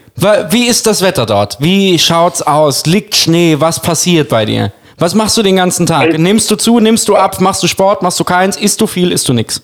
wie 0.51 0.67
ist 0.67 0.85
das 0.87 1.01
Wetter 1.01 1.25
dort? 1.25 1.57
Wie 1.59 1.97
schaut's 1.99 2.41
aus? 2.41 2.85
Liegt 2.85 3.15
Schnee? 3.15 3.55
Was 3.59 3.81
passiert 3.81 4.29
bei 4.29 4.45
dir? 4.45 4.71
Was 4.97 5.15
machst 5.15 5.37
du 5.37 5.43
den 5.43 5.55
ganzen 5.55 5.85
Tag? 5.85 6.17
Nimmst 6.17 6.51
du 6.51 6.55
zu, 6.55 6.79
nimmst 6.79 7.07
du 7.07 7.15
ab, 7.15 7.39
machst 7.41 7.63
du 7.63 7.67
Sport, 7.67 8.01
machst 8.01 8.19
du 8.19 8.23
keins, 8.23 8.57
isst 8.57 8.79
du 8.79 8.87
viel, 8.87 9.11
isst 9.11 9.27
du 9.27 9.33
nix? 9.33 9.61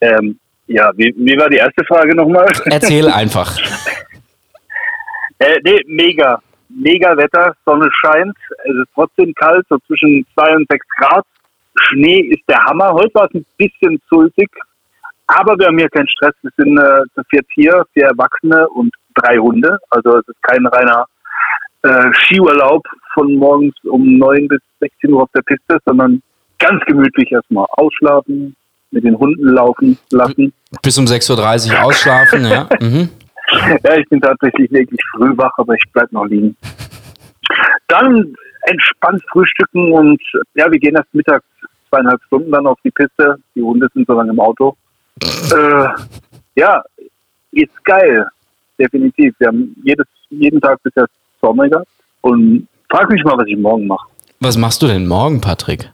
Ähm, 0.00 0.38
ja, 0.66 0.90
wie, 0.96 1.12
wie 1.16 1.36
war 1.36 1.48
die 1.48 1.56
erste 1.56 1.84
Frage 1.84 2.14
nochmal? 2.14 2.46
Erzähl 2.66 3.08
einfach. 3.10 3.58
äh, 5.38 5.58
nee, 5.64 5.80
mega 5.86 6.40
mega 6.74 7.16
Wetter, 7.16 7.54
Sonne 7.64 7.88
scheint, 7.92 8.36
es 8.64 8.74
ist 8.74 8.88
trotzdem 8.94 9.34
kalt, 9.34 9.66
so 9.68 9.78
zwischen 9.86 10.26
2 10.34 10.56
und 10.56 10.66
6 10.70 10.86
Grad. 10.98 11.24
Schnee 11.88 12.20
ist 12.20 12.42
der 12.48 12.62
Hammer. 12.64 12.92
Heute 12.92 13.14
war 13.14 13.26
es 13.26 13.34
ein 13.34 13.46
bisschen 13.56 14.00
zulzig, 14.08 14.50
aber 15.26 15.58
wir 15.58 15.66
haben 15.66 15.78
hier 15.78 15.88
keinen 15.88 16.08
Stress. 16.08 16.34
Wir 16.42 16.50
sind 16.56 16.78
äh, 16.78 17.02
zu 17.14 17.22
viert 17.28 17.46
hier, 17.54 17.84
vier 17.92 18.06
Erwachsene 18.06 18.68
und 18.68 18.92
drei 19.14 19.38
Hunde. 19.38 19.78
Also 19.90 20.18
es 20.18 20.28
ist 20.28 20.42
kein 20.42 20.66
reiner 20.66 21.06
äh, 21.82 22.12
Skiurlaub 22.12 22.84
von 23.14 23.34
morgens 23.36 23.74
um 23.84 24.18
9 24.18 24.48
bis 24.48 24.60
16 24.80 25.12
Uhr 25.12 25.22
auf 25.22 25.30
der 25.34 25.42
Piste, 25.42 25.78
sondern 25.84 26.22
ganz 26.58 26.84
gemütlich 26.84 27.30
erstmal 27.32 27.66
ausschlafen, 27.70 28.54
mit 28.90 29.04
den 29.04 29.16
Hunden 29.18 29.48
laufen 29.48 29.98
lassen. 30.10 30.52
Bis 30.82 30.98
um 30.98 31.04
6.30 31.04 31.72
Uhr 31.72 31.82
ausschlafen, 31.84 32.44
ja. 32.44 32.68
Mhm. 32.80 33.08
ja, 33.84 33.96
ich 33.96 34.08
bin 34.08 34.20
tatsächlich 34.20 34.70
wirklich 34.70 35.00
früh 35.12 35.36
wach, 35.36 35.52
aber 35.56 35.74
ich 35.74 35.82
bleib 35.92 36.10
noch 36.12 36.26
liegen. 36.26 36.56
Dann 37.88 38.34
entspannt 38.62 39.22
frühstücken 39.30 39.92
und 39.92 40.20
ja, 40.54 40.70
wir 40.70 40.78
gehen 40.78 40.94
erst 40.94 41.12
mittags 41.14 41.44
zweieinhalb 41.88 42.22
Stunden 42.24 42.52
dann 42.52 42.66
auf 42.66 42.78
die 42.84 42.90
Piste. 42.90 43.36
Die 43.54 43.62
Hunde 43.62 43.88
sind 43.94 44.06
so 44.06 44.14
lange 44.14 44.30
im 44.30 44.40
Auto. 44.40 44.76
Äh, 45.22 45.88
ja, 46.54 46.82
ist 47.52 47.84
geil. 47.84 48.26
Definitiv. 48.78 49.34
Wir 49.38 49.48
haben 49.48 49.74
jedes, 49.84 50.06
jeden 50.30 50.60
Tag 50.60 50.82
bisher 50.82 51.06
Sommer 51.40 51.68
gehabt. 51.68 51.88
Und 52.22 52.68
frag 52.90 53.10
mich 53.10 53.24
mal, 53.24 53.36
was 53.36 53.46
ich 53.46 53.58
morgen 53.58 53.86
mache. 53.86 54.06
Was 54.40 54.56
machst 54.56 54.82
du 54.82 54.86
denn 54.86 55.06
morgen, 55.06 55.40
Patrick? 55.40 55.90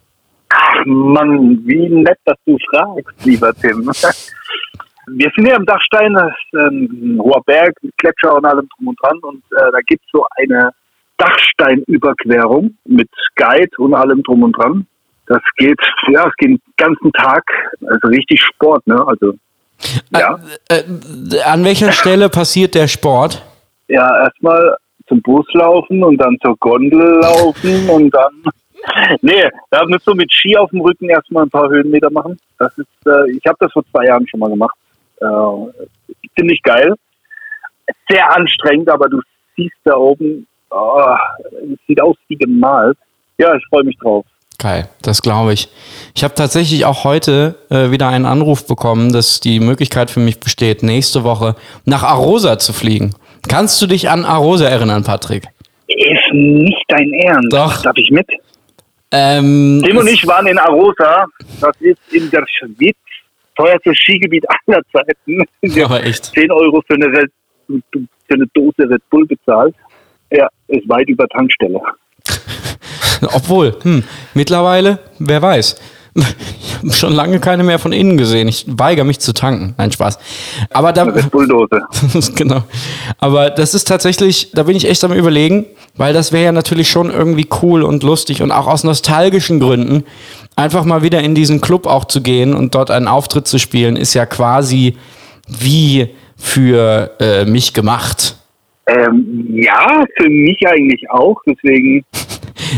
Ach 0.51 0.85
Mann, 0.85 1.61
wie 1.67 1.89
nett, 1.89 2.19
dass 2.25 2.37
du 2.47 2.57
fragst, 2.71 3.25
lieber 3.25 3.53
Tim. 3.55 3.91
Wir 5.09 5.31
sind 5.35 5.47
hier 5.47 5.57
am 5.57 5.67
Dachstein, 5.67 6.15
das 6.15 6.31
ist 6.31 6.61
ein 6.61 7.19
hoher 7.21 7.43
Berg 7.45 7.75
mit 7.83 7.97
Gletscher 7.99 8.37
und 8.37 8.45
allem 8.45 8.69
drum 8.77 8.89
und 8.89 8.99
dran. 9.03 9.19
Und 9.23 9.43
äh, 9.53 9.71
da 9.73 9.79
gibt 9.87 10.03
es 10.05 10.11
so 10.13 10.27
eine 10.37 10.71
Dachsteinüberquerung 11.19 12.77
mit 12.85 13.09
Guide 13.37 13.71
und 13.79 13.95
allem 13.95 14.23
drum 14.23 14.43
und 14.43 14.53
dran. 14.53 14.87
Das 15.27 15.41
geht, 15.57 15.81
ja, 16.09 16.27
es 16.27 16.35
geht 16.37 16.51
den 16.51 16.61
ganzen 16.77 17.13
Tag, 17.13 17.43
also 17.81 18.09
richtig 18.09 18.41
Sport, 18.41 18.87
ne? 18.87 19.05
Also, 19.07 19.35
ja. 20.13 20.39
Äh, 20.69 20.83
äh, 20.83 21.43
an 21.43 21.65
welcher 21.65 21.93
Stelle 21.93 22.29
passiert 22.29 22.75
der 22.75 22.89
Sport? 22.89 23.43
Ja, 23.89 24.25
erstmal 24.25 24.77
zum 25.09 25.21
Bus 25.23 25.47
laufen 25.53 26.03
und 26.03 26.17
dann 26.19 26.37
zur 26.45 26.57
Gondel 26.59 27.21
laufen 27.21 27.89
und 27.91 28.11
dann. 28.11 28.43
Nee, 29.21 29.49
da 29.71 29.85
müsst 29.87 30.07
du 30.07 30.15
mit 30.15 30.33
Ski 30.33 30.57
auf 30.57 30.71
dem 30.71 30.81
Rücken 30.81 31.09
erstmal 31.09 31.45
ein 31.45 31.51
paar 31.51 31.69
Höhenmeter 31.69 32.11
machen. 32.11 32.39
Das 32.59 32.77
ist, 32.79 32.87
äh, 33.07 33.31
ich 33.33 33.45
habe 33.47 33.57
das 33.61 33.73
vor 33.73 33.85
zwei 33.91 34.07
Jahren 34.07 34.27
schon 34.29 34.41
mal 34.41 34.51
gemacht. 34.51 34.77
Äh, 35.21 35.87
ziemlich 36.37 36.63
geil. 36.63 36.95
Sehr 38.09 38.35
anstrengend, 38.35 38.89
aber 38.89 39.09
du 39.09 39.21
siehst 39.57 39.77
da 39.85 39.97
oben, 39.97 40.47
oh, 40.71 41.17
es 41.73 41.79
sieht 41.87 42.01
aus 42.01 42.17
wie 42.29 42.37
gemalt. 42.37 42.99
Ja, 43.39 43.55
ich 43.55 43.65
freue 43.69 43.85
mich 43.85 43.97
drauf. 43.99 44.25
Geil, 44.59 44.89
das 45.03 45.21
glaube 45.21 45.53
ich. 45.53 45.69
Ich 46.15 46.25
habe 46.25 46.35
tatsächlich 46.35 46.87
auch 46.87 47.05
heute 47.05 47.57
äh, 47.69 47.91
wieder 47.91 48.09
einen 48.09 48.25
Anruf 48.25 48.67
bekommen, 48.67 49.13
dass 49.13 49.41
die 49.41 49.61
Möglichkeit 49.61 50.11
für 50.11 50.21
mich 50.21 50.41
besteht, 50.41 50.83
nächste 50.83 51.25
Woche 51.25 51.57
nach 51.85 52.03
Arosa 52.03 52.59
zu 52.59 52.73
fliegen. 52.73 53.15
Kannst 53.49 53.81
du 53.83 53.87
dich 53.87 54.09
an 54.09 54.25
Arosa 54.25 54.67
erinnern, 54.67 55.05
Patrick? 55.05 55.45
Ist 55.89 56.33
nicht 56.33 56.83
dein 56.89 57.13
Ernst. 57.13 57.53
Doch. 57.53 57.83
Darf 57.83 57.97
ich 57.97 58.11
mit? 58.11 58.27
Ähm, 59.13 59.83
Tim 59.85 59.99
und 59.99 60.09
ich 60.09 60.27
waren 60.27 60.47
in 60.47 60.59
Arosa. 60.59 61.27
Das 61.61 61.77
ist 61.81 62.01
in 62.11 62.31
der 62.31 62.45
Schweiz 62.49 62.97
teuerstes 63.57 63.97
Skigebiet 63.99 64.45
aller 64.67 64.83
Zeiten. 64.93 65.45
Aber 65.85 66.05
echt. 66.05 66.27
10 66.27 66.51
Euro 66.51 66.83
für 66.87 66.95
eine, 66.95 67.07
Red, 67.07 67.31
für 67.69 68.35
eine 68.35 68.47
Dose 68.55 68.89
Red 68.89 69.03
Bull 69.11 69.27
bezahlt. 69.27 69.75
Ja, 70.31 70.49
ist 70.69 70.89
weit 70.89 71.09
über 71.09 71.27
Tankstelle. 71.29 71.81
Obwohl, 73.35 73.77
hm, 73.83 74.03
mittlerweile, 74.35 74.99
wer 75.19 75.41
weiß. 75.41 75.96
Ich 76.17 76.77
habe 76.83 76.93
schon 76.93 77.13
lange 77.13 77.41
keine 77.41 77.63
mehr 77.63 77.79
von 77.79 77.93
innen 77.93 78.17
gesehen. 78.17 78.49
Ich 78.49 78.65
weigere 78.67 79.05
mich 79.05 79.19
zu 79.21 79.33
tanken. 79.33 79.75
Nein, 79.77 79.93
Spaß. 79.93 80.19
Aber 80.73 80.93
da. 80.93 81.05
Red 81.05 81.31
Bulldose. 81.31 81.83
genau. 82.35 82.63
Aber 83.19 83.51
das 83.51 83.75
ist 83.75 83.87
tatsächlich, 83.87 84.51
da 84.53 84.65
bin 84.65 84.77
ich 84.77 84.89
echt 84.89 85.05
am 85.05 85.13
überlegen, 85.13 85.67
weil 85.97 86.15
das 86.15 86.33
wäre 86.33 86.45
ja 86.45 86.53
natürlich 86.53 86.91
schon 86.91 87.11
irgendwie 87.11 87.49
cool 87.63 87.83
und 87.83 88.03
lustig 88.03 88.43
und 88.43 88.51
auch 88.51 88.67
aus 88.67 88.85
nostalgischen 88.85 89.61
Gründen 89.61 90.05
einfach 90.57 90.85
mal 90.85 91.03
wieder 91.03 91.21
in 91.21 91.35
diesen 91.35 91.61
Club 91.61 91.87
auch 91.87 92.07
zu 92.07 92.23
gehen 92.23 92.55
und 92.55 92.75
dort 92.75 92.91
einen 92.91 93.09
Auftritt 93.09 93.47
zu 93.47 93.59
spielen, 93.59 93.97
ist 93.97 94.15
ja 94.15 94.25
quasi 94.25 94.97
wie 95.47 96.09
für 96.37 97.11
äh, 97.21 97.45
mich 97.45 97.75
gemacht. 97.75 98.37
Ähm, 98.87 99.47
ja, 99.51 100.05
für 100.17 100.29
mich 100.29 100.67
eigentlich 100.67 101.11
auch, 101.11 101.37
deswegen. 101.47 102.05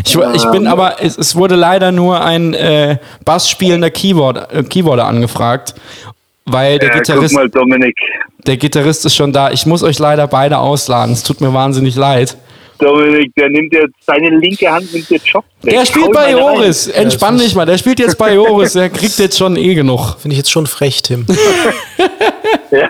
Ich, 0.05 0.16
ich 0.16 0.51
bin 0.51 0.62
ähm, 0.62 0.66
aber, 0.66 1.03
es, 1.03 1.16
es, 1.16 1.37
wurde 1.37 1.55
leider 1.55 1.92
nur 1.92 2.20
ein 2.22 2.55
äh, 2.55 2.98
Bassspielender 3.24 3.90
Keyboard, 3.90 4.53
äh, 4.53 4.62
Keyboarder 4.62 5.07
angefragt, 5.07 5.74
weil 6.44 6.79
der 6.79 6.88
ja, 6.88 6.98
Gitarrist. 6.98 7.35
Guck 7.35 7.42
mal, 7.42 7.48
Dominik. 7.48 7.96
Der 8.46 8.57
Gitarrist 8.57 9.05
ist 9.05 9.14
schon 9.14 9.33
da. 9.33 9.51
Ich 9.51 9.66
muss 9.66 9.83
euch 9.83 9.98
leider 9.98 10.27
beide 10.27 10.59
ausladen. 10.59 11.12
Es 11.12 11.22
tut 11.22 11.40
mir 11.40 11.53
wahnsinnig 11.53 11.96
leid. 11.96 12.37
Dominik, 12.79 13.35
der 13.35 13.51
nimmt 13.51 13.72
jetzt, 13.72 13.94
seine 14.07 14.31
linke 14.31 14.70
Hand 14.70 14.92
nimmt 14.92 15.11
jetzt 15.11 15.27
Job 15.27 15.44
weg. 15.62 15.74
Der 15.74 15.85
spielt 15.85 16.12
bei 16.12 16.33
Joris. 16.33 16.87
Entspann 16.87 17.37
dich 17.37 17.55
mal. 17.55 17.66
Der 17.66 17.77
spielt 17.77 17.98
jetzt 17.98 18.16
bei 18.16 18.35
Joris. 18.35 18.72
Der 18.72 18.88
kriegt 18.88 19.18
jetzt 19.18 19.37
schon 19.37 19.57
eh 19.57 19.74
genug. 19.74 20.16
Finde 20.18 20.35
ich 20.35 20.38
jetzt 20.38 20.51
schon 20.51 20.66
frech, 20.66 21.03
Tim. 21.03 21.27
ja. 22.70 22.88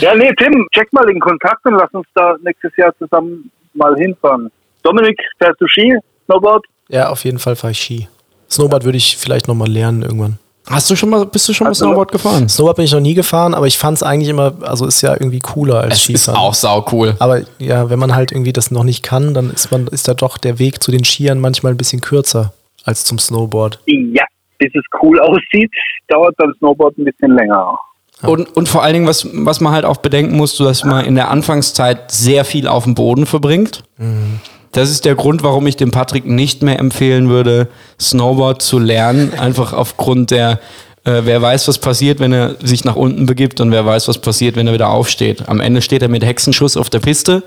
ja, 0.00 0.14
nee, 0.14 0.32
Tim, 0.38 0.66
check 0.72 0.92
mal 0.92 1.04
den 1.06 1.20
Kontakt 1.20 1.64
und 1.66 1.74
lass 1.74 1.90
uns 1.92 2.06
da 2.14 2.36
nächstes 2.42 2.76
Jahr 2.76 2.94
zusammen 2.98 3.50
mal 3.74 3.96
hinfahren. 3.96 4.50
Dominik, 4.84 5.18
fährst 5.38 5.60
du 5.60 5.66
Ski, 5.66 5.96
Snowboard? 6.26 6.64
Ja, 6.88 7.08
auf 7.08 7.24
jeden 7.24 7.38
Fall 7.38 7.56
fahre 7.56 7.72
ich 7.72 7.80
Ski. 7.80 8.08
Snowboard 8.50 8.84
würde 8.84 8.98
ich 8.98 9.16
vielleicht 9.16 9.48
nochmal 9.48 9.68
lernen 9.68 10.02
irgendwann. 10.02 10.38
Hast 10.66 10.90
du 10.90 10.96
schon 10.96 11.10
mal, 11.10 11.26
bist 11.26 11.48
du 11.48 11.52
schon 11.52 11.66
mal 11.66 11.74
Snowboard 11.74 12.12
gefahren? 12.12 12.48
Snowboard 12.48 12.76
bin 12.76 12.84
ich 12.86 12.92
noch 12.92 13.00
nie 13.00 13.14
gefahren, 13.14 13.54
aber 13.54 13.66
ich 13.66 13.76
fand 13.76 13.98
es 13.98 14.02
eigentlich 14.02 14.28
immer, 14.28 14.54
also 14.62 14.86
ist 14.86 15.02
ja 15.02 15.12
irgendwie 15.12 15.40
cooler 15.40 15.80
als 15.80 15.94
es 15.94 16.02
Skifahren. 16.04 16.36
Ist 16.36 16.42
auch 16.42 16.54
sau 16.54 16.86
cool. 16.92 17.16
Aber 17.18 17.42
ja, 17.58 17.90
wenn 17.90 17.98
man 17.98 18.14
halt 18.14 18.32
irgendwie 18.32 18.52
das 18.52 18.70
noch 18.70 18.84
nicht 18.84 19.02
kann, 19.02 19.34
dann 19.34 19.50
ist 19.50 19.70
man, 19.70 19.86
ist 19.88 20.08
da 20.08 20.14
doch 20.14 20.38
der 20.38 20.58
Weg 20.58 20.82
zu 20.82 20.90
den 20.90 21.04
Skiern 21.04 21.38
manchmal 21.38 21.72
ein 21.72 21.76
bisschen 21.76 22.00
kürzer 22.00 22.52
als 22.84 23.04
zum 23.04 23.18
Snowboard. 23.18 23.80
Ja, 23.86 24.24
bis 24.58 24.72
es 24.74 24.84
cool 25.02 25.18
aussieht, 25.20 25.70
dauert 26.08 26.36
beim 26.36 26.54
Snowboard 26.58 26.96
ein 26.98 27.04
bisschen 27.04 27.36
länger. 27.36 27.78
Ja. 28.22 28.28
Und, 28.28 28.56
und 28.56 28.68
vor 28.68 28.82
allen 28.82 28.94
Dingen, 28.94 29.06
was, 29.06 29.28
was 29.32 29.60
man 29.60 29.72
halt 29.72 29.84
auch 29.84 29.98
bedenken 29.98 30.36
muss, 30.36 30.56
dass 30.56 30.84
man 30.84 31.04
in 31.04 31.14
der 31.14 31.30
Anfangszeit 31.30 32.10
sehr 32.10 32.44
viel 32.44 32.68
auf 32.68 32.84
dem 32.84 32.94
Boden 32.94 33.26
verbringt. 33.26 33.82
Mhm. 33.98 34.40
Das 34.74 34.90
ist 34.90 35.04
der 35.04 35.14
Grund, 35.14 35.42
warum 35.42 35.66
ich 35.66 35.76
dem 35.76 35.90
Patrick 35.90 36.26
nicht 36.26 36.62
mehr 36.62 36.78
empfehlen 36.78 37.28
würde, 37.28 37.68
Snowboard 38.00 38.60
zu 38.60 38.78
lernen. 38.78 39.32
Einfach 39.38 39.72
aufgrund 39.72 40.30
der, 40.30 40.60
äh, 41.04 41.22
wer 41.24 41.40
weiß, 41.40 41.66
was 41.68 41.78
passiert, 41.78 42.20
wenn 42.20 42.32
er 42.32 42.56
sich 42.60 42.84
nach 42.84 42.96
unten 42.96 43.26
begibt 43.26 43.60
und 43.60 43.70
wer 43.70 43.86
weiß, 43.86 44.08
was 44.08 44.18
passiert, 44.18 44.56
wenn 44.56 44.66
er 44.66 44.74
wieder 44.74 44.90
aufsteht. 44.90 45.48
Am 45.48 45.60
Ende 45.60 45.80
steht 45.80 46.02
er 46.02 46.08
mit 46.08 46.24
Hexenschuss 46.24 46.76
auf 46.76 46.90
der 46.90 47.00
Piste 47.00 47.42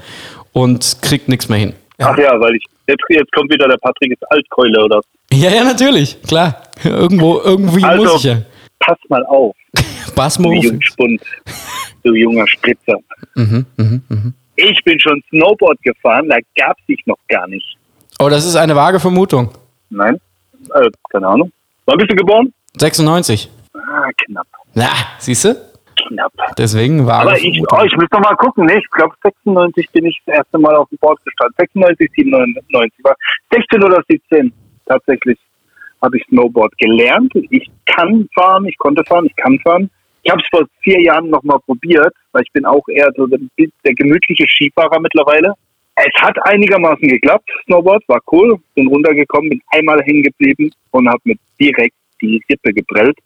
und 0.53 0.97
kriegt 1.01 1.29
nichts 1.29 1.49
mehr 1.49 1.59
hin. 1.59 1.73
Ach 1.99 2.17
ja, 2.17 2.39
weil 2.39 2.55
ich 2.55 2.63
Jetzt, 2.87 3.03
jetzt 3.09 3.31
kommt 3.33 3.51
wieder 3.51 3.67
der 3.67 3.77
Patrick 3.77 4.13
ist 4.13 4.31
Altkeule, 4.31 4.83
oder? 4.83 5.01
Ja, 5.33 5.51
ja, 5.51 5.65
natürlich, 5.65 6.21
klar. 6.21 6.63
Irgendwo, 6.85 7.41
irgendwie 7.43 7.83
Also, 7.83 8.03
muss 8.03 8.15
ich 8.15 8.23
ja. 8.23 8.37
Pass 8.79 8.97
mal 9.09 9.25
auf, 9.25 9.53
du 9.73 10.11
Basmo. 10.15 10.53
Jungspund, 10.53 11.21
du 12.03 12.13
junger 12.13 12.47
Spritzer. 12.47 12.97
Mhm, 13.35 13.65
mhm, 13.75 14.01
mhm. 14.07 14.33
Ich 14.57 14.83
bin 14.83 14.99
schon 14.99 15.21
Snowboard 15.29 15.81
gefahren, 15.83 16.27
da 16.29 16.37
gab 16.57 16.77
sich 16.87 16.99
noch 17.05 17.19
gar 17.27 17.47
nicht. 17.47 17.77
Oh, 18.19 18.27
das 18.27 18.45
ist 18.45 18.55
eine 18.55 18.75
vage 18.75 18.99
Vermutung. 18.99 19.51
Nein? 19.89 20.19
Äh, 20.73 20.89
keine 21.11 21.27
Ahnung. 21.27 21.51
Wann 21.85 21.97
bist 21.97 22.11
du 22.11 22.15
geboren? 22.15 22.51
96. 22.77 23.49
Ah, 23.73 24.09
knapp. 24.25 24.47
Na, 24.73 24.89
siehst 25.19 25.45
du? 25.45 25.55
Knapp. 26.07 26.33
Deswegen 26.57 27.05
vage 27.05 27.21
Aber 27.21 27.37
ich, 27.37 27.63
oh, 27.71 27.83
ich 27.85 27.95
muss 27.95 28.09
noch 28.11 28.19
mal 28.19 28.35
gucken, 28.35 28.65
ne? 28.65 28.79
Ich 28.79 28.89
glaube 28.89 29.13
96 29.23 29.91
bin 29.91 30.05
ich 30.07 30.19
das 30.25 30.37
erste 30.37 30.57
Mal 30.57 30.75
auf 30.75 30.89
dem 30.89 30.97
Board 30.97 31.23
gestanden. 31.23 31.55
96, 31.59 32.11
97 32.15 33.03
war 33.03 33.15
16 33.51 33.83
oder 33.83 34.01
17 34.09 34.51
tatsächlich 34.87 35.37
habe 36.01 36.17
ich 36.17 36.25
Snowboard 36.27 36.77
gelernt. 36.77 37.31
Ich 37.49 37.69
kann 37.85 38.27
fahren, 38.35 38.65
ich 38.65 38.77
konnte 38.77 39.03
fahren, 39.05 39.25
ich 39.25 39.35
kann 39.35 39.59
fahren. 39.59 39.89
Ich 40.27 40.31
habe 40.31 40.41
es 40.41 40.49
vor 40.49 40.67
vier 40.83 41.01
Jahren 41.01 41.29
noch 41.29 41.41
mal 41.43 41.57
probiert, 41.59 42.13
weil 42.33 42.43
ich 42.43 42.51
bin 42.51 42.65
auch 42.65 42.85
eher 42.89 43.09
so 43.15 43.27
der, 43.27 43.39
der 43.85 43.93
gemütliche 43.93 44.43
Skifahrer 44.45 44.99
mittlerweile. 44.99 45.53
Es 45.95 46.21
hat 46.21 46.35
einigermaßen 46.45 47.07
geklappt, 47.07 47.49
Snowboard, 47.63 48.03
war 48.09 48.19
cool. 48.33 48.59
Bin 48.75 48.87
runtergekommen, 48.87 49.51
bin 49.51 49.61
einmal 49.71 50.01
hängen 50.03 50.23
geblieben 50.23 50.69
und 50.91 51.07
habe 51.07 51.21
mir 51.23 51.35
direkt 51.57 51.95
die 52.21 52.41
Rippe 52.51 52.73
geprellt. 52.73 53.17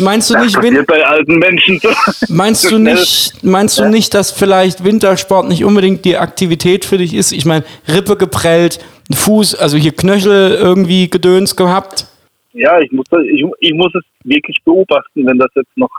Meinst 0.00 0.28
du 0.28 0.34
Das 0.34 0.44
nicht, 0.44 0.60
Win 0.60 0.84
bei 0.86 1.02
alten 1.02 1.38
Menschen 1.38 1.80
so. 1.80 1.88
meinst 2.28 2.64
du 2.70 2.76
nicht, 2.76 3.42
meinst 3.42 3.78
du 3.78 3.88
nicht, 3.88 4.12
dass 4.12 4.32
vielleicht 4.32 4.84
Wintersport 4.84 5.48
nicht 5.48 5.64
unbedingt 5.64 6.04
die 6.04 6.18
Aktivität 6.18 6.84
für 6.84 6.98
dich 6.98 7.14
ist? 7.14 7.32
Ich 7.32 7.46
meine, 7.46 7.64
Rippe 7.88 8.16
geprellt, 8.16 8.80
Fuß, 9.14 9.54
also 9.54 9.78
hier 9.78 9.92
Knöchel 9.92 10.58
irgendwie 10.60 11.08
gedöns 11.08 11.56
gehabt. 11.56 12.08
Ja, 12.54 12.78
ich 12.80 12.90
muss, 12.92 13.04
das- 13.10 13.22
ich, 13.24 13.44
ich 13.60 13.74
muss 13.74 13.92
es 13.94 14.02
wirklich 14.24 14.56
beobachten, 14.64 15.26
wenn 15.26 15.38
das 15.38 15.50
jetzt 15.54 15.76
noch, 15.76 15.90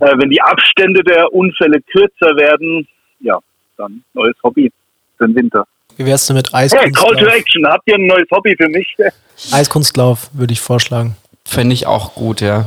äh, 0.00 0.12
wenn 0.18 0.30
die 0.30 0.40
Abstände 0.42 1.02
der 1.04 1.32
Unfälle 1.32 1.80
kürzer 1.92 2.34
werden, 2.36 2.86
ja, 3.20 3.38
dann 3.76 4.02
neues 4.14 4.34
Hobby 4.42 4.72
für 5.18 5.26
den 5.26 5.36
Winter. 5.36 5.66
Wie 5.96 6.04
wär's 6.06 6.26
denn 6.26 6.36
mit 6.36 6.50
Hey, 6.52 6.68
Call 6.68 6.68
to 6.68 6.86
Eiskunstlauf? 6.96 7.34
Action, 7.34 7.66
habt 7.66 7.82
ihr 7.88 7.94
ein 7.94 8.06
neues 8.06 8.26
Hobby 8.30 8.54
für 8.56 8.68
mich? 8.68 8.96
Eiskunstlauf 9.52 10.30
würde 10.32 10.52
ich 10.52 10.60
vorschlagen. 10.60 11.16
Fände 11.44 11.72
ich 11.74 11.86
auch 11.86 12.14
gut, 12.14 12.40
ja. 12.40 12.66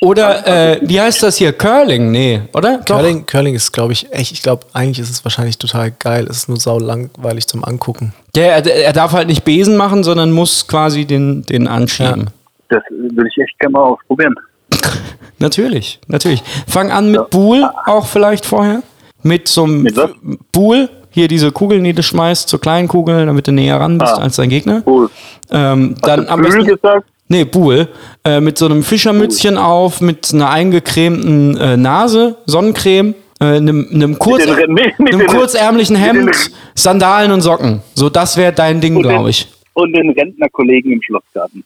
Oder, 0.00 0.46
äh, 0.46 0.80
wie 0.82 1.00
heißt 1.00 1.22
das 1.22 1.36
hier? 1.36 1.52
Curling? 1.52 2.10
Nee, 2.10 2.42
oder? 2.54 2.78
Doch. 2.78 2.96
Curling, 2.96 3.26
Curling 3.26 3.54
ist, 3.54 3.72
glaube 3.72 3.92
ich, 3.92 4.12
echt, 4.12 4.32
ich 4.32 4.42
glaube, 4.42 4.66
eigentlich 4.72 4.98
ist 5.00 5.10
es 5.10 5.24
wahrscheinlich 5.24 5.58
total 5.58 5.90
geil. 5.98 6.26
Es 6.28 6.38
ist 6.38 6.48
nur 6.48 6.58
sau 6.58 6.78
langweilig 6.78 7.46
zum 7.46 7.64
Angucken. 7.64 8.12
Ja, 8.36 8.42
er, 8.44 8.66
er 8.66 8.92
darf 8.92 9.12
halt 9.12 9.28
nicht 9.28 9.44
Besen 9.44 9.76
machen, 9.76 10.04
sondern 10.04 10.30
muss 10.32 10.66
quasi 10.66 11.04
den, 11.04 11.42
den 11.44 11.66
anschieben. 11.68 12.28
Das 12.68 12.82
würde 12.90 13.28
ich 13.34 13.42
echt 13.42 13.58
gerne 13.58 13.72
mal 13.72 13.82
ausprobieren. 13.82 14.34
Natürlich, 15.38 16.00
natürlich. 16.06 16.42
Fang 16.68 16.90
an 16.90 17.10
mit 17.10 17.30
Buhl 17.30 17.64
auch 17.86 18.06
vielleicht 18.06 18.44
vorher. 18.44 18.82
Mit 19.22 19.48
so 19.48 19.64
einem 19.64 19.82
Mit 19.82 19.96
was? 19.96 20.10
Buhl, 20.52 20.88
hier 21.10 21.28
diese 21.28 21.50
Kugeln, 21.50 21.82
die 21.84 21.92
du 21.94 22.02
schmeißt, 22.02 22.48
so 22.48 22.58
kleinen 22.58 22.88
Kugeln, 22.88 23.26
damit 23.26 23.46
du 23.46 23.52
näher 23.52 23.80
ran 23.80 23.96
bist 23.98 24.12
Ah. 24.12 24.18
als 24.22 24.36
dein 24.36 24.50
Gegner. 24.50 24.82
Cool. 24.86 25.10
Ähm, 25.50 25.94
dann 26.02 26.28
am 26.28 26.40
Bühl 26.42 26.50
besten, 26.50 26.66
gesagt? 26.66 27.08
Nee, 27.30 27.44
Buhl, 27.44 27.88
äh, 28.24 28.40
mit 28.40 28.58
so 28.58 28.66
einem 28.66 28.82
Fischermützchen 28.82 29.56
auf, 29.56 30.00
mit 30.02 30.30
einer 30.34 30.50
eingecremten 30.50 31.56
äh, 31.56 31.76
Nase, 31.78 32.36
Sonnencreme, 32.44 33.14
äh, 33.40 33.44
einem, 33.44 33.88
einem, 33.92 34.18
kurz, 34.18 34.44
den 34.44 34.52
Re- 34.54 34.66
mit- 34.68 34.98
mit 34.98 35.14
einem 35.14 35.20
den- 35.26 35.26
kurzärmlichen 35.28 35.96
mit 35.96 36.04
den- 36.06 36.16
Hemd, 36.26 36.50
Sandalen 36.74 37.32
und 37.32 37.40
Socken. 37.40 37.80
So, 37.94 38.10
das 38.10 38.36
wäre 38.36 38.52
dein 38.52 38.80
Ding, 38.82 39.00
glaube 39.00 39.30
ich. 39.30 39.48
Und 39.72 39.92
den 39.94 40.10
Rentnerkollegen 40.10 40.92
im 40.92 41.00
Schlossgarten. 41.02 41.64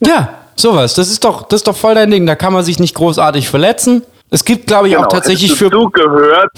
Ja, 0.00 0.28
sowas. 0.56 0.94
Das 0.94 1.08
ist 1.10 1.22
doch, 1.22 1.42
das 1.46 1.60
ist 1.60 1.66
doch 1.68 1.76
voll 1.76 1.94
dein 1.94 2.10
Ding. 2.10 2.26
Da 2.26 2.34
kann 2.34 2.52
man 2.52 2.64
sich 2.64 2.78
nicht 2.80 2.94
großartig 2.94 3.48
verletzen. 3.48 4.02
Es 4.30 4.44
gibt, 4.44 4.66
glaube 4.66 4.88
ich, 4.88 4.96
auch 4.96 5.06
tatsächlich 5.06 5.50
Hättest 5.50 5.58
für. 5.58 5.70
du 5.70 5.82
zugehört. 5.84 6.50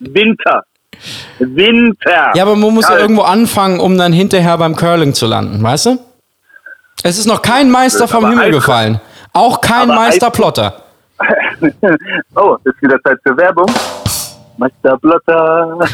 Winter. 0.00 0.62
Winter. 1.38 2.32
Ja, 2.34 2.42
aber 2.42 2.56
man 2.56 2.72
muss 2.74 2.84
ja 2.84 2.90
Kalt. 2.90 3.02
irgendwo 3.02 3.22
anfangen, 3.22 3.80
um 3.80 3.96
dann 3.98 4.12
hinterher 4.12 4.56
beim 4.58 4.74
Curling 4.74 5.14
zu 5.14 5.26
landen, 5.26 5.62
weißt 5.62 5.86
du? 5.86 5.98
Es 7.02 7.18
ist 7.18 7.26
noch 7.26 7.42
kein 7.42 7.70
Meister 7.70 8.08
vom 8.08 8.28
Himmel 8.28 8.50
gefallen. 8.52 9.00
Auch 9.32 9.60
kein 9.60 9.90
Aber 9.90 9.94
Meister 9.94 10.26
Eis- 10.28 10.32
Plotter. 10.32 10.82
oh, 12.34 12.56
ist 12.64 12.82
wieder 12.82 13.00
Zeit 13.02 13.18
für 13.22 13.36
Werbung. 13.36 13.70
Meister 14.58 14.96
Blotter. 14.98 15.78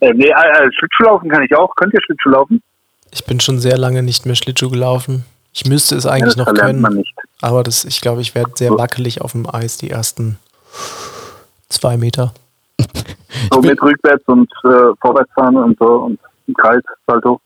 äh, 0.00 0.12
nee, 0.14 0.28
äh, 0.28 0.70
Schlittschuhlaufen 0.78 1.28
kann 1.30 1.42
ich 1.42 1.54
auch. 1.56 1.74
Könnt 1.76 1.94
ihr 1.94 2.00
Schlittschuhlaufen? 2.04 2.62
Ich 3.10 3.24
bin 3.24 3.40
schon 3.40 3.58
sehr 3.58 3.78
lange 3.78 4.02
nicht 4.02 4.26
mehr 4.26 4.34
Schlittschuh 4.34 4.70
gelaufen. 4.70 5.24
Ich 5.52 5.64
müsste 5.66 5.96
es 5.96 6.04
Ja, 6.04 6.10
eigentlich 6.12 6.34
das 6.34 6.46
noch 6.46 6.54
können. 6.54 6.80
man 6.80 6.94
nicht. 6.94 7.14
Aber 7.40 7.62
das, 7.62 7.84
ich 7.84 8.00
glaube, 8.00 8.20
ich 8.20 8.34
werde 8.34 8.52
sehr 8.54 8.76
wackelig 8.76 9.22
auf 9.22 9.32
dem 9.32 9.48
Eis 9.52 9.76
die 9.78 9.90
ersten 9.90 10.38
zwei 11.68 11.96
Meter. 11.96 12.32
So 13.52 13.60
mit 13.60 13.80
rückwärts 13.82 14.22
und 14.26 14.50
äh, 14.64 14.68
vorwärts 15.00 15.32
fahren 15.34 15.56
und 15.56 15.78
so 15.78 15.86
und 15.86 16.18
im 16.46 16.54
Kreis, 16.54 16.82
Salto. 17.06 17.40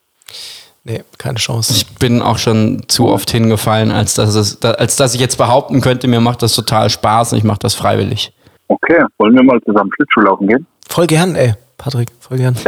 Nee, 0.85 1.03
keine 1.19 1.39
Chance. 1.39 1.73
Ich 1.75 1.87
bin 1.99 2.21
auch 2.21 2.39
schon 2.39 2.83
zu 2.89 3.09
oft 3.09 3.31
hingefallen, 3.31 3.93
als 3.93 4.15
dass, 4.15 4.35
es, 4.35 4.61
als 4.63 4.97
dass 4.97 5.15
ich 5.15 5.21
jetzt 5.21 5.37
behaupten 5.39 5.81
könnte, 5.81 6.09
mir 6.09 6.21
macht 6.21 6.43
das 6.43 6.55
total 6.55 6.91
Spaß 6.91 7.33
und 7.33 7.39
ich 7.39 7.45
mache 7.45 7.61
das 7.61 7.75
freiwillig. 7.75 8.33
Okay, 8.67 9.05
wollen 9.19 9.35
wir 9.35 9.43
mal 9.45 9.61
zusammen 9.65 9.91
Schlittschuhlaufen 9.95 10.49
gehen? 10.49 10.67
Voll 10.89 11.07
gern, 11.07 11.37
ey, 11.37 11.55
Patrick, 11.79 12.09
voll 12.21 12.39
gern. 12.39 12.57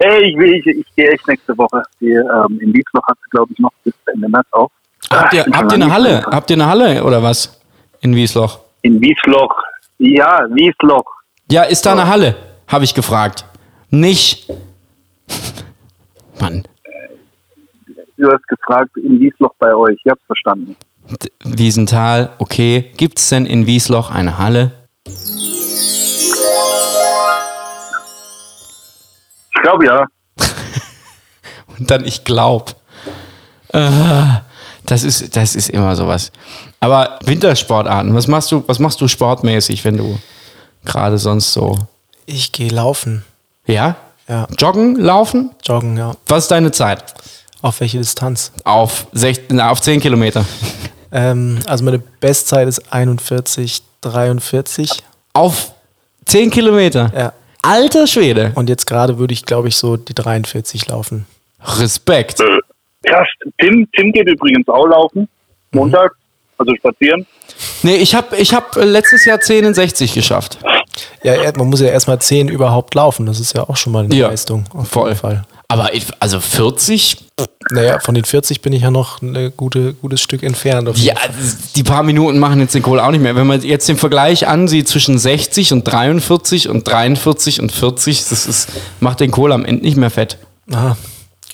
Ey, 0.00 0.30
ich, 0.30 0.36
will, 0.38 0.54
ich, 0.54 0.66
ich 0.66 0.86
gehe 0.96 1.10
echt 1.10 1.26
nächste 1.28 1.56
Woche. 1.58 1.82
Die, 2.00 2.10
ähm, 2.10 2.58
in 2.60 2.72
Wiesloch 2.72 3.02
hat 3.06 3.18
sie, 3.22 3.30
glaube 3.30 3.52
ich, 3.52 3.58
noch 3.58 3.72
bis 3.84 3.92
Ende 4.12 4.28
März 4.28 4.46
auf. 4.52 4.70
Habt 5.10 5.32
ihr, 5.34 5.40
Ich 5.40 5.44
bin 5.44 5.54
habt 5.56 5.72
ihr 5.72 5.74
eine 5.74 5.92
Halle? 5.92 6.16
nicht 6.16 6.26
Habt 6.26 6.50
ihr 6.50 6.56
eine 6.56 6.66
Halle 6.66 7.04
oder 7.04 7.22
was? 7.22 7.60
In 8.00 8.16
Wiesloch? 8.16 8.60
In 8.82 9.00
Wiesloch. 9.00 9.54
Ja, 9.98 10.46
Wiesloch. 10.50 11.04
Ja, 11.50 11.64
ist 11.64 11.84
da 11.84 11.92
eine 11.92 12.08
Halle? 12.08 12.34
Habe 12.66 12.84
ich 12.84 12.94
gefragt. 12.94 13.44
Nicht. 13.90 14.50
Mann, 16.40 16.64
Du 18.18 18.30
hast 18.30 18.46
gefragt, 18.46 18.96
in 18.96 19.18
Wiesloch 19.18 19.52
bei 19.58 19.74
euch. 19.74 19.98
Ich 20.04 20.10
hab's 20.10 20.22
verstanden. 20.26 20.76
D- 21.22 21.30
Wiesenthal, 21.44 22.30
okay. 22.38 22.92
Gibt 22.96 23.18
es 23.18 23.28
denn 23.30 23.46
in 23.46 23.66
Wiesloch 23.66 24.10
eine 24.10 24.38
Halle? 24.38 24.70
Ich 29.54 29.62
glaube 29.62 29.86
ja. 29.86 30.06
Und 31.78 31.90
dann 31.90 32.04
ich 32.04 32.24
glaub. 32.24 32.76
Äh, 33.68 33.90
das 34.86 35.02
ist, 35.04 35.34
das 35.36 35.54
ist 35.56 35.70
immer 35.70 35.96
sowas. 35.96 36.30
Aber 36.80 37.18
Wintersportarten, 37.24 38.14
was 38.14 38.28
machst 38.28 38.52
du, 38.52 38.62
was 38.66 38.78
machst 38.78 39.00
du 39.00 39.08
sportmäßig, 39.08 39.84
wenn 39.84 39.96
du 39.96 40.18
gerade 40.84 41.18
sonst 41.18 41.52
so. 41.52 41.76
Ich 42.26 42.52
gehe 42.52 42.70
laufen, 42.70 43.24
Ja? 43.66 43.96
Ja. 44.28 44.46
Joggen, 44.58 44.96
laufen? 44.96 45.50
joggen, 45.64 45.96
ja. 45.96 46.12
Was 46.26 46.44
ist 46.44 46.50
deine 46.50 46.70
Zeit? 46.72 47.04
Auf 47.60 47.80
welche 47.80 47.98
Distanz? 47.98 48.52
Auf, 48.64 49.06
16, 49.12 49.60
auf 49.60 49.80
10 49.80 50.00
Kilometer. 50.00 50.44
Ähm, 51.14 51.58
also 51.66 51.84
meine 51.84 51.98
Bestzeit 51.98 52.66
ist 52.66 52.90
41, 52.90 53.82
43. 54.00 54.90
Auf 55.34 55.72
10 56.24 56.50
Kilometer? 56.50 57.12
Ja. 57.14 57.32
Alter 57.60 58.06
Schwede. 58.06 58.52
Und 58.54 58.70
jetzt 58.70 58.86
gerade 58.86 59.18
würde 59.18 59.34
ich, 59.34 59.44
glaube 59.44 59.68
ich, 59.68 59.76
so 59.76 59.98
die 59.98 60.14
43 60.14 60.88
laufen. 60.88 61.26
Respekt. 61.78 62.38
Krass. 63.04 63.28
Tim, 63.60 63.86
Tim 63.94 64.12
geht 64.12 64.26
übrigens 64.26 64.66
auch 64.68 64.86
laufen. 64.86 65.28
Montag. 65.72 66.16
Also 66.56 66.74
spazieren. 66.76 67.26
Nee, 67.82 67.96
ich 67.96 68.14
habe 68.14 68.36
ich 68.36 68.54
hab 68.54 68.76
äh, 68.76 68.84
letztes 68.84 69.24
Jahr 69.24 69.40
10 69.40 69.66
in 69.66 69.74
60 69.74 70.14
geschafft. 70.14 70.58
Ja, 71.22 71.34
man 71.56 71.68
muss 71.68 71.80
ja 71.80 71.88
erstmal 71.88 72.18
10 72.18 72.48
überhaupt 72.48 72.94
laufen. 72.94 73.26
Das 73.26 73.40
ist 73.40 73.54
ja 73.54 73.68
auch 73.68 73.76
schon 73.76 73.92
mal 73.92 74.04
eine 74.04 74.14
Ja, 74.14 74.28
Leistung. 74.28 74.64
Auf 74.74 74.88
voll. 74.88 75.08
jeden 75.08 75.20
Fall. 75.20 75.44
Aber 75.68 75.94
ich, 75.94 76.04
also 76.20 76.38
40? 76.38 77.16
Naja, 77.70 77.98
von 78.00 78.14
den 78.14 78.24
40 78.24 78.60
bin 78.60 78.74
ich 78.74 78.82
ja 78.82 78.90
noch 78.90 79.22
ein 79.22 79.52
gute, 79.56 79.94
gutes 79.94 80.20
Stück 80.20 80.42
entfernt. 80.42 80.86
Ja, 80.98 81.14
Fall. 81.16 81.30
die 81.76 81.82
paar 81.82 82.02
Minuten 82.02 82.38
machen 82.38 82.60
jetzt 82.60 82.74
den 82.74 82.82
Kohl 82.82 83.00
auch 83.00 83.10
nicht 83.10 83.22
mehr. 83.22 83.36
Wenn 83.36 83.46
man 83.46 83.62
jetzt 83.62 83.88
den 83.88 83.96
Vergleich 83.96 84.46
ansieht 84.46 84.86
zwischen 84.88 85.18
60 85.18 85.72
und 85.72 85.84
43 85.84 86.68
und 86.68 86.86
43 86.86 87.60
und 87.62 87.72
40, 87.72 88.28
das 88.28 88.46
ist, 88.46 88.68
macht 89.00 89.20
den 89.20 89.30
Kohl 89.30 89.50
am 89.52 89.64
Ende 89.64 89.82
nicht 89.82 89.96
mehr 89.96 90.10
fett. 90.10 90.36
Aha. 90.70 90.98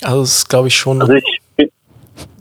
Also 0.01 0.23
es 0.23 0.33
ist, 0.39 0.49
glaube 0.49 0.67
ich, 0.67 0.75
schon, 0.75 1.01
Also 1.01 1.13
ich 1.13 1.23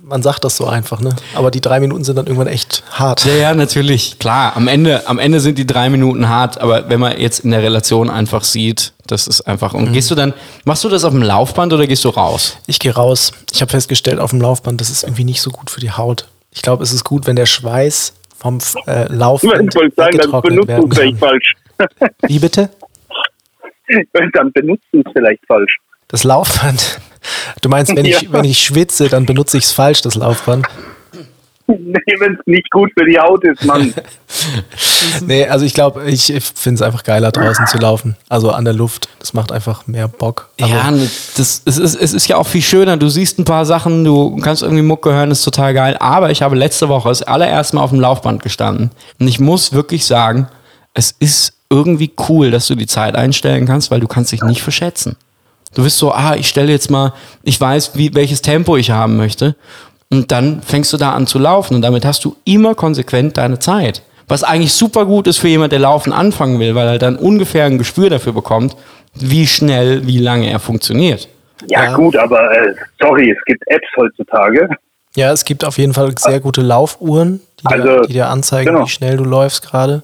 man 0.09 0.23
sagt 0.23 0.45
das 0.45 0.57
so 0.57 0.67
einfach, 0.67 1.01
ne? 1.01 1.15
Aber 1.35 1.51
die 1.51 1.61
drei 1.61 1.81
Minuten 1.81 2.03
sind 2.03 2.17
dann 2.17 2.27
irgendwann 2.27 2.49
echt 2.49 2.83
hart. 2.91 3.25
Ja, 3.25 3.35
ja, 3.35 3.55
natürlich. 3.55 4.19
Klar, 4.19 4.57
am 4.57 4.67
Ende, 4.67 5.07
am 5.07 5.19
Ende 5.19 5.41
sind 5.41 5.59
die 5.59 5.67
drei 5.67 5.91
Minuten 5.91 6.29
hart, 6.29 6.61
aber 6.61 6.89
wenn 6.89 6.99
man 6.99 7.19
jetzt 7.19 7.41
in 7.41 7.51
der 7.51 7.63
Relation 7.63 8.09
einfach 8.09 8.43
sieht, 8.45 8.93
das 9.07 9.27
ist 9.27 9.43
einfach. 9.43 9.75
Und 9.75 9.93
gehst 9.93 10.11
du 10.11 10.15
dann, 10.15 10.33
machst 10.65 10.85
du 10.85 10.89
das 10.89 11.05
auf 11.05 11.13
dem 11.13 11.23
Laufband 11.23 11.73
oder 11.73 11.87
gehst 11.87 12.05
du 12.05 12.09
raus? 12.09 12.59
Ich 12.67 12.79
gehe 12.79 12.95
raus. 12.95 13.33
Ich 13.53 13.61
habe 13.61 13.71
festgestellt 13.71 14.19
auf 14.19 14.31
dem 14.31 14.41
Laufband, 14.41 14.81
das 14.81 14.91
ist 14.91 15.03
irgendwie 15.03 15.25
nicht 15.25 15.43
so 15.43 15.51
gut 15.51 15.71
für 15.71 15.81
die 15.81 15.91
Haut. 15.91 16.27
Ich 16.53 16.63
glaube, 16.63 16.83
es 16.83 16.93
ist 16.93 17.05
gut, 17.05 17.27
wenn 17.27 17.37
der 17.37 17.47
Schweiß 17.47 18.15
vom 18.37 18.59
äh, 18.87 19.13
Laufen 19.13 19.47
ich 19.47 19.53
wollte 19.53 19.95
sagen, 19.97 20.17
das 20.17 20.27
weggetrocknet 20.27 20.69
werden 20.69 20.89
kann. 20.89 21.17
falsch. 21.17 21.55
Wie 22.27 22.39
bitte? 22.39 22.71
dann 24.33 24.53
benutzt 24.53 24.85
du 24.93 25.01
es 25.01 25.13
vielleicht 25.13 25.45
falsch. 25.47 25.79
Das 26.09 26.25
Laufband. 26.25 27.01
Du 27.61 27.69
meinst, 27.69 27.95
wenn, 27.95 28.05
ich, 28.05 28.23
Ja. 28.23 28.33
wenn 28.33 28.45
ich 28.45 28.59
schwitze, 28.63 29.09
dann 29.09 29.27
benutze 29.27 29.59
ich 29.59 29.65
es 29.65 29.73
falsch, 29.73 30.03
das 30.03 30.15
Laufband? 30.15 30.67
Nee, 31.71 32.15
wenn 32.19 32.33
es 32.33 32.39
nicht 32.47 32.71
gut 32.71 32.91
für 32.99 33.05
die 33.05 33.19
Haut 33.19 33.45
ist, 33.45 33.63
Mann. 33.65 33.93
Nee, 35.27 35.47
also 35.47 35.65
ich 35.65 35.75
glaube, 35.75 36.05
ich 36.11 36.27
finde 36.55 36.75
es 36.77 36.83
einfach 36.83 37.05
geiler, 37.05 37.31
draußen 37.31 37.67
zu 37.67 37.79
laufen. 37.79 38.17
Also 38.29 38.51
an 38.51 38.65
der 38.65 38.75
Luft. 38.75 39.09
Das 39.19 39.33
macht 39.33 39.53
einfach 39.53 39.87
mehr 39.87 40.09
Bock. 40.09 40.49
Aber 40.61 40.71
Ja, 40.71 40.91
ne, 40.91 41.09
das, 41.37 41.63
es, 41.65 41.79
ist, 41.79 41.95
es 41.95 42.15
ist 42.15 42.27
ja 42.29 42.37
auch 42.37 42.47
viel 42.47 42.63
schöner. 42.63 42.97
Du 42.97 43.09
siehst 43.09 43.39
ein 43.39 43.45
paar 43.45 43.65
Sachen, 43.67 44.05
du 44.05 44.37
kannst 44.37 44.63
irgendwie 44.63 44.83
Mucke 44.83 45.13
hören, 45.13 45.31
ist 45.31 45.43
total 45.45 45.75
geil. 45.75 45.97
Aber 46.01 46.31
ich 46.31 46.43
habe 46.43 46.57
letzte 46.57 46.89
Woche 46.89 47.09
das 47.11 47.23
allererste 47.23 47.77
Mal 47.77 47.83
auf 47.83 47.91
dem 47.91 48.01
Laufband 48.01 48.43
gestanden. 48.43 48.91
Und 49.21 49.29
ich 49.29 49.39
muss 49.41 49.73
wirklich 49.73 50.05
sagen, 50.07 50.49
es 50.95 51.15
ist 51.19 51.53
irgendwie 51.71 52.13
cool, 52.29 52.51
dass 52.51 52.67
du 52.67 52.75
die 52.75 52.87
Zeit 52.87 53.15
einstellen 53.15 53.67
kannst, 53.67 53.91
weil 53.91 54.01
du 54.01 54.09
kannst 54.09 54.33
dich 54.33 54.43
nicht 54.43 54.63
verschätzen. 54.63 55.17
Du 55.75 55.83
bist 55.83 55.99
so, 55.99 56.13
ah, 56.13 56.35
ich 56.37 56.49
stelle 56.49 56.73
jetzt 56.73 56.91
mal, 56.91 57.13
ich 57.43 57.61
weiß, 57.61 57.93
wie, 57.95 58.15
welches 58.15 58.43
Tempo 58.43 58.77
ich 58.77 58.91
haben 58.91 59.17
möchte. 59.17 59.55
Und 60.11 60.33
dann 60.33 60.63
fängst 60.63 60.93
du 60.93 60.97
da 60.97 61.13
an 61.13 61.27
zu 61.27 61.39
laufen. 61.39 61.75
Und 61.75 61.83
damit 61.83 62.05
hast 62.05 62.25
du 62.25 62.37
immer 62.45 62.75
konsequent 62.75 63.37
deine 63.37 63.59
Zeit. 63.59 64.03
Was 64.27 64.43
eigentlich 64.45 64.73
super 64.73 65.05
gut 65.07 65.27
ist 65.27 65.39
für 65.39 65.49
jemand, 65.49 65.73
der 65.73 65.79
laufen 65.81 66.13
anfangen 66.13 66.59
will, 66.61 66.75
weil 66.75 66.87
er 66.89 66.99
dann 66.99 67.17
ungefähr 67.17 67.65
ein 67.65 67.79
Gespür 67.79 68.11
dafür 68.11 68.33
bekommt, 68.33 68.77
wie 69.15 69.47
schnell, 69.47 70.07
wie 70.07 70.19
lange 70.19 70.51
er 70.51 70.59
funktioniert. 70.59 71.29
Ja, 71.69 71.85
Ja. 71.85 71.95
gut, 71.95 72.17
aber 72.17 72.51
äh, 72.57 72.75
sorry, 73.01 73.31
es 73.31 73.43
gibt 73.47 73.63
Apps 73.67 73.89
heutzutage. 73.97 74.69
ja, 75.17 75.33
es 75.33 75.45
gibt 75.45 75.65
auf 75.65 75.77
jeden 75.79 75.93
Fall 75.95 76.13
sehr 76.19 76.41
gute 76.41 76.61
Laufuhren, 76.61 77.41
die, 77.61 77.65
dir, 77.67 77.71
Also, 77.73 78.03
die 78.07 78.13
dir 78.13 78.29
anzeigen, 78.29 78.73
genau. 78.75 78.85
wie 78.87 78.91
schnell 78.91 79.17
du 79.17 79.25
läufst 79.25 79.63
gerade. 79.69 80.03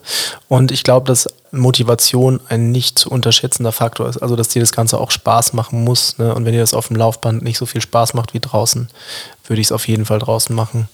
Und 0.49 0.73
ich 0.73 0.83
glaube, 0.85 1.07
dass 1.07 1.29
Motivation 1.59 2.41
ein 2.49 2.71
nicht 2.73 2.99
zu 2.99 3.11
unterschätzender 3.11 3.73
Faktor 3.73 4.09
ist. 4.09 4.19
Also, 4.19 4.37
dass 4.37 4.49
dir 4.49 4.61
das 4.61 4.73
Ganze 4.73 4.99
auch 4.99 5.11
Spaß 5.11 5.53
machen 5.53 5.83
muss. 5.85 6.19
Ne? 6.19 6.35
Und 6.35 6.45
wenn 6.45 6.53
dir 6.53 6.61
das 6.61 6.75
auf 6.75 6.89
dem 6.89 6.97
Laufband 6.97 7.43
nicht 7.43 7.59
so 7.59 7.67
viel 7.67 7.81
Spaß 7.81 8.15
macht 8.15 8.35
wie 8.35 8.41
draußen, 8.41 8.89
würde 9.47 9.61
ich 9.61 9.69
es 9.69 9.73
auf 9.73 9.87
jeden 9.89 10.05
Fall 10.05 10.19
draußen 10.19 10.55
machen. 10.55 10.89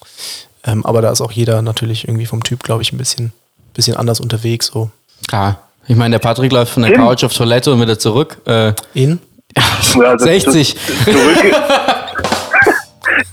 Ähm, 0.64 0.84
aber 0.84 1.00
da 1.02 1.10
ist 1.10 1.20
auch 1.20 1.32
jeder 1.32 1.62
natürlich 1.62 2.06
irgendwie 2.06 2.26
vom 2.26 2.42
Typ, 2.42 2.62
glaube 2.62 2.82
ich, 2.82 2.92
ein 2.92 2.98
bisschen, 2.98 3.32
bisschen 3.74 3.96
anders 3.96 4.20
unterwegs. 4.20 4.66
So. 4.66 4.90
Klar. 5.28 5.60
Ich 5.88 5.96
meine, 5.96 6.12
der 6.14 6.18
Patrick 6.20 6.52
läuft 6.52 6.72
von 6.72 6.82
der 6.82 6.92
Tim. 6.92 7.00
Couch 7.02 7.24
auf 7.24 7.32
Toilette 7.34 7.72
und 7.72 7.80
wieder 7.80 7.98
zurück. 7.98 8.36
Äh, 8.46 8.74
In? 8.94 9.18
Ja, 9.56 10.12
das- 10.12 10.22
60. 10.22 10.74
das- 10.74 11.04
Zurück, 11.04 11.54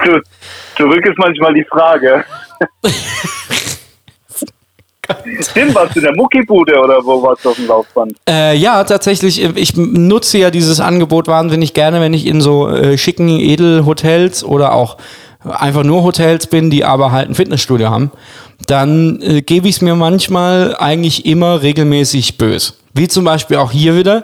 zu, 0.03 0.21
zurück 0.77 1.05
ist 1.05 1.17
manchmal 1.17 1.53
die 1.53 1.65
Frage. 1.65 2.23
Tim, 5.53 5.73
warst 5.73 5.95
du 5.95 5.99
in 5.99 6.05
der 6.05 6.15
Muckibude 6.15 6.79
oder 6.79 7.03
wo 7.03 7.21
warst 7.21 7.45
du 7.45 7.49
auf 7.49 7.55
dem 7.55 7.67
Laufband? 7.67 8.13
Äh, 8.29 8.55
ja, 8.57 8.83
tatsächlich. 8.83 9.43
Ich 9.43 9.75
nutze 9.75 10.37
ja 10.37 10.51
dieses 10.51 10.79
Angebot 10.79 11.27
wahnsinnig 11.27 11.73
gerne, 11.73 12.01
wenn 12.01 12.13
ich 12.13 12.25
in 12.25 12.41
so 12.41 12.67
äh, 12.69 12.97
schicken 12.97 13.29
Edelhotels 13.29 14.43
oder 14.43 14.73
auch 14.73 14.97
einfach 15.43 15.83
nur 15.83 16.03
Hotels 16.03 16.47
bin, 16.47 16.69
die 16.69 16.83
aber 16.83 17.11
halt 17.11 17.29
ein 17.29 17.35
Fitnessstudio 17.35 17.89
haben. 17.89 18.11
Dann 18.65 19.21
äh, 19.21 19.41
gebe 19.41 19.67
ich 19.67 19.75
es 19.75 19.81
mir 19.81 19.95
manchmal 19.95 20.75
eigentlich 20.77 21.25
immer 21.25 21.61
regelmäßig 21.61 22.37
bös. 22.37 22.79
Wie 22.93 23.07
zum 23.07 23.25
Beispiel 23.25 23.57
auch 23.57 23.71
hier 23.71 23.95
wieder. 23.95 24.23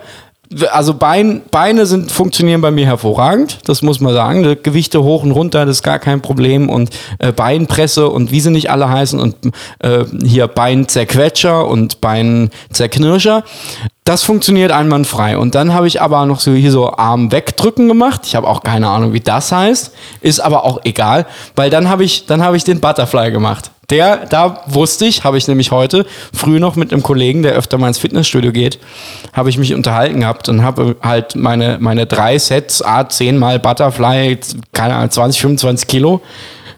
Also 0.72 0.94
Bein, 0.94 1.42
Beine 1.52 1.86
sind, 1.86 2.12
funktionieren 2.12 2.62
bei 2.62 2.72
mir 2.72 2.86
hervorragend, 2.86 3.60
das 3.66 3.82
muss 3.82 4.00
man 4.00 4.14
sagen. 4.14 4.58
Gewichte 4.64 5.04
hoch 5.04 5.24
und 5.24 5.32
runter, 5.32 5.66
das 5.66 5.78
ist 5.78 5.84
gar 5.84 6.00
kein 6.00 6.22
Problem. 6.22 6.70
Und 6.70 6.90
äh, 7.20 7.32
Beinpresse 7.32 8.10
und 8.10 8.32
wie 8.32 8.40
sie 8.40 8.52
nicht 8.52 8.70
alle 8.70 8.90
heißen 8.90 9.20
und 9.20 9.36
äh, 9.80 10.06
hier 10.24 10.48
Beinzerquetscher 10.48 11.68
und 11.68 12.02
Beinzerknirscher. 12.02 13.44
Das 14.04 14.24
funktioniert 14.24 14.72
einwandfrei. 14.72 15.38
Und 15.38 15.56
dann 15.56 15.74
habe 15.74 15.88
ich 15.88 16.02
aber 16.02 16.26
noch 16.26 16.42
so 16.42 16.52
hier 16.52 16.72
so 16.72 16.92
Arm 16.92 17.32
wegdrücken 17.32 17.88
gemacht. 17.88 18.22
Ich 18.26 18.36
habe 18.36 18.48
auch 18.48 18.62
keine 18.62 18.90
Ahnung, 18.90 19.14
wie 19.14 19.22
das 19.22 19.52
heißt. 19.52 19.94
Ist 20.22 20.40
aber 20.42 20.66
auch 20.66 20.82
egal, 20.84 21.26
weil 21.56 21.70
dann 21.70 21.88
habe 21.88 22.04
ich, 22.04 22.26
dann 22.26 22.44
habe 22.44 22.58
ich 22.58 22.66
den 22.66 22.82
Butterfly 22.82 23.32
gemacht. 23.32 23.72
Der, 23.90 24.26
da 24.26 24.64
wusste 24.66 25.06
ich, 25.06 25.24
habe 25.24 25.38
ich 25.38 25.48
nämlich 25.48 25.72
heute 25.72 26.06
früh 26.34 26.60
noch 26.60 26.76
mit 26.76 26.92
einem 26.92 27.04
Kollegen, 27.04 27.44
der 27.44 27.54
öfter 27.54 27.78
mal 27.78 27.90
ins 27.90 27.98
Fitnessstudio 27.98 28.52
geht, 28.52 28.80
habe 29.34 29.50
ich 29.50 29.58
mich 29.58 29.74
unterhalten 29.74 30.22
gehabt 30.22 30.48
und 30.48 30.64
habe 30.64 30.96
halt 31.02 31.36
meine, 31.36 31.78
meine 31.80 32.06
drei 32.06 32.40
Sets, 32.40 32.82
A, 32.82 33.08
10 33.08 33.38
mal 33.38 33.60
Butterfly, 33.60 34.40
keine 34.72 34.96
Ahnung, 34.96 35.12
20, 35.12 35.42
25 35.42 35.88
Kilo 35.88 36.22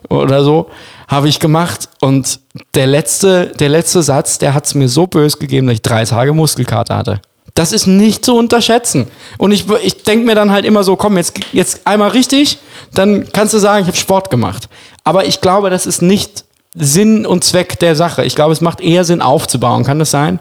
oder 0.10 0.44
so, 0.44 0.70
habe 1.08 1.28
ich 1.28 1.39
gemacht. 1.39 1.89
Und 2.01 2.39
der 2.74 2.88
letzte, 2.88 3.47
der 3.60 3.70
letzte 3.70 4.03
Satz, 4.03 4.38
der 4.38 4.53
hat 4.53 4.66
es 4.66 4.76
mir 4.76 4.89
so 4.89 5.08
böse 5.08 5.38
gegeben, 5.38 5.68
dass 5.68 5.76
ich 5.76 5.82
drei 5.82 6.06
Tage 6.06 6.34
Muskelkater 6.34 6.97
hatte. 6.97 7.22
Das 7.53 7.72
ist 7.72 7.88
nicht 7.88 8.26
zu 8.26 8.36
unterschätzen. 8.36 9.08
Und 9.38 9.51
ich, 9.51 9.66
ich 9.82 10.03
denke 10.03 10.26
mir 10.26 10.36
dann 10.36 10.51
halt 10.51 10.66
immer 10.66 10.84
so, 10.84 10.97
komm, 10.97 11.16
jetzt, 11.16 11.39
jetzt 11.53 11.88
einmal 11.88 12.10
richtig, 12.10 12.58
dann 12.93 13.32
kannst 13.32 13.53
du 13.53 13.60
sagen, 13.60 13.84
ich 13.84 13.88
habe 13.88 13.97
Sport 13.97 14.30
gemacht. 14.30 14.68
Aber 15.06 15.26
ich 15.26 15.39
glaube, 15.39 15.70
das 15.70 15.86
ist 15.86 16.01
nicht 16.01 16.43
Sinn 16.76 17.26
und 17.26 17.45
Zweck 17.45 17.80
der 17.80 17.95
Sache. 17.95 18.26
Ich 18.26 18.36
glaube, 18.36 18.51
es 18.51 18.60
macht 18.60 18.82
eher 18.82 19.06
Sinn 19.06 19.22
aufzubauen. 19.22 19.86
Kann 19.86 19.99
das 19.99 20.12
sein? 20.12 20.39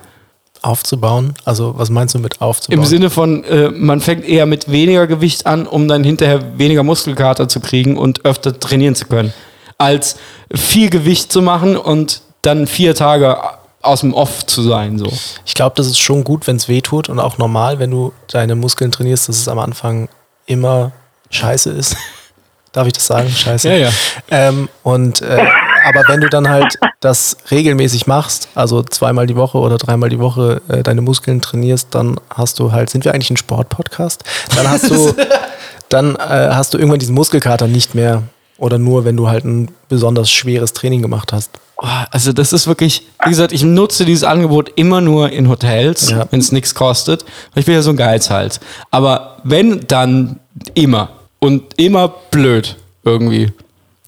Aufzubauen? 0.63 1.35
Also, 1.45 1.75
was 1.77 1.91
meinst 1.91 2.15
du 2.15 2.19
mit 2.19 2.41
aufzubauen? 2.41 2.81
Im 2.81 2.85
Sinne 2.85 3.11
von, 3.11 3.45
äh, 3.45 3.71
man 3.71 4.01
fängt 4.01 4.27
eher 4.27 4.47
mit 4.47 4.73
weniger 4.73 5.07
Gewicht 5.07 5.47
an, 5.47 5.67
um 5.67 5.87
dann 5.87 6.03
hinterher 6.03 6.59
weniger 6.59 6.83
Muskelkater 6.83 7.49
zu 7.49 7.61
kriegen 7.61 7.97
und 7.97 8.25
öfter 8.25 8.59
trainieren 8.59 8.95
zu 8.95 9.05
können. 9.05 9.33
Als 9.79 10.17
viel 10.55 10.91
Gewicht 10.91 11.33
zu 11.33 11.43
machen 11.43 11.77
und 11.77 12.23
dann 12.43 12.67
vier 12.67 12.95
Tage 12.95 13.39
aus 13.83 14.01
dem 14.01 14.15
Off 14.15 14.47
zu 14.47 14.63
sein. 14.63 14.99
So. 14.99 15.13
Ich 15.45 15.55
glaube, 15.55 15.75
das 15.77 15.87
ist 15.87 15.99
schon 15.99 16.25
gut, 16.25 16.47
wenn 16.47 16.57
es 16.57 16.69
weh 16.69 16.81
tut 16.81 17.09
und 17.09 17.19
auch 17.21 17.39
normal, 17.39 17.79
wenn 17.79 17.91
du 17.91 18.13
deine 18.29 18.55
Muskeln 18.55 18.91
trainierst, 18.91 19.29
dass 19.29 19.37
es 19.37 19.49
am 19.49 19.59
Anfang 19.59 20.09
immer 20.47 20.93
scheiße 21.31 21.71
ist. 21.71 21.97
Darf 22.73 22.89
ich 22.89 22.93
das 22.93 23.07
sagen? 23.07 23.31
Scheiße. 23.31 23.69
Ja, 23.69 23.77
ja. 23.77 23.91
Ähm, 24.31 24.69
und 24.83 25.23
äh, 25.23 25.47
aber 25.87 26.03
wenn 26.09 26.21
du 26.21 26.29
dann 26.29 26.49
halt 26.49 26.77
das 27.01 27.37
regelmäßig 27.51 28.07
machst, 28.07 28.49
also 28.57 28.83
zweimal 28.83 29.27
die 29.27 29.37
Woche 29.37 29.59
oder 29.59 29.77
dreimal 29.77 30.09
die 30.09 30.19
Woche 30.19 30.61
äh, 30.69 30.83
deine 30.83 31.01
Muskeln 31.01 31.41
trainierst, 31.41 31.95
dann 31.95 32.19
hast 32.31 32.59
du 32.59 32.73
halt, 32.73 32.91
sind 32.91 33.05
wir 33.05 33.15
eigentlich 33.15 33.31
ein 33.31 33.37
Sportpodcast? 33.37 34.25
Dann 34.57 34.69
hast 34.69 34.91
du, 34.91 35.15
dann 35.89 36.17
äh, 36.17 36.51
hast 36.51 36.75
du 36.75 36.79
irgendwann 36.79 36.99
diesen 36.99 37.15
Muskelkater 37.15 37.69
nicht 37.69 37.95
mehr. 37.95 38.23
Oder 38.59 38.79
nur, 38.79 39.05
wenn 39.05 39.17
du 39.17 39.29
halt 39.29 39.45
ein 39.45 39.69
besonders 39.89 40.31
schweres 40.31 40.73
Training 40.73 41.03
gemacht 41.03 41.33
hast. 41.33 41.51
Oh, 41.77 41.87
Also 42.11 42.33
das 42.33 42.53
ist 42.53 42.67
wirklich, 42.69 43.07
wie 43.25 43.31
gesagt, 43.31 43.53
ich 43.53 43.65
nutze 43.65 44.05
dieses 44.05 44.23
Angebot 44.23 44.71
immer 44.77 45.01
nur 45.01 45.31
in 45.31 45.49
Hotels, 45.49 46.11
Ja. 46.11 46.27
wenn 46.31 46.39
es 46.41 46.53
nichts 46.53 46.75
kostet. 46.75 47.25
Ich 47.57 47.65
bin 47.67 47.75
ja 47.75 47.83
so 47.83 47.91
ein 47.91 47.97
Geizhals. 47.97 48.61
Aber 48.93 49.39
wenn, 49.43 49.81
dann 49.89 50.39
immer. 50.75 51.11
Und 51.41 51.65
immer 51.79 52.09
blöd 52.31 52.77
irgendwie. 53.03 53.53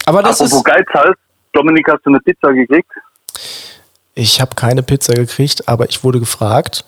Aber 0.07 0.22
das 0.22 0.40
Apropos 0.40 0.59
ist... 0.59 0.64
Geizhals, 0.64 1.16
Dominik, 1.53 1.86
hast 1.90 2.05
du 2.07 2.11
eine 2.11 2.20
Pizza 2.20 2.53
gekriegt? 2.53 2.88
Ich 4.14 4.40
habe 4.40 4.55
keine 4.55 4.82
Pizza 4.82 5.12
gekriegt, 5.14 5.68
aber 5.68 5.88
ich 5.88 6.03
wurde 6.05 6.20
gefragt 6.20 6.84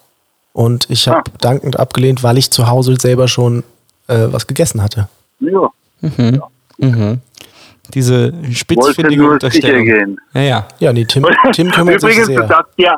und 0.52 0.88
ich 0.88 1.08
habe 1.08 1.18
Ah. 1.28 1.32
dankend 1.40 1.78
abgelehnt, 1.78 2.22
weil 2.22 2.38
ich 2.38 2.50
zu 2.50 2.68
Hause 2.68 2.94
selber 2.98 3.26
schon 3.28 3.64
äh, 4.06 4.28
was 4.30 4.46
gegessen 4.46 4.82
hatte. 4.82 5.08
Ja. 5.40 5.68
Diese 6.00 6.10
Wollte 6.12 6.38
spitzfindige 6.80 7.18
nur 9.16 9.40
sicher 9.40 9.48
Unterstellung. 9.48 9.84
gehen. 9.84 10.20
Ja, 10.34 10.40
ja. 10.42 10.68
Ja, 10.78 10.92
nee, 10.92 11.04
Tim, 11.04 11.26
Tim 11.52 11.70
kümmert 11.70 11.96
Übrigens, 12.02 12.26
sich 12.26 12.36
du 12.36 12.40
sehr. 12.42 12.48
darfst, 12.48 12.72
ja, 12.76 12.96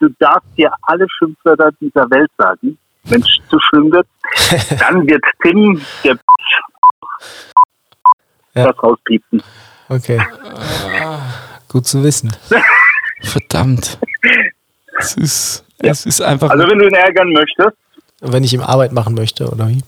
du 0.00 0.08
darfst 0.18 0.48
dir 0.56 0.70
alle 0.82 1.06
Schimpfwörter 1.18 1.70
dieser 1.80 2.10
Welt 2.10 2.30
sagen. 2.38 2.78
Wenn 3.04 3.20
es 3.20 3.28
zu 3.50 3.58
schlimm 3.68 3.90
wird, 3.92 4.06
dann 4.78 5.06
wird 5.06 5.22
Tim 5.42 5.80
der 6.04 6.16
Ja. 8.54 8.66
das 8.70 8.82
rauspiepsen. 8.82 9.42
Okay. 9.88 10.20
Gut 11.68 11.86
zu 11.86 12.02
wissen. 12.04 12.34
Verdammt. 13.22 13.98
Es 14.98 15.14
ist, 15.16 15.64
es 15.78 16.06
ist 16.06 16.20
einfach, 16.20 16.50
Also 16.50 16.68
wenn 16.68 16.78
du 16.78 16.86
ihn 16.86 16.94
ärgern 16.94 17.32
möchtest, 17.32 17.76
Wenn 18.20 18.44
ich 18.44 18.52
ihm 18.52 18.60
Arbeit 18.60 18.92
machen 18.92 19.14
möchte, 19.14 19.48
oder 19.50 19.68
wie? 19.68 19.82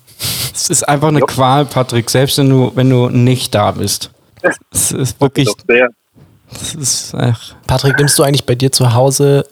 es 0.54 0.70
ist 0.70 0.84
einfach 0.88 1.08
eine 1.08 1.20
Qual, 1.20 1.64
Patrick, 1.66 2.08
selbst 2.10 2.38
wenn 2.38 2.48
du, 2.48 2.72
wenn 2.74 2.88
du 2.88 3.08
nicht 3.10 3.54
da 3.54 3.72
bist. 3.72 4.10
Es 4.72 4.92
ist 4.92 5.20
wirklich, 5.20 5.46
doch 5.46 5.56
sehr. 5.66 5.88
es 6.52 6.74
ist, 6.74 7.14
ach, 7.14 7.54
Patrick, 7.66 7.98
nimmst 7.98 8.18
du 8.18 8.22
eigentlich 8.22 8.46
bei 8.46 8.54
dir 8.54 8.70
zu 8.72 8.94
Hause, 8.94 9.44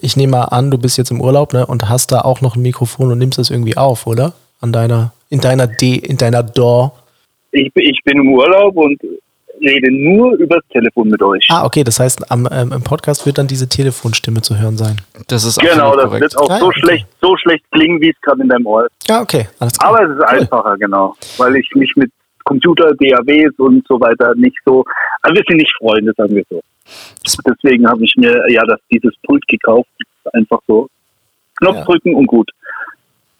ich 0.00 0.16
nehme 0.16 0.32
mal 0.32 0.44
an, 0.44 0.70
du 0.70 0.78
bist 0.78 0.98
jetzt 0.98 1.10
im 1.10 1.20
Urlaub, 1.20 1.52
ne, 1.52 1.66
und 1.66 1.88
hast 1.88 2.12
da 2.12 2.20
auch 2.22 2.40
noch 2.40 2.56
ein 2.56 2.62
Mikrofon 2.62 3.12
und 3.12 3.18
nimmst 3.18 3.38
das 3.38 3.50
irgendwie 3.50 3.76
auf, 3.76 4.06
oder? 4.06 4.32
An 4.60 4.72
deiner, 4.72 5.12
in 5.28 5.40
deiner 5.40 5.66
D, 5.66 5.94
in 5.96 6.16
deiner 6.16 6.42
DAW. 6.42 6.90
Ich, 7.52 7.72
bin- 7.72 7.84
ich 7.88 8.00
bin 8.04 8.18
im 8.18 8.32
Urlaub 8.32 8.76
und 8.76 8.98
rede 9.60 9.90
nur 9.92 10.34
übers 10.34 10.62
Telefon 10.72 11.08
mit 11.08 11.22
euch. 11.22 11.46
Ah, 11.48 11.64
okay, 11.64 11.84
das 11.84 12.00
heißt, 12.00 12.30
am, 12.30 12.48
ähm, 12.50 12.72
im 12.72 12.82
Podcast 12.82 13.24
wird 13.24 13.38
dann 13.38 13.46
diese 13.46 13.68
Telefonstimme 13.68 14.42
zu 14.42 14.58
hören 14.58 14.76
sein. 14.76 14.96
das 15.28 15.44
ist 15.44 15.58
genau, 15.60 15.94
das 15.94 16.06
korrekt. 16.06 16.22
wird 16.22 16.38
auch 16.38 16.50
Ah, 16.50 16.58
so 16.58 16.66
okay. 16.66 16.80
schlecht, 16.80 17.06
so 17.20 17.36
schlecht 17.36 17.64
klingen, 17.70 18.00
wie 18.00 18.10
es 18.10 18.20
gerade 18.20 18.42
in 18.42 18.48
deinem 18.48 18.66
Ohr 18.66 18.84
ist. 18.86 19.08
Ja, 19.08 19.20
okay, 19.22 19.48
alles 19.60 19.78
klar. 19.78 19.90
Aber 19.94 20.04
es 20.10 20.16
ist 20.18 20.24
einfacher, 20.24 20.76
genau. 20.78 21.14
Weil 21.38 21.56
ich 21.56 21.70
mich 21.74 21.92
mit 21.96 22.10
Computer, 22.44 22.92
DAWs 22.98 23.52
und 23.58 23.84
so 23.88 24.00
weiter 24.00 24.34
nicht 24.36 24.56
so, 24.64 24.84
also 25.22 25.34
wir 25.34 25.42
sind 25.48 25.56
nicht 25.58 25.74
Freunde, 25.78 26.12
sagen 26.16 26.34
wir 26.34 26.44
so. 26.50 26.60
Deswegen 27.46 27.88
habe 27.88 28.04
ich 28.04 28.12
mir 28.16 28.44
ja 28.50 28.62
das, 28.66 28.78
dieses 28.92 29.14
Pult 29.26 29.46
gekauft. 29.48 29.88
Einfach 30.32 30.58
so 30.66 30.88
Knopf 31.58 31.76
Ja. 31.76 31.84
drücken 31.84 32.14
und 32.14 32.26
gut. 32.26 32.50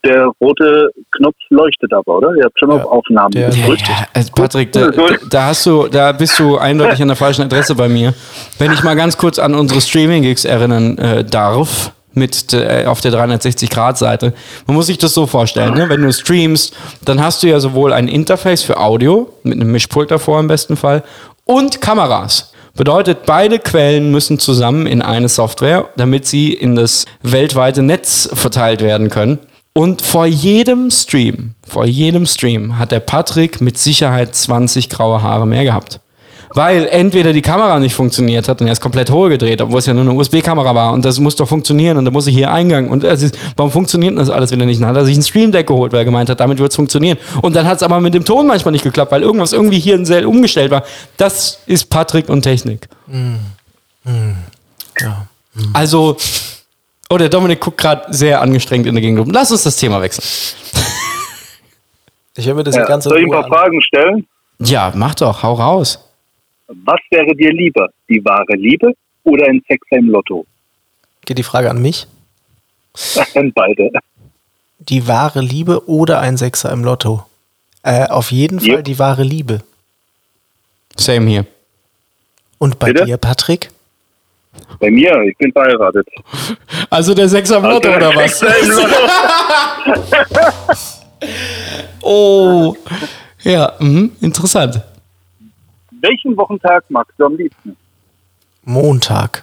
der 0.05 0.27
rote 0.41 0.91
Knopf 1.13 1.35
leuchtet 1.49 1.91
aber, 1.95 2.19
oder? 2.19 2.35
Ihr 2.37 2.45
habt 2.45 2.59
schon 2.59 2.71
Ja, 2.71 2.77
auf 2.77 2.85
Aufnahmen 2.85 3.31
der 3.33 3.49
gedrückt. 3.49 3.89
Ja, 3.89 4.07
also 4.13 4.33
Patrick, 4.35 4.71
da, 4.73 4.91
da 5.31 5.47
hast 5.47 5.65
du, 5.65 5.89
da 5.89 6.13
bist 6.13 6.39
du 6.39 6.59
eindeutig 6.59 7.01
an 7.01 7.09
der 7.09 7.17
falschen 7.17 7.41
Adresse 7.43 7.75
bei 7.75 7.89
mir. 7.89 8.13
Wenn 8.59 8.71
ich 8.73 8.83
mal 8.83 8.97
ganz 8.97 9.17
kurz 9.17 9.39
an 9.39 9.55
unsere 9.55 9.81
Streaming-Gigs 9.81 10.45
erinnern 10.45 10.99
äh, 10.99 11.25
darf, 11.25 11.93
mit 12.17 12.53
äh, 12.53 12.85
auf 12.87 13.01
der 13.01 13.13
360-Grad-Seite. 13.13 14.35
Man 14.67 14.77
muss 14.77 14.87
sich 14.87 14.99
das 14.99 15.15
so 15.15 15.27
vorstellen, 15.27 15.75
ne? 15.75 15.89
wenn 15.89 16.03
du 16.03 16.13
streamst, 16.13 16.75
dann 17.05 17.23
hast 17.23 17.43
du 17.43 17.49
ja 17.49 17.61
sowohl 17.61 17.93
ein 17.93 18.09
Interface 18.09 18.63
für 18.63 18.79
Audio, 18.79 19.31
mit 19.43 19.55
einem 19.55 19.73
Mischpult 19.73 20.11
davor 20.11 20.41
im 20.41 20.49
besten 20.49 20.77
Fall, 20.77 21.03
und 21.45 21.81
Kameras. 21.81 22.53
Bedeutet, 22.77 23.25
beide 23.25 23.61
Quellen 23.61 24.11
müssen 24.11 24.41
zusammen 24.41 24.87
in 24.87 25.01
eine 25.01 25.29
Software, 25.29 25.89
damit 25.97 26.27
sie 26.27 26.53
in 26.53 26.75
das 26.75 27.05
weltweite 27.23 27.83
Netz 27.83 28.29
verteilt 28.33 28.81
werden 28.81 29.11
können. 29.11 29.39
Und 29.75 30.03
vor 30.03 30.27
jedem 30.27 30.91
Stream, 30.91 31.55
vor 31.67 31.85
jedem 31.85 32.27
Stream 32.27 32.79
hat 32.79 32.93
der 32.93 33.01
Patrick 33.01 33.61
mit 33.61 33.79
Sicherheit 33.79 34.35
20 34.35 34.89
graue 34.89 35.23
Haare 35.23 35.47
mehr 35.47 35.65
gehabt. 35.65 36.01
Weil 36.55 36.87
entweder 36.87 37.33
die 37.33 37.43
Kamera 37.43 37.81
nicht 37.81 37.95
funktioniert 37.95 38.49
hat 38.49 38.61
und 38.61 38.69
er 38.69 38.73
ist 38.73 38.81
komplett 38.81 39.11
hohl 39.11 39.29
gedreht, 39.29 39.61
obwohl 39.61 39.81
es 39.81 39.87
ja 39.87 39.93
nur 39.93 40.03
eine 40.05 40.13
USB-Kamera 40.13 40.75
war 40.75 40.93
und 40.93 41.05
das 41.05 41.19
muss 41.19 41.35
doch 41.35 41.49
funktionieren 41.49 41.97
und 41.97 42.05
da 42.05 42.13
muss 42.13 42.29
ich 42.29 42.35
hier 42.35 42.53
Eingang 42.53 42.89
und 42.89 43.03
es 43.03 43.23
ist, 43.23 43.37
warum 43.57 43.73
funktioniert 43.73 44.17
das 44.17 44.31
alles 44.31 44.53
wieder 44.53 44.65
nicht? 44.65 44.81
Dann 44.81 44.89
hat 44.89 44.97
er 44.97 45.05
sich 45.05 45.17
ein 45.17 45.23
Stream 45.23 45.51
Deck 45.51 45.67
geholt, 45.67 45.93
weil 45.93 46.01
er 46.03 46.05
gemeint 46.05 46.31
hat, 46.31 46.39
damit 46.39 46.59
wird 46.59 46.71
es 46.71 46.77
funktionieren. 46.77 47.19
Und 47.43 47.57
dann 47.57 47.67
hat 47.67 47.79
es 47.79 47.83
aber 47.83 48.01
mit 48.01 48.15
dem 48.15 48.25
Ton 48.25 48.47
manchmal 48.47 48.71
nicht 48.71 48.85
geklappt, 48.85 49.11
weil 49.11 49.23
irgendwas 49.23 49.53
irgendwie 49.53 49.81
hier 49.81 49.97
in 49.97 50.07
Sell 50.07 50.25
umgestellt 50.27 50.71
war. 50.71 50.85
Das 51.17 51.59
ist 51.67 51.91
Patrick 51.91 52.29
und 52.29 52.43
Technik. 52.43 52.89
Ja. 55.01 55.27
Also, 55.73 56.17
oh, 57.11 57.17
der 57.17 57.29
Dominik 57.29 57.61
guckt 57.61 57.79
gerade 57.79 58.13
sehr 58.13 58.41
angestrengt 58.41 58.87
in 58.87 58.95
der 58.95 59.03
Gegend 59.03 59.19
rum. 59.19 59.31
Lass 59.33 59.51
uns 59.51 59.65
das 59.65 59.77
Thema 59.77 60.01
wechseln. 60.01 60.25
Ich 62.37 62.47
höre 62.47 62.55
mir 62.55 62.65
das 62.65 62.77
Ja. 62.77 62.85
Ganze 62.85 63.09
Soll 63.09 63.19
ich 63.19 63.25
ein 63.25 63.31
paar 63.31 63.47
Fragen 63.49 63.81
stellen? 63.83 64.27
Ja, 64.61 64.93
mach 64.95 65.15
doch, 65.15 65.43
hau 65.43 65.55
raus. 65.55 65.99
Was 66.69 67.01
wäre 67.11 67.35
dir 67.35 67.53
lieber? 67.53 67.89
Die 68.09 68.25
wahre 68.25 68.55
Liebe 68.57 68.93
oder 69.25 69.47
ein 69.47 69.63
Sechser 69.69 69.97
im 69.97 70.09
Lotto? 70.11 70.47
Geht 71.27 71.39
die 71.39 71.43
Frage 71.43 71.71
an 71.71 71.81
mich? 71.83 72.07
Beide. 73.55 73.91
Die 74.79 75.07
wahre 75.09 75.41
Liebe 75.41 75.89
oder 75.89 76.21
ein 76.21 76.37
Sechser 76.37 76.71
im 76.73 76.85
Lotto? 76.85 77.25
Äh, 77.83 78.07
auf 78.09 78.31
jeden 78.33 78.61
Fall 78.61 78.69
Ja. 78.69 78.83
die 78.83 78.99
wahre 78.99 79.23
Liebe. 79.23 79.63
Same 80.97 81.29
hier. 81.29 81.47
Und 82.59 82.79
bei 82.79 82.93
Bitte? 82.93 83.05
dir, 83.05 83.17
Patrick? 83.19 83.71
Bei 84.79 84.91
mir, 84.91 85.21
ich 85.23 85.37
bin 85.37 85.53
verheiratet. 85.53 86.07
Also 86.89 87.13
der 87.15 87.29
Sechser 87.29 87.57
im 87.59 87.65
Lotto 87.65 87.95
oder 87.95 88.15
was? 88.15 88.39
Sechser 88.39 88.61
im 88.63 88.71
Lotto. 88.71 88.97
Oh, 92.03 92.77
ja, 93.43 93.73
mhm, 93.79 94.13
interessant. 94.21 94.81
Welchen 96.05 96.37
Wochentag 96.37 96.85
magst 96.91 97.15
du 97.19 97.25
am 97.25 97.37
liebsten? 97.37 97.77
Montag. 98.65 99.43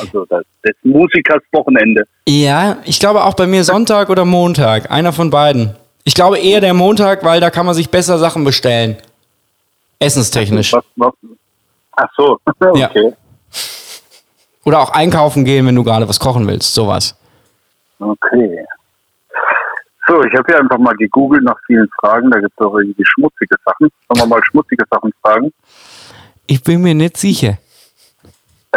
Also 0.00 0.26
das, 0.26 0.44
des 0.64 0.76
Musikers 0.82 1.42
Wochenende. 1.52 2.04
Ja, 2.28 2.76
ich 2.84 3.00
glaube 3.00 3.24
auch 3.24 3.34
bei 3.34 3.46
mir 3.46 3.64
Sonntag 3.64 4.10
oder 4.10 4.24
Montag. 4.26 4.90
Einer 4.90 5.12
von 5.12 5.30
beiden. 5.30 5.74
Ich 6.04 6.14
glaube 6.14 6.38
eher 6.38 6.60
der 6.60 6.74
Montag, 6.74 7.24
weil 7.24 7.40
da 7.40 7.48
kann 7.50 7.64
man 7.66 7.74
sich 7.74 7.88
besser 7.90 8.18
Sachen 8.18 8.44
bestellen. 8.44 8.96
Essenstechnisch. 9.98 10.72
Was, 10.74 10.84
was? 10.96 11.12
Ach 11.92 12.08
so, 12.16 12.38
Ja. 12.74 12.90
okay. 12.90 13.12
Oder 14.64 14.80
auch 14.80 14.90
einkaufen 14.90 15.44
gehen, 15.44 15.66
wenn 15.66 15.74
du 15.74 15.84
gerade 15.84 16.08
was 16.08 16.20
kochen 16.20 16.46
willst. 16.46 16.74
Sowas. 16.74 17.16
Okay. 17.98 18.64
So, 20.12 20.22
ich 20.24 20.34
habe 20.34 20.44
hier 20.46 20.60
einfach 20.60 20.76
mal 20.76 20.94
gegoogelt 20.96 21.42
nach 21.42 21.56
vielen 21.66 21.88
Fragen. 21.98 22.30
Da 22.30 22.38
gibt 22.38 22.52
es 22.52 22.66
auch 22.66 22.76
irgendwie 22.76 23.02
schmutzige 23.02 23.56
Sachen. 23.64 23.88
Sollen 24.08 24.20
wir 24.20 24.26
mal 24.26 24.44
schmutzige 24.44 24.84
Sachen 24.90 25.10
fragen? 25.22 25.50
Ich 26.46 26.62
bin 26.62 26.82
mir 26.82 26.94
nicht 26.94 27.16
sicher. 27.16 27.56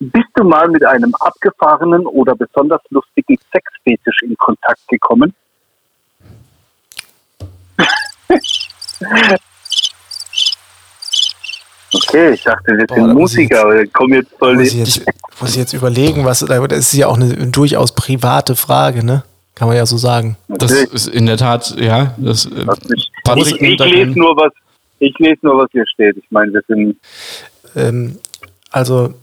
Bist 0.00 0.30
du 0.34 0.42
mal 0.42 0.68
mit 0.68 0.84
einem 0.84 1.14
abgefahrenen 1.14 2.06
oder 2.06 2.34
besonders 2.34 2.80
lustigen 2.90 3.38
Sexfetisch 3.52 4.22
in 4.22 4.36
Kontakt 4.36 4.80
gekommen? 4.88 5.32
Okay, 11.96 12.32
ich 12.32 12.42
dachte, 12.42 12.72
wir 12.72 12.86
sind 12.88 13.08
ich 13.08 13.14
Musiker, 13.14 13.60
aber 13.60 13.86
komm 13.92 14.14
jetzt 14.14 14.36
voll 14.36 14.56
Muss 14.56 14.72
ich 14.72 14.74
jetzt, 14.74 15.06
muss 15.40 15.50
ich 15.50 15.56
jetzt 15.56 15.72
überlegen, 15.74 16.24
was 16.24 16.40
das 16.40 16.72
ist 16.72 16.92
ja 16.94 17.06
auch 17.06 17.16
eine 17.16 17.46
durchaus 17.46 17.94
private 17.94 18.56
Frage, 18.56 19.04
ne? 19.04 19.22
Kann 19.54 19.68
man 19.68 19.76
ja 19.76 19.86
so 19.86 19.96
sagen. 19.96 20.36
Das 20.48 20.72
Okay. 20.72 20.88
ist 20.92 21.06
in 21.08 21.26
der 21.26 21.36
Tat, 21.36 21.74
ja. 21.78 22.14
Das, 22.18 22.46
äh. 22.46 22.64
Patrick 23.24 23.60
ich, 23.60 23.60
ich 23.60 23.78
lese 23.78 24.18
nur 24.18 24.36
was. 24.36 24.52
Ich 24.98 25.14
lese 25.18 25.38
nur, 25.42 25.58
was 25.58 25.68
hier 25.72 25.84
steht. 25.86 26.16
Ich 26.16 26.30
meine, 26.30 26.52
wir 26.52 26.62
sind. 26.68 26.96
Ähm, 27.76 28.18
also, 28.70 29.14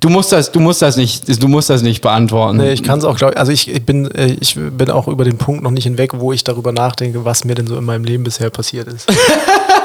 Du 0.00 0.08
musst 0.08 0.32
das, 0.32 0.50
du 0.50 0.58
musst 0.58 0.82
das 0.82 0.96
nicht, 0.96 1.28
du 1.40 1.46
musst 1.46 1.70
das 1.70 1.82
nicht 1.82 2.00
beantworten. 2.00 2.56
nee, 2.56 2.72
ich 2.72 2.82
kann 2.82 2.98
es 2.98 3.04
auch, 3.04 3.16
glaube 3.16 3.36
also 3.36 3.52
ich, 3.52 3.70
ich 3.72 3.86
bin, 3.86 4.10
äh, 4.10 4.36
ich 4.40 4.56
bin 4.56 4.90
auch 4.90 5.06
über 5.06 5.24
den 5.24 5.38
Punkt 5.38 5.62
noch 5.62 5.70
nicht 5.70 5.84
hinweg, 5.84 6.10
wo 6.18 6.32
ich 6.32 6.42
darüber 6.42 6.72
nachdenke, 6.72 7.24
was 7.24 7.44
mir 7.44 7.54
denn 7.54 7.68
so 7.68 7.76
in 7.78 7.84
meinem 7.84 8.02
Leben 8.02 8.24
bisher 8.24 8.50
passiert 8.50 8.88
ist. 8.88 9.08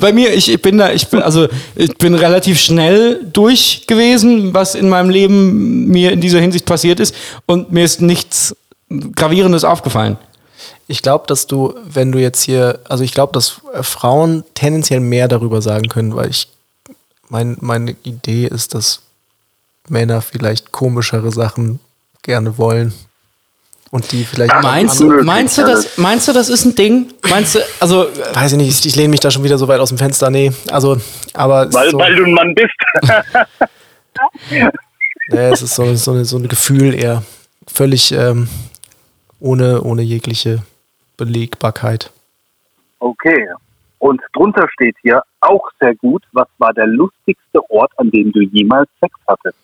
Bei 0.00 0.12
mir, 0.12 0.32
ich, 0.34 0.60
bin 0.60 0.78
da, 0.78 0.92
ich 0.92 1.08
bin, 1.08 1.22
also 1.22 1.48
ich 1.76 1.96
bin 1.96 2.14
relativ 2.14 2.60
schnell 2.60 3.24
durch 3.32 3.86
gewesen, 3.86 4.54
was 4.54 4.74
in 4.74 4.88
meinem 4.88 5.10
Leben 5.10 5.86
mir 5.86 6.12
in 6.12 6.20
dieser 6.20 6.40
Hinsicht 6.40 6.66
passiert 6.66 7.00
ist. 7.00 7.14
Und 7.46 7.72
mir 7.72 7.84
ist 7.84 8.00
nichts 8.00 8.56
Gravierendes 9.14 9.64
aufgefallen. 9.64 10.18
Ich 10.88 11.00
glaube, 11.00 11.24
dass 11.26 11.46
du, 11.46 11.74
wenn 11.84 12.12
du 12.12 12.18
jetzt 12.18 12.42
hier, 12.42 12.80
also 12.88 13.04
ich 13.04 13.12
glaube, 13.12 13.32
dass 13.32 13.60
Frauen 13.82 14.44
tendenziell 14.54 15.00
mehr 15.00 15.28
darüber 15.28 15.62
sagen 15.62 15.88
können, 15.88 16.14
weil 16.16 16.30
ich, 16.30 16.48
mein, 17.28 17.56
meine 17.60 17.96
Idee 18.02 18.46
ist, 18.46 18.74
dass 18.74 19.00
Männer 19.88 20.20
vielleicht 20.20 20.72
komischere 20.72 21.32
Sachen 21.32 21.80
gerne 22.22 22.58
wollen. 22.58 22.92
Und 23.92 24.10
die 24.10 24.24
vielleicht. 24.24 24.54
Meinst, 24.62 25.00
Möglich, 25.02 25.26
meinst 25.26 25.58
du, 25.58 25.62
das, 25.64 25.98
meinst 25.98 26.26
du, 26.26 26.32
das 26.32 26.48
ist 26.48 26.64
ein 26.64 26.74
Ding? 26.74 27.12
Meinst 27.28 27.56
du, 27.56 27.58
also, 27.78 28.06
Weiß 28.32 28.52
ich 28.52 28.58
nicht, 28.58 28.70
ich, 28.70 28.86
ich 28.86 28.96
lehne 28.96 29.10
mich 29.10 29.20
da 29.20 29.30
schon 29.30 29.44
wieder 29.44 29.58
so 29.58 29.68
weit 29.68 29.80
aus 29.80 29.90
dem 29.90 29.98
Fenster. 29.98 30.30
Nee, 30.30 30.50
also, 30.70 30.96
aber. 31.34 31.70
Weil, 31.74 31.90
so, 31.90 31.98
weil 31.98 32.16
du 32.16 32.24
ein 32.24 32.32
Mann 32.32 32.54
bist. 32.54 32.72
nee, 35.28 35.36
es 35.36 35.60
ist 35.60 35.74
so, 35.74 35.94
so, 35.94 36.24
so 36.24 36.38
ein 36.38 36.48
Gefühl 36.48 36.94
eher 36.94 37.22
völlig 37.66 38.12
ähm, 38.12 38.48
ohne, 39.40 39.82
ohne 39.82 40.00
jegliche 40.00 40.62
Belegbarkeit. 41.18 42.10
Okay. 42.98 43.46
Und 43.98 44.22
drunter 44.32 44.66
steht 44.72 44.96
hier 45.02 45.22
auch 45.40 45.68
sehr 45.80 45.94
gut, 45.96 46.22
was 46.32 46.48
war 46.56 46.72
der 46.72 46.86
lustigste 46.86 47.60
Ort, 47.68 47.92
an 47.98 48.10
dem 48.10 48.32
du 48.32 48.40
jemals 48.40 48.88
Sex 49.00 49.14
hattest? 49.28 49.58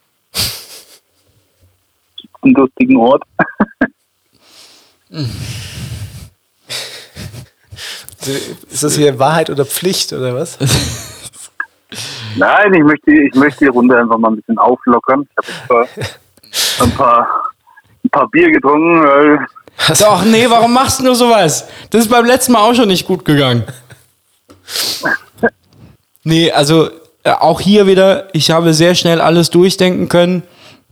Gibt 2.20 2.36
es 2.36 2.42
einen 2.42 2.54
lustigen 2.54 2.98
Ort? 2.98 3.22
Ist 8.70 8.82
das 8.82 8.96
hier 8.96 9.18
Wahrheit 9.18 9.48
oder 9.48 9.64
Pflicht 9.64 10.12
oder 10.12 10.34
was? 10.34 10.58
Nein, 12.36 12.74
ich 12.74 12.82
möchte, 12.82 13.10
ich 13.10 13.34
möchte 13.34 13.64
die 13.64 13.70
Runde 13.70 13.98
einfach 13.98 14.18
mal 14.18 14.28
ein 14.28 14.36
bisschen 14.36 14.58
auflockern. 14.58 15.26
Ich 15.30 15.36
habe 15.36 15.48
jetzt 16.46 16.82
ein 16.82 16.90
paar, 16.92 17.26
ein 18.04 18.10
paar 18.10 18.28
Bier 18.28 18.52
getrunken. 18.52 19.46
Doch, 19.98 20.24
nee, 20.24 20.46
warum 20.48 20.72
machst 20.72 21.00
du 21.00 21.04
nur 21.04 21.14
sowas? 21.14 21.68
Das 21.90 22.02
ist 22.02 22.10
beim 22.10 22.26
letzten 22.26 22.52
Mal 22.52 22.60
auch 22.60 22.74
schon 22.74 22.88
nicht 22.88 23.06
gut 23.06 23.24
gegangen. 23.24 23.64
Nee, 26.24 26.50
also 26.50 26.90
äh, 27.22 27.30
auch 27.30 27.60
hier 27.60 27.86
wieder, 27.86 28.28
ich 28.34 28.50
habe 28.50 28.74
sehr 28.74 28.94
schnell 28.94 29.20
alles 29.20 29.50
durchdenken 29.50 30.08
können. 30.08 30.42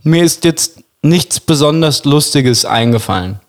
Mir 0.03 0.23
ist 0.23 0.45
jetzt 0.45 0.83
nichts 1.01 1.39
besonders 1.39 2.05
Lustiges 2.05 2.65
eingefallen. 2.65 3.39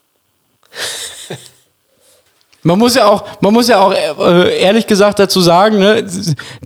Man 2.63 2.79
muss 2.79 2.97
ja 2.97 3.07
auch, 3.07 3.25
man 3.41 3.53
muss 3.53 3.69
ja 3.69 3.79
auch 3.81 3.93
äh, 3.93 4.59
ehrlich 4.61 4.87
gesagt 4.87 5.19
dazu 5.21 5.41
sagen, 5.41 5.79
ne, 5.79 6.05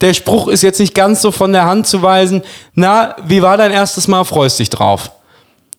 der 0.01 0.15
Spruch 0.15 0.49
ist 0.49 0.63
jetzt 0.63 0.81
nicht 0.81 0.95
ganz 0.95 1.21
so 1.21 1.31
von 1.31 1.53
der 1.53 1.67
Hand 1.67 1.87
zu 1.87 2.03
weisen. 2.03 2.43
Na, 2.75 3.15
wie 3.25 3.43
war 3.43 3.57
dein 3.57 3.73
erstes 3.73 4.09
Mal? 4.09 4.25
Freust 4.25 4.59
dich 4.59 4.71
drauf? 4.71 5.13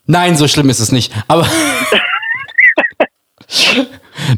Nein, 0.06 0.36
so 0.36 0.48
schlimm 0.48 0.70
ist 0.70 0.80
es 0.80 0.92
nicht. 0.92 1.12
Aber 1.28 1.48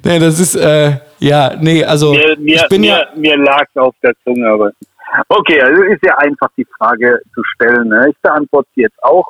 nee, 0.03 0.19
das 0.19 0.39
ist 0.39 0.55
äh, 0.55 0.97
ja, 1.19 1.55
nee, 1.59 1.83
also 1.83 2.13
mir, 2.13 2.37
mir, 2.37 2.55
ich 2.55 2.67
bin 2.69 2.81
mir, 2.81 2.87
ja 2.87 3.07
mir 3.15 3.37
lag 3.37 3.67
auf 3.75 3.95
der 4.01 4.13
Zunge, 4.23 4.47
aber. 4.47 4.71
Okay, 5.29 5.61
also 5.61 5.81
ist 5.83 6.03
ja 6.03 6.17
einfach 6.17 6.49
die 6.57 6.67
Frage 6.77 7.21
zu 7.33 7.41
stellen. 7.55 7.87
Ne? 7.87 8.09
Ich 8.09 8.17
beantworte 8.21 8.67
sie 8.75 8.81
jetzt 8.81 9.01
auch. 9.03 9.25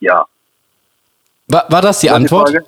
Ja. 0.00 0.24
war, 1.48 1.66
war 1.68 1.82
das 1.82 2.00
die 2.00 2.10
Antwort? 2.10 2.50
Frage? 2.50 2.64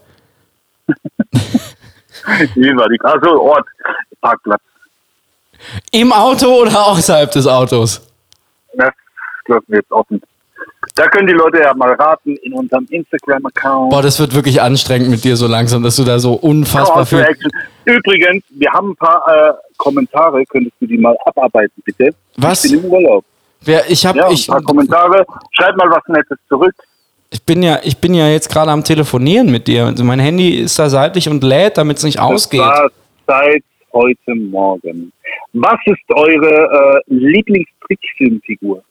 Die 2.55 3.01
Also 3.03 3.41
Ort, 3.43 3.67
Parkplatz. 4.21 4.61
Im 5.91 6.13
Auto 6.13 6.63
oder 6.63 6.87
außerhalb 6.89 7.31
des 7.31 7.47
Autos? 7.47 8.07
Das 8.75 8.93
lassen 9.47 9.65
wir 9.69 9.79
jetzt 9.79 9.93
offen. 9.93 10.21
Da 10.95 11.09
können 11.09 11.27
die 11.27 11.33
Leute 11.33 11.61
ja 11.61 11.73
mal 11.75 11.93
raten 11.95 12.37
in 12.37 12.53
unserem 12.53 12.87
Instagram-Account. 12.91 13.91
Boah, 13.91 14.03
das 14.03 14.21
wird 14.21 14.35
wirklich 14.35 14.61
anstrengend 14.61 15.09
mit 15.09 15.25
dir 15.25 15.37
so 15.37 15.47
langsam, 15.47 15.83
dass 15.83 15.97
du 15.97 16.05
da 16.05 16.19
so 16.19 16.35
unfassbar 16.35 17.07
Call 17.07 17.25
to 17.25 17.41
viel. 17.85 17.97
Übrigens, 17.97 18.45
wir 18.51 18.71
haben 18.73 18.91
ein 18.91 18.97
paar 18.97 19.25
äh, 19.27 19.53
Kommentare, 19.79 20.45
könntest 20.47 20.77
du 20.81 20.87
die 20.87 20.99
mal 20.99 21.17
abarbeiten, 21.25 21.83
bitte? 21.85 22.15
Was? 22.37 22.65
Ich 22.65 22.73
bin 22.73 22.85
im 22.85 22.91
Urlaub. 22.91 23.25
Wer, 23.63 23.91
ich 23.91 24.05
habe, 24.05 24.19
Ja, 24.19 24.27
ein 24.27 24.33
ich, 24.33 24.47
paar 24.47 24.63
Kommentare. 24.63 25.25
Schreib 25.53 25.77
mal 25.77 25.89
was 25.89 26.03
Nettes 26.09 26.39
zurück. 26.49 26.75
Ich 27.33 27.43
bin 27.43 27.63
ja, 27.63 27.81
ich 27.83 27.97
bin 27.97 28.13
ja 28.13 28.29
jetzt 28.29 28.51
gerade 28.51 28.71
am 28.71 28.85
Telefonieren 28.85 29.51
mit 29.51 29.67
dir. 29.67 29.87
Also 29.87 30.05
mein 30.05 30.21
Handy 30.21 30.51
ist 30.61 30.79
da 30.79 30.91
seitlich 30.91 31.29
und 31.31 31.43
lädt, 31.43 31.79
damit 31.79 31.97
es 31.97 32.05
nicht 32.05 32.21
ausgeht. 32.21 32.61
Das 32.61 32.69
war 32.69 32.91
seit 33.27 33.65
heute 33.93 34.35
Morgen. 34.35 35.13
Was 35.55 35.79
ist 35.87 36.03
eure 36.11 37.01
äh, 37.09 37.15
Lieblingstrickfilmfigur? 37.15 38.83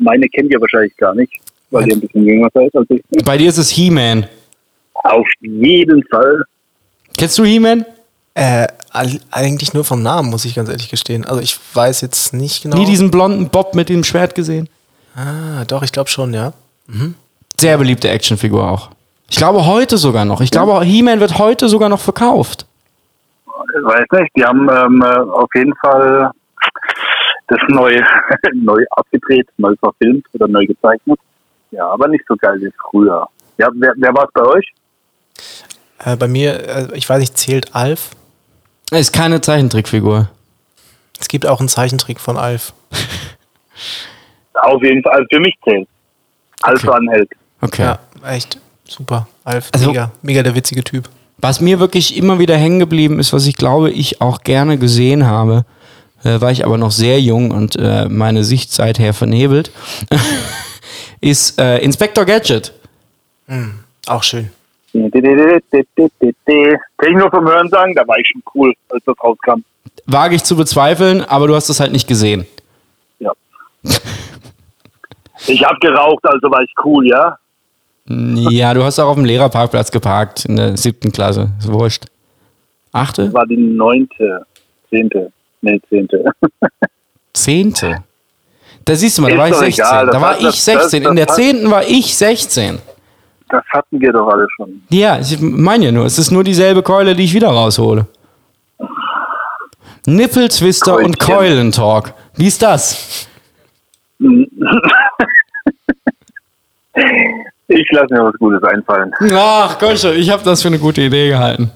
Meine 0.00 0.28
kennt 0.28 0.52
ihr 0.52 0.60
wahrscheinlich 0.60 0.96
gar 0.96 1.14
nicht, 1.14 1.32
weil 1.70 1.88
ihr 1.88 1.94
ein 1.94 2.00
bisschen 2.00 2.26
jünger 2.26 2.48
seid 2.52 2.74
als 2.74 2.90
ich. 2.90 3.00
Bei 3.24 3.38
dir 3.38 3.48
ist 3.48 3.58
es 3.58 3.70
He-Man. 3.70 4.26
Auf 4.94 5.26
jeden 5.40 6.02
Fall. 6.08 6.42
Kennst 7.16 7.38
du 7.38 7.44
He-Man? 7.44 7.84
Äh, 8.34 8.66
eigentlich 9.30 9.72
nur 9.72 9.84
vom 9.84 10.02
Namen, 10.02 10.30
muss 10.30 10.44
ich 10.44 10.56
ganz 10.56 10.68
ehrlich 10.68 10.90
gestehen. 10.90 11.24
Also 11.24 11.40
ich 11.40 11.56
weiß 11.74 12.00
jetzt 12.00 12.34
nicht 12.34 12.64
genau. 12.64 12.76
Nie 12.76 12.86
diesen 12.86 13.12
blonden 13.12 13.50
Bob 13.50 13.76
mit 13.76 13.88
dem 13.88 14.02
Schwert 14.02 14.34
gesehen? 14.34 14.68
ah, 15.14 15.64
doch, 15.64 15.82
ich 15.82 15.92
glaube 15.92 16.10
schon, 16.10 16.34
ja. 16.34 16.52
Sehr 17.60 17.76
beliebte 17.78 18.08
Actionfigur 18.08 18.68
auch. 18.70 18.90
Ich 19.30 19.36
glaube 19.36 19.66
heute 19.66 19.98
sogar 19.98 20.24
noch. 20.24 20.40
Ich 20.40 20.50
glaube, 20.50 20.82
He-Man 20.84 21.20
wird 21.20 21.38
heute 21.38 21.68
sogar 21.68 21.88
noch 21.88 22.00
verkauft. 22.00 22.66
Ich 23.46 23.84
weiß 23.84 24.06
nicht, 24.12 24.30
die 24.36 24.44
haben 24.44 24.68
ähm, 24.70 25.02
äh, 25.02 25.18
auf 25.30 25.50
jeden 25.54 25.74
Fall 25.76 26.30
das 27.48 27.58
neu, 27.68 28.00
neu 28.54 28.84
abgedreht, 28.92 29.48
neu 29.58 29.74
verfilmt 29.76 30.24
oder 30.32 30.48
neu 30.48 30.64
gezeichnet. 30.66 31.18
Ja, 31.70 31.86
aber 31.88 32.08
nicht 32.08 32.24
so 32.28 32.34
geil 32.36 32.58
wie 32.60 32.72
früher. 32.90 33.28
Ja, 33.58 33.68
wer, 33.74 33.92
wer 33.96 34.14
war 34.14 34.24
es 34.24 34.30
bei 34.32 34.42
euch? 34.42 34.72
Äh, 36.04 36.16
bei 36.16 36.28
mir, 36.28 36.66
äh, 36.68 36.88
ich 36.96 37.08
weiß 37.08 37.18
nicht, 37.18 37.36
zählt 37.36 37.74
Alf? 37.74 38.10
Ist 38.90 39.12
keine 39.12 39.40
Zeichentrickfigur. 39.40 40.30
Es 41.20 41.28
gibt 41.28 41.46
auch 41.46 41.58
einen 41.58 41.68
Zeichentrick 41.68 42.20
von 42.20 42.38
Alf. 42.38 42.72
Auf 44.54 44.82
jeden 44.82 45.02
Fall, 45.02 45.12
also 45.12 45.26
für 45.30 45.40
mich 45.40 45.54
zählt. 45.64 45.88
Alpha 46.62 46.88
Okay. 46.88 46.96
anhält. 46.96 47.30
Okay. 47.60 47.82
Ja, 47.82 47.98
echt 48.28 48.58
super. 48.86 49.28
Alf, 49.44 49.68
Also- 49.72 49.88
mega, 49.88 50.10
mega 50.22 50.42
der 50.42 50.54
witzige 50.54 50.84
Typ. 50.84 51.08
Was 51.40 51.60
mir 51.60 51.78
wirklich 51.78 52.16
immer 52.16 52.38
wieder 52.40 52.56
hängen 52.56 52.80
geblieben 52.80 53.20
ist, 53.20 53.32
was 53.32 53.46
ich 53.46 53.54
glaube, 53.56 53.90
ich 53.90 54.20
auch 54.20 54.40
gerne 54.42 54.76
gesehen 54.76 55.26
habe, 55.26 55.64
äh, 56.24 56.40
war 56.40 56.50
ich 56.50 56.64
aber 56.64 56.78
noch 56.78 56.90
sehr 56.90 57.20
jung 57.20 57.52
und 57.52 57.76
äh, 57.76 58.08
meine 58.08 58.42
Sicht 58.42 58.72
seither 58.72 59.14
vernebelt, 59.14 59.70
ist 61.20 61.60
äh, 61.60 61.78
Inspector 61.78 62.24
Gadget. 62.24 62.72
Auch 64.08 64.22
schön. 64.24 64.50
Kann 64.92 65.10
ich 67.10 67.16
nur 67.16 67.30
vom 67.30 67.46
Hören 67.46 67.68
sagen, 67.68 67.94
da 67.94 68.06
war 68.06 68.18
ich 68.18 68.26
schon 68.28 68.42
cool, 68.54 68.74
als 68.88 69.04
das 69.04 69.14
rauskam. 69.22 69.62
Wage 70.06 70.34
ich 70.34 70.42
zu 70.44 70.56
bezweifeln, 70.56 71.22
aber 71.22 71.46
du 71.46 71.54
hast 71.54 71.68
es 71.68 71.78
halt 71.80 71.92
nicht 71.92 72.08
gesehen. 72.08 72.46
Ja. 73.20 73.32
Ich 75.46 75.62
hab 75.64 75.78
geraucht, 75.80 76.24
also 76.24 76.50
war 76.50 76.62
ich 76.62 76.72
cool, 76.84 77.06
ja? 77.06 77.36
Ja, 78.08 78.72
du 78.74 78.82
hast 78.84 78.98
auch 78.98 79.08
auf 79.08 79.16
dem 79.16 79.24
Lehrerparkplatz 79.24 79.90
geparkt 79.90 80.46
in 80.46 80.56
der 80.56 80.76
siebten 80.76 81.12
Klasse. 81.12 81.50
Ist 81.58 81.70
wurscht. 81.70 82.06
Achte? 82.92 83.32
War 83.34 83.46
die 83.46 83.56
neunte, 83.56 84.46
zehnte, 84.88 85.30
nee, 85.60 85.78
zehnte. 85.90 86.24
Zehnte? 87.34 88.02
Da 88.84 88.94
siehst 88.94 89.18
du 89.18 89.22
mal, 89.22 89.30
da 89.30 89.36
war 89.38 89.46
ich 89.48 89.52
doch 89.52 89.60
16. 89.60 89.84
egal, 89.84 90.06
da 90.06 90.12
das 90.12 90.22
war 90.22 90.36
ich 90.38 90.44
das- 90.46 90.64
16. 90.64 91.02
das- 91.02 91.10
In 91.10 91.16
der 91.16 91.26
das 91.26 91.36
zehnten 91.36 91.70
war 91.70 91.82
ich 91.86 92.16
16. 92.16 92.78
Das 93.50 93.64
hatten 93.72 94.00
wir 94.00 94.12
doch 94.12 94.28
alle 94.28 94.46
schon. 94.56 94.82
Ja, 94.88 95.18
ich 95.20 95.38
meine 95.40 95.86
ja 95.86 95.92
nur, 95.92 96.06
es 96.06 96.18
ist 96.18 96.30
nur 96.30 96.44
dieselbe 96.44 96.82
Keule, 96.82 97.14
die 97.14 97.24
ich 97.24 97.34
wieder 97.34 97.48
raushole. 97.48 98.06
Nippeltwister 100.06 100.96
und. 100.96 101.18
Keulentalk. 101.18 102.14
Wie 102.34 102.46
ist 102.46 102.62
das? 102.62 103.26
Ich 107.68 107.86
lasse 107.92 108.06
mir 108.14 108.24
was 108.24 108.34
Gutes 108.38 108.62
einfallen. 108.64 109.12
Ach 109.34 109.78
Gott, 109.78 110.02
ich 110.04 110.30
habe 110.30 110.42
das 110.42 110.62
für 110.62 110.68
eine 110.68 110.78
gute 110.78 111.02
Idee 111.02 111.28
gehalten. 111.28 111.70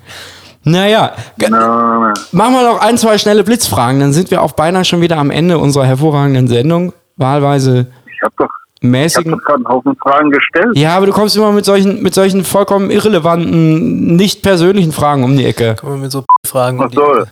Naja, 0.64 1.12
Na, 1.48 2.12
machen 2.30 2.54
wir 2.54 2.62
noch 2.62 2.80
ein, 2.80 2.96
zwei 2.96 3.18
schnelle 3.18 3.42
Blitzfragen, 3.44 3.98
dann 4.00 4.12
sind 4.12 4.30
wir 4.30 4.42
auch 4.42 4.52
beinahe 4.52 4.84
schon 4.84 5.00
wieder 5.00 5.18
am 5.18 5.30
Ende 5.30 5.58
unserer 5.58 5.84
hervorragenden 5.86 6.46
Sendung. 6.46 6.92
Wahlweise 7.16 7.88
Ich 8.06 8.22
habe 8.22 8.32
doch, 8.38 8.44
ich 8.46 8.84
hab 8.84 8.90
mäßigen. 8.90 9.32
doch 9.32 9.38
gerade 9.40 9.56
einen 9.56 9.68
Haufen 9.68 9.96
Fragen 9.96 10.30
gestellt. 10.30 10.68
Ja, 10.74 10.96
aber 10.96 11.06
du 11.06 11.12
kommst 11.12 11.36
immer 11.36 11.50
mit 11.52 11.64
solchen, 11.64 12.00
mit 12.02 12.14
solchen 12.14 12.44
vollkommen 12.44 12.90
irrelevanten, 12.90 14.14
nicht 14.16 14.42
persönlichen 14.42 14.92
Fragen 14.92 15.24
um 15.24 15.36
die 15.36 15.44
Ecke. 15.44 15.74
Kommen 15.80 15.96
wir 15.96 16.02
mit 16.02 16.12
so 16.12 16.24
Fragen. 16.46 16.78
um 16.78 16.84
Was 16.84 16.90
die 16.92 16.96
soll? 16.96 17.26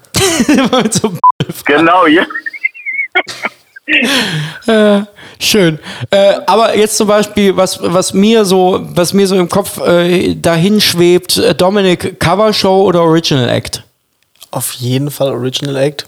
Mit 0.83 0.93
so 0.93 1.13
Genau, 1.67 2.07
ja. 2.07 2.25
Schön. 5.43 5.78
Äh, 6.11 6.34
aber 6.47 6.76
jetzt 6.76 6.99
zum 6.99 7.09
Beispiel, 7.09 7.57
was, 7.57 7.78
was 7.82 8.12
mir 8.12 8.45
so, 8.45 8.80
was 8.95 9.14
mir 9.14 9.26
so 9.26 9.36
im 9.36 9.49
Kopf 9.49 9.80
äh, 9.80 10.34
dahin 10.34 10.82
schwebt, 10.82 11.38
äh, 11.38 11.55
Dominik, 11.55 12.20
Covershow 12.20 12.82
oder 12.82 13.03
Original 13.03 13.49
Act? 13.49 13.82
Auf 14.51 14.72
jeden 14.74 15.11
Fall 15.11 15.32
Original 15.32 15.76
Act. 15.76 16.07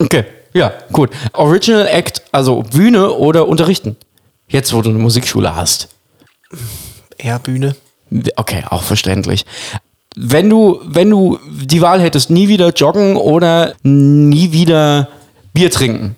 Okay, 0.00 0.24
ja, 0.52 0.72
gut. 0.90 1.10
Original 1.34 1.86
Act, 1.86 2.22
also 2.32 2.62
Bühne 2.62 3.12
oder 3.12 3.46
unterrichten? 3.46 3.96
Jetzt, 4.48 4.74
wo 4.74 4.82
du 4.82 4.90
eine 4.90 4.98
Musikschule 4.98 5.54
hast. 5.54 5.88
Eher 7.16 7.38
Bühne. 7.38 7.76
Okay, 8.34 8.64
auch 8.68 8.82
verständlich. 8.82 9.46
Wenn 10.16 10.50
du, 10.50 10.80
wenn 10.84 11.10
du 11.10 11.38
die 11.48 11.80
Wahl 11.80 12.00
hättest, 12.00 12.30
nie 12.30 12.48
wieder 12.48 12.70
joggen 12.70 13.16
oder 13.16 13.74
nie 13.82 14.50
wieder 14.50 15.08
Bier 15.52 15.70
trinken, 15.70 16.16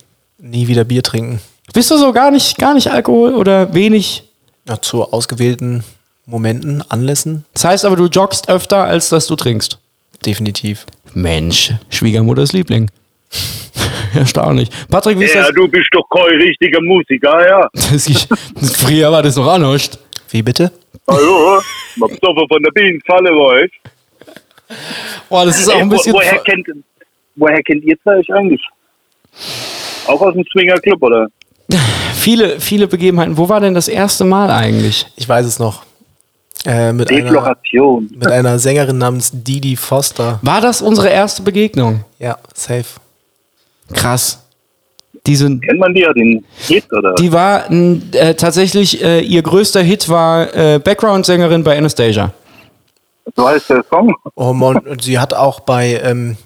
Nie 0.51 0.68
wieder 0.68 0.84
Bier 0.84 1.03
trinken. 1.03 1.40
bist 1.72 1.90
du 1.90 1.97
so 1.97 2.12
gar 2.12 2.30
nicht, 2.30 2.59
gar 2.59 2.74
nicht 2.74 2.88
Alkohol 2.90 3.34
oder 3.34 3.74
wenig? 3.74 4.22
Ja, 4.68 4.80
zu 4.80 5.03
ausgewählten 5.12 5.84
Momenten, 6.24 6.82
Anlässen. 6.88 7.44
Das 7.53 7.64
heißt 7.64 7.84
aber, 7.84 7.97
du 7.97 8.07
joggst 8.07 8.49
öfter, 8.49 8.84
als 8.84 9.09
dass 9.09 9.26
du 9.26 9.36
trinkst. 9.36 9.78
Definitiv. 10.24 10.86
Mensch, 11.14 11.72
Schwiegermutters 11.90 12.53
Liebling. 12.53 12.90
Erstaunlich. 14.14 14.70
Patrick, 14.90 15.18
wie 15.18 15.24
ist 15.24 15.34
Ja, 15.34 15.42
das? 15.42 15.55
du 15.55 15.68
bist 15.68 15.88
doch 15.92 16.05
kein 16.11 16.36
richtiger 16.40 16.80
Musiker, 16.80 17.47
ja. 17.49 17.68
das 17.74 18.09
ist, 18.09 18.28
früher 18.80 19.11
war 19.12 19.22
das 19.22 19.36
noch 19.36 19.47
anders. 19.49 19.90
Wie 20.30 20.42
bitte? 20.42 20.72
Hallo? 21.09 21.61
Mal 21.97 22.09
besoffen 22.09 22.49
von 22.49 22.62
der 22.62 22.70
Bienenfalle 22.72 23.30
ich. 23.64 23.72
Boah, 25.28 25.44
das 25.44 25.59
ist 25.61 25.68
auch 25.68 25.74
ein 25.76 25.82
Ey, 25.82 25.86
wo, 25.86 25.90
bisschen. 25.90 26.12
woher, 26.14 26.38
kennt, 26.40 26.66
woher 27.36 27.62
kennt 27.62 27.84
ihr 27.84 27.97
zwei 28.03 28.16
euch 28.18 28.32
eigentlich? 28.32 28.62
Auch 30.07 30.20
aus 30.20 30.34
dem 30.34 30.44
Swinger 30.52 30.78
Club, 30.78 31.02
oder? 31.02 31.26
viele, 32.14 32.61
viele 32.61 32.86
Begebenheiten. 32.86 33.36
Wo 33.36 33.48
war 33.48 33.61
denn 33.61 33.74
das 33.74 33.88
erste 33.88 34.24
Mal 34.24 34.50
eigentlich? 34.50 35.07
Ich 35.16 35.28
weiß 35.28 35.46
es 35.46 35.59
noch. 35.59 35.82
Äh, 36.64 36.92
mit, 36.92 37.11
einer, 37.11 37.22
Defloration. 37.22 38.11
mit 38.12 38.26
einer 38.26 38.59
Sängerin 38.59 38.98
namens 38.98 39.30
Didi 39.32 39.76
Foster. 39.76 40.40
War 40.42 40.61
das 40.61 40.82
unsere 40.82 41.09
erste 41.09 41.42
Begegnung? 41.42 42.04
Ja, 42.18 42.38
safe. 42.54 42.86
Krass. 43.92 44.42
Diese, 45.26 45.46
Kennt 45.59 45.78
man 45.78 45.94
die 45.94 46.00
ja, 46.00 46.12
den 46.12 46.44
Hit, 46.57 46.92
oder? 46.92 47.14
die 47.14 47.32
war 47.32 47.70
äh, 47.70 48.34
tatsächlich, 48.34 49.02
äh, 49.02 49.20
ihr 49.20 49.42
größter 49.42 49.82
Hit 49.82 50.09
war 50.09 50.54
äh, 50.54 50.78
Background-Sängerin 50.78 51.64
bei 51.64 51.76
Anastasia. 51.76 52.32
so 53.34 53.48
heißt 53.48 53.70
der 53.70 53.84
Song. 53.90 54.14
Oh 54.36 54.52
Mann, 54.52 54.78
und 54.78 55.02
sie 55.02 55.18
hat 55.18 55.34
auch 55.34 55.61
bei, 55.61 56.00
ähm, 56.02 56.36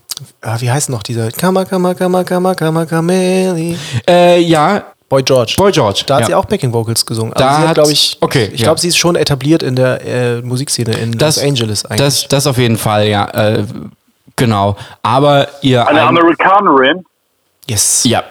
ah, 0.43 0.57
wie 0.61 0.71
heißt 0.71 0.89
noch 0.91 1.03
dieser? 1.03 1.31
Kama, 1.33 1.65
Kama, 1.65 1.95
Kama, 1.95 2.25
Kama, 2.25 2.55
Kama, 2.55 2.87
Kameli. 2.87 3.77
Äh, 4.09 4.41
ja, 4.41 4.85
Boy 5.09 5.23
George. 5.23 5.55
Boy 5.57 5.73
George. 5.73 6.03
Da 6.07 6.15
hat 6.17 6.21
ja. 6.23 6.27
sie 6.29 6.35
auch 6.35 6.45
Backing 6.45 6.73
Vocals 6.73 7.05
gesungen. 7.05 7.33
Also 7.33 7.45
Da 7.45 7.61
sie 7.63 7.69
hat- 7.69 7.75
glaube 7.75 7.93
ich, 7.93 8.17
okay, 8.21 8.51
ich 8.53 8.61
ja. 8.61 8.65
glaube, 8.67 8.81
sie 8.81 8.89
ist 8.89 8.97
schon 8.97 9.17
etabliert 9.17 9.63
in 9.63 9.75
der 9.77 10.01
äh, 10.07 10.41
Musikszene 10.43 10.93
in 10.97 11.19
das, 11.19 11.37
Los 11.37 11.45
Angeles 11.45 11.85
eigentlich. 11.85 11.99
Das, 12.01 12.29
das 12.29 12.47
auf 12.47 12.59
jeden 12.59 12.77
Fall, 12.79 13.09
ja. 13.09 13.29
Äh, 13.31 13.65
genau. 14.37 14.77
Aber 15.03 15.49
ihr. 15.63 15.87
Eine 15.89 16.03
ein- 16.03 16.09
Amerikanerin. 16.09 17.05
yes. 17.69 18.05
ja. 18.05 18.23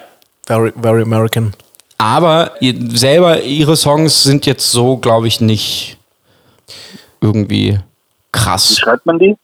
Very, 0.48 0.72
very 0.82 1.02
American. 1.04 1.54
Aber 1.98 2.52
ihr, 2.62 2.74
selber, 2.98 3.42
ihre 3.42 3.76
Songs 3.76 4.24
sind 4.24 4.46
jetzt 4.46 4.72
so, 4.72 4.96
glaube 4.98 5.28
ich, 5.28 5.42
nicht 5.42 5.98
irgendwie 7.22 7.74
Wie 7.74 7.80
krass. 8.32 8.78
schreibt 8.80 9.06
man 9.06 9.20
die? 9.20 9.36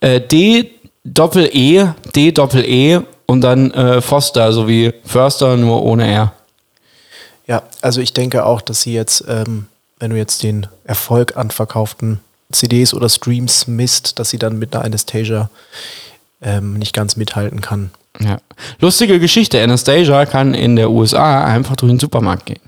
Äh, 0.00 0.20
D 0.20 0.72
Doppel 1.14 1.50
E, 1.52 1.86
D 2.14 2.32
Doppel 2.32 2.64
E 2.64 3.00
und 3.26 3.40
dann 3.42 3.70
äh, 3.72 4.00
Foster, 4.00 4.52
so 4.52 4.68
wie 4.68 4.92
Förster, 5.04 5.56
nur 5.56 5.82
ohne 5.82 6.10
R. 6.10 6.32
Ja, 7.46 7.62
also 7.80 8.00
ich 8.00 8.12
denke 8.12 8.44
auch, 8.44 8.60
dass 8.60 8.82
sie 8.82 8.92
jetzt, 8.92 9.24
ähm, 9.28 9.66
wenn 9.98 10.10
du 10.10 10.16
jetzt 10.16 10.42
den 10.42 10.66
Erfolg 10.84 11.36
an 11.36 11.50
verkauften 11.50 12.20
CDs 12.52 12.94
oder 12.94 13.08
Streams 13.08 13.66
misst, 13.66 14.18
dass 14.18 14.30
sie 14.30 14.38
dann 14.38 14.58
mit 14.58 14.74
einer 14.74 14.84
Anastasia 14.84 15.50
ähm, 16.40 16.74
nicht 16.74 16.94
ganz 16.94 17.16
mithalten 17.16 17.60
kann. 17.60 17.90
Ja. 18.20 18.38
Lustige 18.80 19.20
Geschichte, 19.20 19.62
Anastasia 19.62 20.26
kann 20.26 20.54
in 20.54 20.76
der 20.76 20.90
USA 20.90 21.44
einfach 21.44 21.76
durch 21.76 21.90
den 21.90 22.00
Supermarkt 22.00 22.46
gehen. 22.46 22.60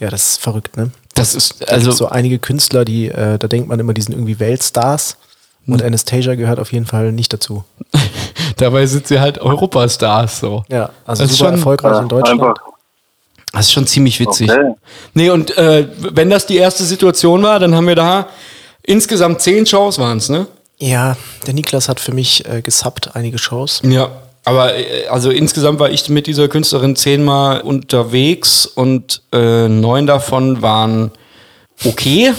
Ja, 0.00 0.10
das 0.10 0.30
ist 0.30 0.40
verrückt, 0.40 0.76
ne? 0.76 0.90
Das 1.14 1.34
ist, 1.34 1.62
Also 1.68 1.90
also, 1.90 1.92
so 1.92 2.08
einige 2.08 2.38
Künstler, 2.38 2.84
die, 2.84 3.08
äh, 3.08 3.38
da 3.38 3.46
denkt 3.46 3.68
man 3.68 3.78
immer, 3.78 3.94
die 3.94 4.02
sind 4.02 4.14
irgendwie 4.14 4.40
Weltstars. 4.40 5.16
Und 5.66 5.80
Hm. 5.80 5.86
Anastasia 5.88 6.34
gehört 6.34 6.58
auf 6.58 6.72
jeden 6.72 6.86
Fall 6.86 7.12
nicht 7.12 7.32
dazu. 7.32 7.64
dabei 8.58 8.86
sind 8.86 9.06
sie 9.06 9.18
halt 9.20 9.38
Europastars, 9.38 10.40
so. 10.40 10.64
Ja, 10.68 10.90
also 11.06 11.22
Das 11.22 11.30
ist 11.32 11.38
super 11.38 11.50
schon- 11.50 11.58
erfolgreich 11.58 11.92
Ja, 11.92 12.00
in 12.00 12.08
Deutschland. 12.08 12.40
einfach. 12.42 12.54
Das 13.52 13.66
ist 13.66 13.72
schon 13.72 13.86
ziemlich 13.86 14.18
witzig. 14.20 14.50
Okay. 14.50 14.72
Nee, 15.14 15.30
und 15.30 15.56
äh, 15.56 15.86
wenn 16.12 16.28
das 16.28 16.46
die 16.46 16.56
erste 16.56 16.82
Situation 16.84 17.42
war, 17.42 17.58
dann 17.60 17.74
haben 17.74 17.86
wir 17.86 17.94
da 17.94 18.26
insgesamt 18.82 19.40
zehn 19.42 19.64
Shows 19.64 19.98
waren 19.98 20.18
es, 20.18 20.28
ne? 20.28 20.46
Ja, 20.78 21.16
der 21.46 21.54
Niklas 21.54 21.88
hat 21.88 22.00
für 22.00 22.12
mich 22.12 22.44
äh, 22.48 22.62
gesubbt 22.62 23.10
einige 23.14 23.38
Shows. 23.38 23.80
Ja. 23.84 24.10
Aber 24.44 24.74
äh, 24.74 25.06
also 25.06 25.30
insgesamt 25.30 25.78
war 25.78 25.88
ich 25.88 26.08
mit 26.10 26.26
dieser 26.26 26.48
Künstlerin 26.48 26.96
zehnmal 26.96 27.60
unterwegs 27.60 28.66
und 28.66 29.22
äh, 29.32 29.68
neun 29.68 30.06
davon 30.08 30.60
waren 30.60 31.12
okay. 31.84 32.34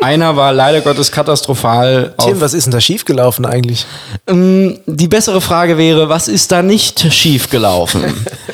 Einer 0.00 0.36
war 0.36 0.52
leider 0.52 0.80
Gottes 0.80 1.10
katastrophal. 1.10 2.14
Tim, 2.18 2.40
was 2.40 2.54
ist 2.54 2.64
denn 2.64 2.72
da 2.72 2.80
schiefgelaufen 2.80 3.46
eigentlich? 3.46 3.86
Ähm, 4.26 4.78
die 4.86 5.08
bessere 5.08 5.40
Frage 5.40 5.78
wäre, 5.78 6.08
was 6.08 6.28
ist 6.28 6.52
da 6.52 6.62
nicht 6.62 7.12
schief 7.12 7.50
gelaufen? 7.50 8.04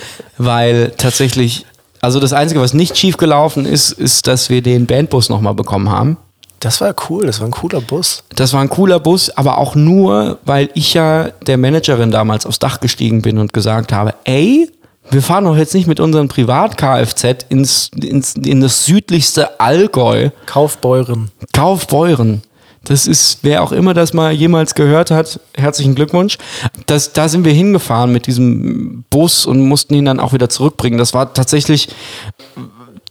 Weil 0.39 0.93
tatsächlich, 0.97 1.67
also 2.01 2.21
das 2.21 2.33
Einzige, 2.33 2.61
was 2.61 2.75
nicht 2.75 2.97
schief 2.97 3.17
gelaufen 3.17 3.67
ist, 3.67 3.93
ist, 3.93 4.27
dass 4.27 4.51
wir 4.51 4.63
den 4.63 4.87
Bandbus 4.87 5.29
nochmal 5.29 5.55
bekommen 5.55 5.91
haben. 5.91 6.17
Das 6.65 6.81
war 6.81 6.95
cool, 7.11 7.27
das 7.27 7.41
war 7.41 7.49
ein 7.49 7.53
cooler 7.53 7.83
Bus. 7.83 8.23
Das 8.35 8.55
war 8.55 8.63
ein 8.63 8.71
cooler 8.71 8.99
Bus, 8.99 9.29
aber 9.29 9.59
auch 9.59 9.75
nur, 9.75 10.39
weil 10.47 10.71
ich 10.73 10.95
ja 10.95 11.29
der 11.47 11.59
Managerin 11.59 12.11
damals 12.11 12.47
aufs 12.47 12.59
Dach 12.59 12.81
gestiegen 12.81 13.21
bin 13.21 13.37
und 13.37 13.53
gesagt 13.53 13.93
habe, 13.93 14.15
ey, 14.25 14.71
wir 15.11 15.23
fahren 15.23 15.45
doch 15.45 15.57
jetzt 15.57 15.75
nicht 15.75 15.87
mit 15.87 16.01
unserem 16.01 16.29
Privat-Kfz 16.29 17.47
ins, 17.49 17.91
ins, 17.95 18.35
in 18.35 18.61
das 18.61 18.85
südlichste 18.85 19.61
Allgäu. 19.61 20.31
Kaufbeuren. 20.47 21.31
Kaufbeuren. 21.53 22.43
Das 22.85 23.07
ist, 23.07 23.39
wer 23.43 23.63
auch 23.63 23.73
immer 23.73 23.95
das 23.95 24.13
mal 24.13 24.33
jemals 24.33 24.75
gehört 24.75 25.11
hat, 25.11 25.41
herzlichen 25.57 25.95
Glückwunsch. 25.95 26.37
Das, 26.87 27.13
da 27.13 27.29
sind 27.29 27.45
wir 27.45 27.53
hingefahren 27.53 28.13
mit 28.13 28.27
diesem 28.27 29.05
Bus 29.09 29.47
und 29.47 29.61
mussten 29.61 29.95
ihn 29.95 30.05
dann 30.05 30.21
auch 30.21 30.35
wieder 30.35 30.51
zurückbringen. 30.51 30.99
Das 30.99 31.15
war 31.15 31.33
tatsächlich 31.33 31.89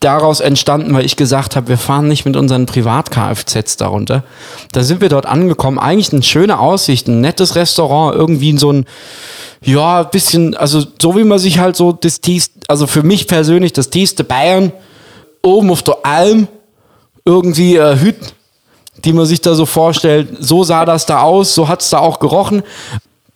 daraus 0.04 0.40
entstanden, 0.40 0.94
weil 0.94 1.06
ich 1.06 1.16
gesagt 1.16 1.56
habe, 1.56 1.68
wir 1.70 1.78
fahren 1.78 2.08
nicht 2.08 2.26
mit 2.26 2.36
unseren 2.36 2.66
Privat-Kfz 2.66 3.78
darunter. 3.78 4.24
Da 4.72 4.84
sind 4.84 5.02
wir 5.02 5.10
dort 5.10 5.26
angekommen. 5.26 5.80
Eigentlich 5.80 6.14
eine 6.14 6.24
schöne 6.24 6.60
Aussicht, 6.60 7.08
ein 7.08 7.22
nettes 7.22 7.56
Restaurant, 7.56 8.16
irgendwie 8.16 8.58
so 8.58 8.72
ein, 8.72 8.86
ja, 9.62 10.04
bisschen, 10.04 10.56
also 10.56 10.84
so 11.02 11.16
wie 11.16 11.24
man 11.24 11.40
sich 11.40 11.60
halt 11.60 11.76
so 11.76 11.92
das 11.94 12.22
tiefste, 12.22 12.60
also 12.68 12.88
für 12.88 13.04
mich 13.04 13.28
persönlich 13.28 13.74
das 13.74 13.90
tiefste 13.90 14.24
Bayern, 14.24 14.72
oben 15.42 15.72
auf 15.72 15.84
der 15.84 15.98
Alm, 16.04 16.48
irgendwie 17.26 17.78
äh, 17.78 18.00
Hütten, 18.00 18.28
die 19.04 19.14
man 19.14 19.26
sich 19.26 19.42
da 19.42 19.56
so 19.56 19.66
vorstellt. 19.66 20.30
So 20.40 20.64
sah 20.64 20.86
das 20.86 21.06
da 21.06 21.22
aus, 21.22 21.56
so 21.56 21.68
hat 21.68 21.82
es 21.82 21.90
da 21.90 22.00
auch 22.00 22.20
gerochen. 22.20 22.64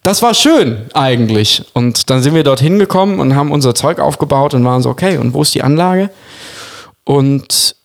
Das 0.03 0.21
war 0.21 0.33
schön 0.33 0.85
eigentlich. 0.93 1.63
Und 1.73 2.09
dann 2.09 2.21
sind 2.21 2.33
wir 2.33 2.43
dort 2.43 2.61
hingekommen 2.61 3.19
und 3.19 3.35
haben 3.35 3.51
unser 3.51 3.75
Zeug 3.75 3.99
aufgebaut 3.99 4.53
und 4.53 4.63
waren 4.63 4.81
so, 4.81 4.89
okay, 4.89 5.17
und 5.17 5.33
wo 5.33 5.41
ist 5.41 5.53
die 5.53 5.63
Anlage? 5.63 6.09
Und 7.07 7.75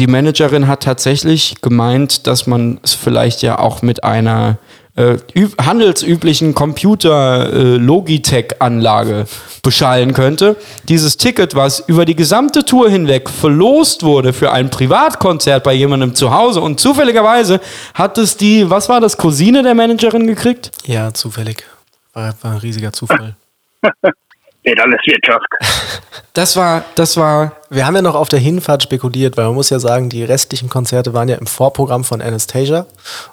die 0.00 0.08
Managerin 0.08 0.66
hat 0.66 0.82
tatsächlich 0.82 1.60
gemeint, 1.62 2.26
dass 2.26 2.48
man 2.48 2.80
es 2.82 2.94
vielleicht 2.94 3.40
ja 3.42 3.60
auch 3.60 3.80
mit 3.82 4.02
einer 4.02 4.58
äh, 4.96 5.18
üb- 5.36 5.56
handelsüblichen 5.64 6.52
Computer-Logitech-Anlage 6.54 9.26
beschallen 9.62 10.14
könnte. 10.14 10.56
Dieses 10.88 11.16
Ticket, 11.16 11.54
was 11.54 11.78
über 11.86 12.04
die 12.04 12.16
gesamte 12.16 12.64
Tour 12.64 12.90
hinweg 12.90 13.30
verlost 13.30 14.02
wurde 14.02 14.32
für 14.32 14.50
ein 14.50 14.68
Privatkonzert 14.70 15.62
bei 15.62 15.74
jemandem 15.74 16.16
zu 16.16 16.34
Hause 16.34 16.60
und 16.60 16.80
zufälligerweise 16.80 17.60
hat 17.94 18.18
es 18.18 18.36
die, 18.36 18.68
was 18.68 18.88
war 18.88 19.00
das, 19.00 19.16
Cousine 19.16 19.62
der 19.62 19.76
Managerin 19.76 20.26
gekriegt? 20.26 20.72
Ja, 20.86 21.14
zufällig. 21.14 21.62
War, 22.14 22.34
war 22.42 22.50
ein 22.52 22.58
riesiger 22.58 22.92
Zufall. 22.92 23.36
Geht 24.64 24.80
alles 24.80 25.00
Wirtschaft. 25.06 25.46
Das 26.34 26.56
war, 26.56 26.82
das 26.94 27.18
war, 27.18 27.52
Wir 27.68 27.84
haben 27.86 27.94
ja 27.94 28.00
noch 28.00 28.14
auf 28.14 28.30
der 28.30 28.38
Hinfahrt 28.38 28.82
spekuliert, 28.82 29.36
weil 29.36 29.44
man 29.44 29.54
muss 29.54 29.68
ja 29.68 29.78
sagen, 29.78 30.08
die 30.08 30.24
restlichen 30.24 30.70
Konzerte 30.70 31.12
waren 31.12 31.28
ja 31.28 31.36
im 31.36 31.46
Vorprogramm 31.46 32.04
von 32.04 32.22
Anastasia. 32.22 32.86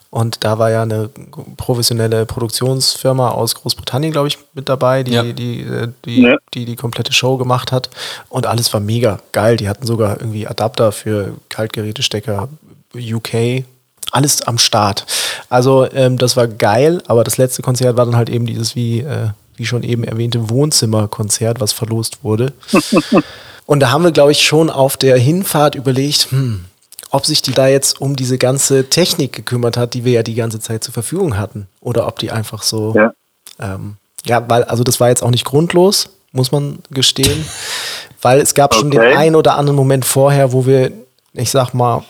Und 0.09 0.43
da 0.43 0.59
war 0.59 0.69
ja 0.69 0.81
eine 0.81 1.09
professionelle 1.55 2.25
Produktionsfirma 2.25 3.29
aus 3.29 3.55
Großbritannien, 3.55 4.11
glaube 4.11 4.27
ich, 4.27 4.37
mit 4.53 4.67
dabei, 4.67 5.03
die, 5.03 5.11
Ja. 5.13 5.23
die, 5.23 5.61
äh, 5.61 5.87
die, 6.03 6.23
Ja. 6.23 6.35
die 6.53 6.65
die 6.65 6.75
komplette 6.75 7.13
Show 7.13 7.37
gemacht 7.37 7.71
hat. 7.71 7.89
Und 8.27 8.47
alles 8.47 8.73
war 8.73 8.81
mega 8.81 9.19
geil. 9.31 9.55
Die 9.55 9.69
hatten 9.69 9.87
sogar 9.87 10.19
irgendwie 10.19 10.45
Adapter 10.45 10.91
für 10.91 11.35
Kaltgerätestecker 11.47 12.49
UK. 12.93 13.63
Alles 14.11 14.41
am 14.41 14.57
Start. 14.57 15.05
Also 15.47 15.89
ähm, 15.93 16.17
das 16.17 16.35
war 16.35 16.47
geil, 16.49 17.01
aber 17.07 17.23
das 17.23 17.37
letzte 17.37 17.61
Konzert 17.61 17.95
war 17.95 18.05
dann 18.05 18.17
halt 18.17 18.29
eben 18.29 18.45
dieses, 18.45 18.75
wie, 18.75 18.99
äh, 18.99 19.29
wie 19.59 19.65
schon 19.65 19.83
eben 19.83 20.03
erwähnte, 20.03 20.49
Wohnzimmerkonzert, 20.49 21.59
was 21.59 21.73
verlost 21.73 22.23
wurde. 22.23 22.53
Und 23.65 23.81
da 23.81 23.91
haben 23.91 24.03
wir, 24.03 24.11
glaube 24.11 24.31
ich, 24.31 24.41
schon 24.41 24.69
auf 24.69 24.97
der 24.97 25.17
Hinfahrt 25.17 25.75
überlegt, 25.75 26.31
hm, 26.31 26.65
ob 27.11 27.25
sich 27.25 27.41
die 27.41 27.51
da 27.51 27.67
jetzt 27.67 28.01
um 28.01 28.15
diese 28.15 28.37
ganze 28.37 28.89
Technik 28.89 29.33
gekümmert 29.33 29.77
hat, 29.77 29.93
die 29.93 30.05
wir 30.05 30.13
ja 30.13 30.23
die 30.23 30.35
ganze 30.35 30.59
Zeit 30.59 30.83
zur 30.83 30.93
Verfügung 30.93 31.37
hatten. 31.37 31.67
Oder 31.81 32.07
ob 32.07 32.17
die 32.19 32.31
einfach 32.31 32.63
so. 32.63 32.93
Ja. 32.95 33.13
Ähm, 33.59 33.97
ja, 34.25 34.43
weil, 34.49 34.63
also 34.63 34.83
das 34.83 34.99
war 34.99 35.09
jetzt 35.09 35.21
auch 35.23 35.29
nicht 35.31 35.45
grundlos, 35.45 36.09
muss 36.31 36.51
man 36.51 36.79
gestehen. 36.91 37.45
weil 38.21 38.41
es 38.41 38.53
gab 38.53 38.73
schon 38.73 38.91
den 38.91 38.99
Okay. 39.01 39.15
einen 39.15 39.35
oder 39.35 39.55
anderen 39.57 39.77
Moment 39.77 40.03
vorher, 40.05 40.51
wo 40.51 40.65
wir, 40.65 40.91
ich 41.33 41.51
sag 41.51 41.73
mal, 41.73 42.03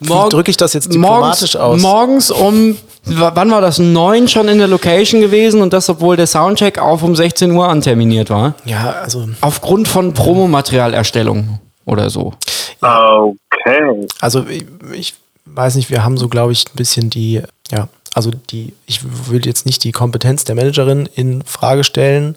Morgen- 0.00 0.30
drücke 0.30 0.50
ich 0.50 0.56
das 0.56 0.72
jetzt 0.72 0.92
morgens, 0.92 1.40
diplomatisch 1.40 1.56
aus? 1.56 1.80
Morgens 1.80 2.30
um, 2.30 2.76
wann 3.06 3.50
war 3.50 3.60
das? 3.60 3.78
Neun 3.78 4.28
schon 4.28 4.48
in 4.48 4.58
der 4.58 4.68
Location 4.68 5.20
gewesen 5.20 5.62
und 5.62 5.72
das, 5.72 5.88
obwohl 5.88 6.16
der 6.16 6.26
Soundcheck 6.26 6.78
auf 6.78 7.02
um 7.02 7.14
16 7.14 7.50
Uhr 7.50 7.68
anterminiert 7.68 8.30
war. 8.30 8.54
Ja, 8.64 8.92
also, 9.02 9.28
Aufgrund 9.40 9.88
von 9.88 10.14
Promomaterialerstellung 10.14 11.60
oder 11.84 12.10
so. 12.10 12.32
Okay. 12.80 14.06
also 14.20 14.46
ich, 14.46 14.64
ich 14.92 15.14
weiß 15.46 15.76
nicht, 15.76 15.90
wir 15.90 16.04
haben 16.04 16.16
so, 16.16 16.28
glaube 16.28 16.52
ich, 16.52 16.66
ein 16.66 16.76
bisschen 16.76 17.10
die, 17.10 17.42
ja, 17.70 17.88
also 18.14 18.30
die, 18.50 18.74
ich 18.86 19.00
würde 19.26 19.48
jetzt 19.48 19.66
nicht 19.66 19.84
die 19.84 19.92
Kompetenz 19.92 20.44
der 20.44 20.54
Managerin 20.54 21.08
in 21.14 21.42
Frage 21.42 21.84
stellen, 21.84 22.36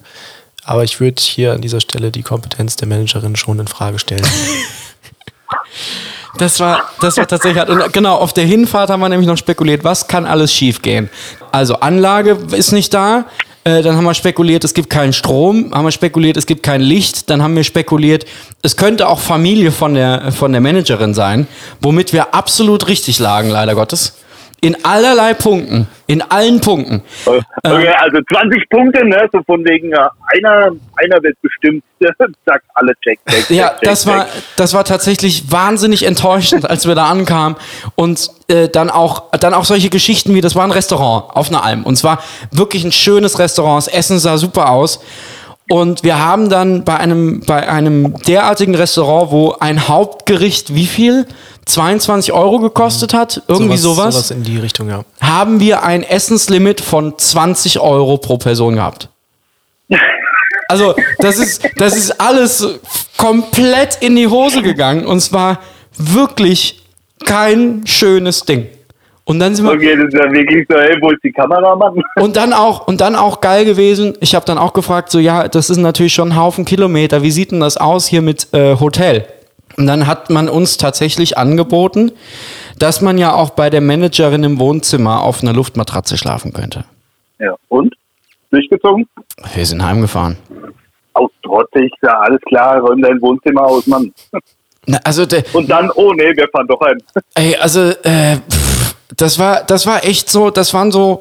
aber 0.64 0.84
ich 0.84 1.00
würde 1.00 1.20
hier 1.20 1.52
an 1.52 1.60
dieser 1.60 1.80
Stelle 1.80 2.10
die 2.10 2.22
Kompetenz 2.22 2.76
der 2.76 2.88
Managerin 2.88 3.36
schon 3.36 3.58
in 3.58 3.68
Frage 3.68 3.98
stellen. 3.98 4.26
Das 6.38 6.60
war, 6.60 6.82
das 7.00 7.16
war 7.16 7.26
tatsächlich 7.26 7.60
hart. 7.60 7.70
Und 7.70 7.92
genau, 7.92 8.16
auf 8.16 8.32
der 8.32 8.44
Hinfahrt 8.44 8.90
haben 8.90 9.00
wir 9.00 9.08
nämlich 9.08 9.28
noch 9.28 9.36
spekuliert, 9.36 9.84
was 9.84 10.06
kann 10.08 10.24
alles 10.24 10.52
schiefgehen. 10.52 11.10
Also 11.52 11.74
Anlage 11.80 12.38
ist 12.52 12.72
nicht 12.72 12.94
da. 12.94 13.26
Äh, 13.64 13.82
Dann 13.82 13.96
haben 13.96 14.04
wir 14.04 14.14
spekuliert, 14.14 14.64
es 14.64 14.72
gibt 14.72 14.88
keinen 14.88 15.12
Strom. 15.12 15.72
Haben 15.74 15.84
wir 15.84 15.90
spekuliert, 15.90 16.36
es 16.36 16.46
gibt 16.46 16.62
kein 16.62 16.80
Licht. 16.80 17.28
Dann 17.28 17.42
haben 17.42 17.54
wir 17.56 17.64
spekuliert, 17.64 18.24
es 18.62 18.76
könnte 18.76 19.08
auch 19.08 19.20
Familie 19.20 19.72
von 19.72 19.94
der, 19.94 20.32
von 20.32 20.52
der 20.52 20.60
Managerin 20.60 21.12
sein. 21.12 21.46
Womit 21.82 22.12
wir 22.12 22.34
absolut 22.34 22.88
richtig 22.88 23.18
lagen, 23.18 23.50
leider 23.50 23.74
Gottes. 23.74 24.14
In 24.60 24.84
allerlei 24.84 25.34
Punkten. 25.34 25.86
In 26.08 26.20
allen 26.22 26.60
Punkten. 26.60 27.02
Okay, 27.26 27.88
also 28.00 28.18
20 28.32 28.68
Punkte, 28.70 29.06
ne? 29.06 29.28
So 29.32 29.40
von 29.44 29.64
wegen, 29.64 29.94
einer, 29.94 30.72
einer 30.96 31.22
wird 31.22 31.40
bestimmt, 31.42 31.84
zack, 32.44 32.62
alle 32.74 32.92
check, 33.04 33.20
check, 33.28 33.46
check, 33.46 33.56
Ja, 33.56 33.68
check, 33.68 33.80
das 33.82 34.06
war, 34.06 34.24
check. 34.24 34.42
das 34.56 34.74
war 34.74 34.84
tatsächlich 34.84 35.52
wahnsinnig 35.52 36.04
enttäuschend, 36.04 36.68
als 36.68 36.88
wir 36.88 36.96
da 36.96 37.06
ankamen. 37.06 37.56
Und 37.94 38.30
äh, 38.48 38.68
dann, 38.68 38.90
auch, 38.90 39.30
dann 39.38 39.54
auch 39.54 39.64
solche 39.64 39.90
Geschichten 39.90 40.34
wie, 40.34 40.40
das 40.40 40.56
war 40.56 40.64
ein 40.64 40.72
Restaurant 40.72 41.36
auf 41.36 41.50
einer 41.50 41.62
Alm. 41.62 41.84
Und 41.84 41.96
zwar 41.96 42.20
wirklich 42.50 42.84
ein 42.84 42.92
schönes 42.92 43.38
Restaurant. 43.38 43.86
Das 43.86 43.92
Essen 43.92 44.18
sah 44.18 44.38
super 44.38 44.70
aus. 44.70 45.00
Und 45.68 46.02
wir 46.02 46.18
haben 46.18 46.48
dann 46.48 46.84
bei 46.84 46.96
einem, 46.96 47.40
bei 47.40 47.68
einem 47.68 48.14
derartigen 48.22 48.74
Restaurant, 48.74 49.30
wo 49.30 49.52
ein 49.60 49.86
Hauptgericht 49.86 50.74
wie 50.74 50.86
viel? 50.86 51.26
22 51.66 52.32
Euro 52.32 52.58
gekostet 52.58 53.12
hat? 53.12 53.42
Irgendwie 53.46 53.76
sowas. 53.76 54.14
Sowas 54.14 54.30
in 54.30 54.42
die 54.42 54.56
Richtung, 54.56 54.88
ja. 54.88 55.04
haben 55.20 55.60
wir 55.60 55.82
ein 55.82 56.02
Essenslimit 56.02 56.80
von 56.80 57.18
20 57.18 57.80
Euro 57.80 58.16
pro 58.16 58.38
Person 58.38 58.76
gehabt. 58.76 59.08
Also, 60.70 60.94
das 61.18 61.38
ist, 61.38 61.66
das 61.76 61.96
ist 61.96 62.20
alles 62.20 62.78
komplett 63.16 63.96
in 64.02 64.16
die 64.16 64.26
Hose 64.26 64.60
gegangen 64.60 65.06
und 65.06 65.16
es 65.16 65.32
war 65.32 65.60
wirklich 65.96 66.82
kein 67.24 67.86
schönes 67.86 68.42
Ding. 68.42 68.66
Und 69.28 69.40
dann 69.40 69.54
sind 69.54 69.66
wir, 69.66 69.72
Okay, 69.74 69.94
das 69.94 70.06
ist 70.06 70.14
ja 70.14 70.32
wirklich 70.32 70.66
so, 70.70 70.78
hey, 70.78 70.96
wo 71.02 71.10
ist 71.10 71.22
die 71.22 71.30
Kameramann? 71.32 72.00
und 72.18 72.36
dann 72.36 72.54
auch, 72.54 72.86
und 72.88 73.02
dann 73.02 73.14
auch 73.14 73.42
geil 73.42 73.66
gewesen. 73.66 74.16
Ich 74.20 74.34
habe 74.34 74.46
dann 74.46 74.56
auch 74.56 74.72
gefragt, 74.72 75.10
so, 75.10 75.18
ja, 75.18 75.48
das 75.48 75.68
ist 75.68 75.76
natürlich 75.76 76.14
schon 76.14 76.30
ein 76.30 76.36
Haufen 76.36 76.64
Kilometer. 76.64 77.22
Wie 77.22 77.30
sieht 77.30 77.52
denn 77.52 77.60
das 77.60 77.76
aus 77.76 78.06
hier 78.06 78.22
mit 78.22 78.48
äh, 78.54 78.76
Hotel? 78.80 79.26
Und 79.76 79.86
dann 79.86 80.06
hat 80.06 80.30
man 80.30 80.48
uns 80.48 80.78
tatsächlich 80.78 81.36
angeboten, 81.36 82.10
dass 82.78 83.02
man 83.02 83.18
ja 83.18 83.34
auch 83.34 83.50
bei 83.50 83.68
der 83.68 83.82
Managerin 83.82 84.44
im 84.44 84.58
Wohnzimmer 84.58 85.22
auf 85.22 85.42
einer 85.42 85.52
Luftmatratze 85.52 86.16
schlafen 86.16 86.54
könnte. 86.54 86.86
Ja, 87.38 87.54
und? 87.68 87.94
Durchgezogen? 88.50 89.06
Wir 89.54 89.66
sind 89.66 89.84
heimgefahren. 89.84 90.38
Aus 91.12 91.30
trotzig, 91.42 91.92
ja, 92.00 92.18
alles 92.20 92.40
klar, 92.48 92.78
räum 92.78 93.02
dein 93.02 93.20
Wohnzimmer 93.20 93.66
aus, 93.66 93.86
Mann. 93.86 94.10
Na, 94.86 94.98
also, 95.04 95.26
Und 95.52 95.70
dann, 95.70 95.90
oh 95.96 96.14
nee, 96.14 96.34
wir 96.34 96.48
fahren 96.50 96.66
doch 96.66 96.80
heim. 96.80 96.96
ey, 97.34 97.54
also, 97.56 97.90
äh, 98.04 98.38
das 99.16 99.38
war, 99.38 99.62
das 99.64 99.86
war 99.86 100.04
echt 100.04 100.30
so, 100.30 100.50
das 100.50 100.74
waren 100.74 100.92
so 100.92 101.20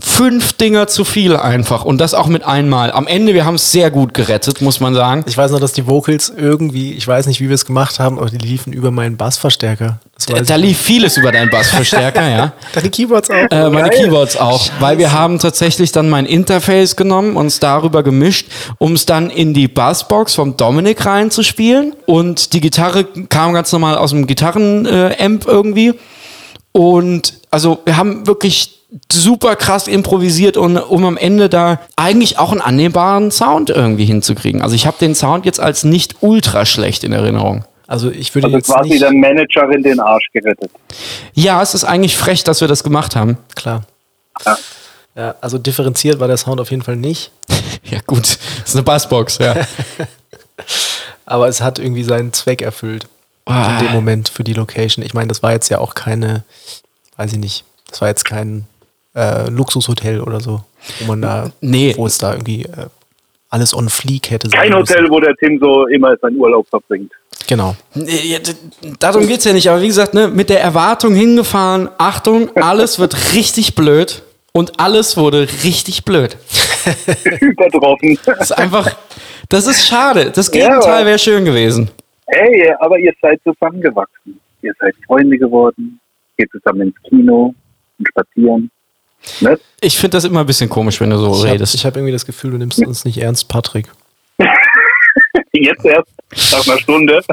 fünf 0.00 0.52
Dinger 0.52 0.86
zu 0.86 1.04
viel 1.04 1.36
einfach. 1.36 1.84
Und 1.84 1.98
das 1.98 2.14
auch 2.14 2.26
mit 2.26 2.44
einmal. 2.44 2.92
Am 2.92 3.06
Ende, 3.06 3.34
wir 3.34 3.44
haben 3.44 3.56
es 3.56 3.72
sehr 3.72 3.90
gut 3.90 4.14
gerettet, 4.14 4.60
muss 4.60 4.80
man 4.80 4.94
sagen. 4.94 5.24
Ich 5.26 5.36
weiß 5.36 5.50
noch, 5.50 5.60
dass 5.60 5.72
die 5.72 5.86
Vocals 5.86 6.32
irgendwie, 6.36 6.92
ich 6.92 7.06
weiß 7.06 7.26
nicht, 7.26 7.40
wie 7.40 7.48
wir 7.48 7.54
es 7.54 7.64
gemacht 7.66 7.98
haben, 7.98 8.18
aber 8.18 8.30
die 8.30 8.38
liefen 8.38 8.72
über 8.72 8.90
meinen 8.90 9.16
Bassverstärker. 9.16 9.98
Da, 10.26 10.40
da 10.40 10.56
lief 10.56 10.78
vieles 10.78 11.16
über 11.16 11.32
deinen 11.32 11.50
Bassverstärker, 11.50 12.28
ja. 12.28 12.52
Deine 12.72 12.90
Keyboards 12.90 13.30
auch. 13.30 13.50
Äh, 13.50 13.70
meine 13.70 13.88
Geil. 13.90 14.04
Keyboards 14.04 14.36
auch, 14.36 14.68
weil 14.80 14.98
wir 14.98 15.12
haben 15.12 15.38
tatsächlich 15.38 15.92
dann 15.92 16.10
mein 16.10 16.26
Interface 16.26 16.96
genommen, 16.96 17.36
uns 17.36 17.60
darüber 17.60 18.02
gemischt, 18.02 18.48
um 18.78 18.94
es 18.94 19.06
dann 19.06 19.30
in 19.30 19.54
die 19.54 19.68
Bassbox 19.68 20.34
vom 20.34 20.56
Dominik 20.56 21.06
reinzuspielen 21.06 21.94
und 22.06 22.52
die 22.52 22.60
Gitarre 22.60 23.04
kam 23.28 23.52
ganz 23.52 23.70
normal 23.72 23.96
aus 23.96 24.10
dem 24.10 24.26
Gitarrenamp 24.26 25.46
irgendwie 25.46 25.94
und 26.72 27.34
also 27.50 27.78
wir 27.84 27.96
haben 27.96 28.26
wirklich 28.26 28.78
super 29.12 29.56
krass 29.56 29.86
improvisiert 29.86 30.56
und 30.56 30.78
um 30.78 31.04
am 31.04 31.16
Ende 31.16 31.48
da 31.48 31.80
eigentlich 31.96 32.38
auch 32.38 32.52
einen 32.52 32.62
annehmbaren 32.62 33.30
Sound 33.30 33.70
irgendwie 33.70 34.06
hinzukriegen. 34.06 34.62
Also 34.62 34.74
ich 34.74 34.86
habe 34.86 34.96
den 34.98 35.14
Sound 35.14 35.44
jetzt 35.44 35.60
als 35.60 35.84
nicht 35.84 36.16
ultra 36.20 36.64
schlecht 36.64 37.04
in 37.04 37.12
Erinnerung. 37.12 37.64
Also 37.86 38.10
ich 38.10 38.34
würde 38.34 38.46
Also 38.46 38.56
jetzt 38.58 38.70
quasi 38.70 38.90
nicht... 38.90 39.02
der 39.02 39.12
Managerin 39.12 39.82
den 39.82 40.00
Arsch 40.00 40.26
gerettet. 40.32 40.70
Ja, 41.34 41.62
es 41.62 41.74
ist 41.74 41.84
eigentlich 41.84 42.16
frech, 42.16 42.44
dass 42.44 42.60
wir 42.60 42.68
das 42.68 42.82
gemacht 42.84 43.16
haben. 43.16 43.38
Klar. 43.54 43.82
Ja. 44.44 44.56
Ja, 45.16 45.34
also 45.40 45.58
differenziert 45.58 46.20
war 46.20 46.28
der 46.28 46.36
Sound 46.36 46.60
auf 46.60 46.70
jeden 46.70 46.82
Fall 46.82 46.96
nicht. 46.96 47.30
Ja 47.90 48.00
gut, 48.06 48.24
das 48.24 48.38
ist 48.66 48.74
eine 48.74 48.82
Bassbox, 48.82 49.38
ja. 49.38 49.54
Aber 51.26 51.48
es 51.48 51.62
hat 51.62 51.78
irgendwie 51.78 52.02
seinen 52.02 52.32
Zweck 52.34 52.60
erfüllt. 52.60 53.06
Ah. 53.48 53.78
In 53.78 53.86
dem 53.86 53.92
Moment 53.94 54.28
für 54.28 54.44
die 54.44 54.54
Location. 54.54 55.04
Ich 55.04 55.14
meine, 55.14 55.28
das 55.28 55.42
war 55.42 55.52
jetzt 55.52 55.68
ja 55.68 55.78
auch 55.78 55.94
keine, 55.94 56.44
weiß 57.16 57.32
ich 57.32 57.38
nicht, 57.38 57.64
das 57.90 58.00
war 58.00 58.08
jetzt 58.08 58.24
kein 58.24 58.66
äh, 59.14 59.48
Luxushotel 59.50 60.20
oder 60.20 60.40
so, 60.40 60.62
wo 61.00 61.06
man 61.06 61.22
da, 61.22 61.50
Nee. 61.60 61.94
wo 61.96 62.06
es 62.06 62.18
da 62.18 62.32
irgendwie 62.32 62.64
äh, 62.64 62.86
alles 63.50 63.74
on 63.74 63.88
fleek 63.88 64.30
hätte 64.30 64.48
sein 64.50 64.60
Kein 64.60 64.70
müssen. 64.70 64.94
Hotel, 64.94 65.10
wo 65.10 65.20
der 65.20 65.34
Tim 65.36 65.58
so 65.58 65.86
immer 65.86 66.14
seinen 66.20 66.36
Urlaub 66.36 66.68
verbringt. 66.68 67.12
Genau. 67.46 67.74
Darum 68.98 69.26
geht's 69.26 69.44
ja 69.44 69.52
nicht, 69.54 69.70
aber 69.70 69.80
wie 69.80 69.86
gesagt, 69.86 70.12
ne, 70.12 70.28
mit 70.28 70.50
der 70.50 70.60
Erwartung 70.60 71.14
hingefahren, 71.14 71.88
Achtung, 71.96 72.54
alles 72.56 72.98
wird 72.98 73.16
richtig 73.34 73.74
blöd 73.74 74.22
und 74.52 74.78
alles 74.80 75.16
wurde 75.16 75.48
richtig 75.64 76.04
blöd. 76.04 76.36
Übertroffen. 77.40 78.18
Das 78.26 78.40
ist 78.50 78.52
einfach, 78.52 78.94
das 79.48 79.66
ist 79.66 79.86
schade. 79.86 80.30
Das 80.30 80.50
Gegenteil 80.50 81.06
wäre 81.06 81.18
schön 81.18 81.44
gewesen. 81.44 81.90
Hey, 82.30 82.72
aber 82.80 82.98
ihr 82.98 83.12
seid 83.22 83.40
zusammengewachsen. 83.42 84.40
Ihr 84.62 84.72
seid 84.80 84.94
Freunde 85.06 85.38
geworden. 85.38 85.98
Geht 86.36 86.50
zusammen 86.50 86.82
ins 86.82 86.94
Kino 87.08 87.54
und 87.98 88.08
spazieren. 88.08 88.70
Ne? 89.40 89.58
Ich 89.80 89.96
finde 89.98 90.16
das 90.16 90.24
immer 90.24 90.40
ein 90.40 90.46
bisschen 90.46 90.68
komisch, 90.68 91.00
wenn 91.00 91.10
du 91.10 91.16
so 91.16 91.30
Ich 91.32 91.40
habe 91.42 91.52
redest. 91.54 91.84
hab 91.84 91.96
irgendwie 91.96 92.12
das 92.12 92.26
Gefühl, 92.26 92.52
du 92.52 92.58
nimmst 92.58 92.78
uns 92.86 93.04
nicht 93.04 93.18
ernst, 93.18 93.48
Patrick. 93.48 93.88
Jetzt 95.52 95.84
erst, 95.84 96.12
nach 96.52 96.66
einer 96.66 96.78
Stunde. 96.80 97.20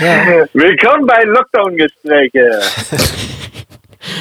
Ja. 0.00 0.44
Willkommen 0.52 1.06
bei 1.06 1.22
Lockdown-Gespräche. 1.24 2.60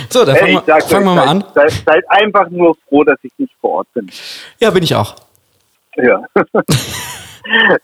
so, 0.10 0.24
dann 0.24 0.36
Hey, 0.36 0.54
fangen 0.54 0.58
ich 0.60 0.68
wir, 0.68 0.82
fangen 0.82 1.06
wir 1.06 1.16
mal 1.16 1.28
an. 1.28 1.44
Seid, 1.54 1.72
seid, 1.72 1.84
seid 1.86 2.04
einfach 2.10 2.50
nur 2.50 2.78
froh, 2.88 3.04
dass 3.04 3.18
ich 3.24 3.32
nicht 3.38 3.52
vor 3.60 3.72
Ort 3.72 3.94
bin. 3.94 4.10
Ja, 4.60 4.70
bin 4.70 4.84
ich 4.84 4.96
auch. 4.96 5.16
Ja. 5.98 6.24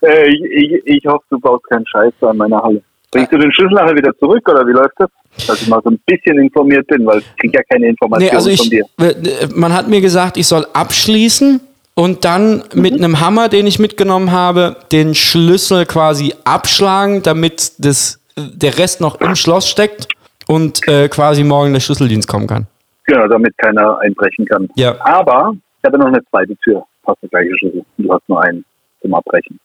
äh, 0.01 0.28
ich, 0.30 0.41
ich, 0.43 0.82
ich 0.86 1.05
hoffe, 1.05 1.24
du 1.30 1.39
baust 1.39 1.64
keinen 1.70 1.86
Scheiß 1.88 2.14
da 2.20 2.30
an 2.30 2.38
meiner 2.38 2.62
Halle. 2.62 2.82
Bringst 3.12 3.32
du 3.32 3.38
den 3.38 3.51
Schlüssel 3.53 3.74
nachher 3.74 3.95
wieder 3.95 4.16
zurück 4.18 4.47
oder 4.49 4.68
wie 4.68 4.72
läuft 4.72 4.95
das? 4.97 5.10
Dass 5.47 5.62
ich 5.62 5.68
mal 5.68 5.82
so 5.84 5.91
ein 5.91 5.99
bisschen 6.05 6.39
informiert 6.39 6.88
bin, 6.88 7.05
weil 7.05 7.20
ich 7.20 7.36
krieg 7.38 7.53
ja 7.53 7.62
keine 7.70 7.88
Informationen 7.88 8.30
Nee, 8.32 8.36
also 8.36 8.49
von 8.49 8.66
ich, 8.66 8.70
dir. 8.70 8.86
äh, 8.99 9.47
man 9.55 9.74
hat 9.74 9.88
mir 9.88 10.01
gesagt, 10.01 10.36
ich 10.38 10.47
soll 10.47 10.66
abschließen 10.74 11.62
und 11.95 12.26
dann 12.26 12.64
mit 12.74 12.97
Mhm. 12.97 13.03
einem 13.03 13.20
Hammer, 13.22 13.47
den 13.49 13.66
ich 13.68 13.80
mitgenommen 13.80 14.32
habe, 14.32 14.76
den 14.91 15.16
Schlüssel 15.16 15.86
quasi 15.86 16.34
abschlagen, 16.43 17.24
damit 17.24 17.74
das, 17.78 18.20
der 18.36 18.78
Rest 18.78 18.99
noch 18.99 19.22
im 19.22 19.36
Schloss 19.36 19.68
steckt 19.70 20.08
und 20.47 20.86
äh, 20.88 21.08
quasi 21.08 21.43
morgen 21.43 21.74
der 21.74 21.80
Schlüsseldienst 21.80 22.28
kommen 22.28 22.47
kann. 22.47 22.68
Genau, 23.05 23.28
damit 23.28 23.58
keiner 23.58 23.99
einbrechen 23.99 24.45
kann. 24.45 24.68
Ja. 24.76 24.95
Aber 24.99 25.53
ich 25.82 25.86
habe 25.88 25.97
noch 25.97 26.08
eine 26.08 26.22
zweite 26.30 26.55
Tür. 26.58 26.84
Der 27.22 27.30
gleiche 27.30 27.58
Schlüssel. 27.58 27.84
Du 27.97 28.12
hast 28.14 28.28
nur 28.28 28.43
einen 28.43 28.66
zum 29.08 29.16
Abbrechen. 29.16 29.60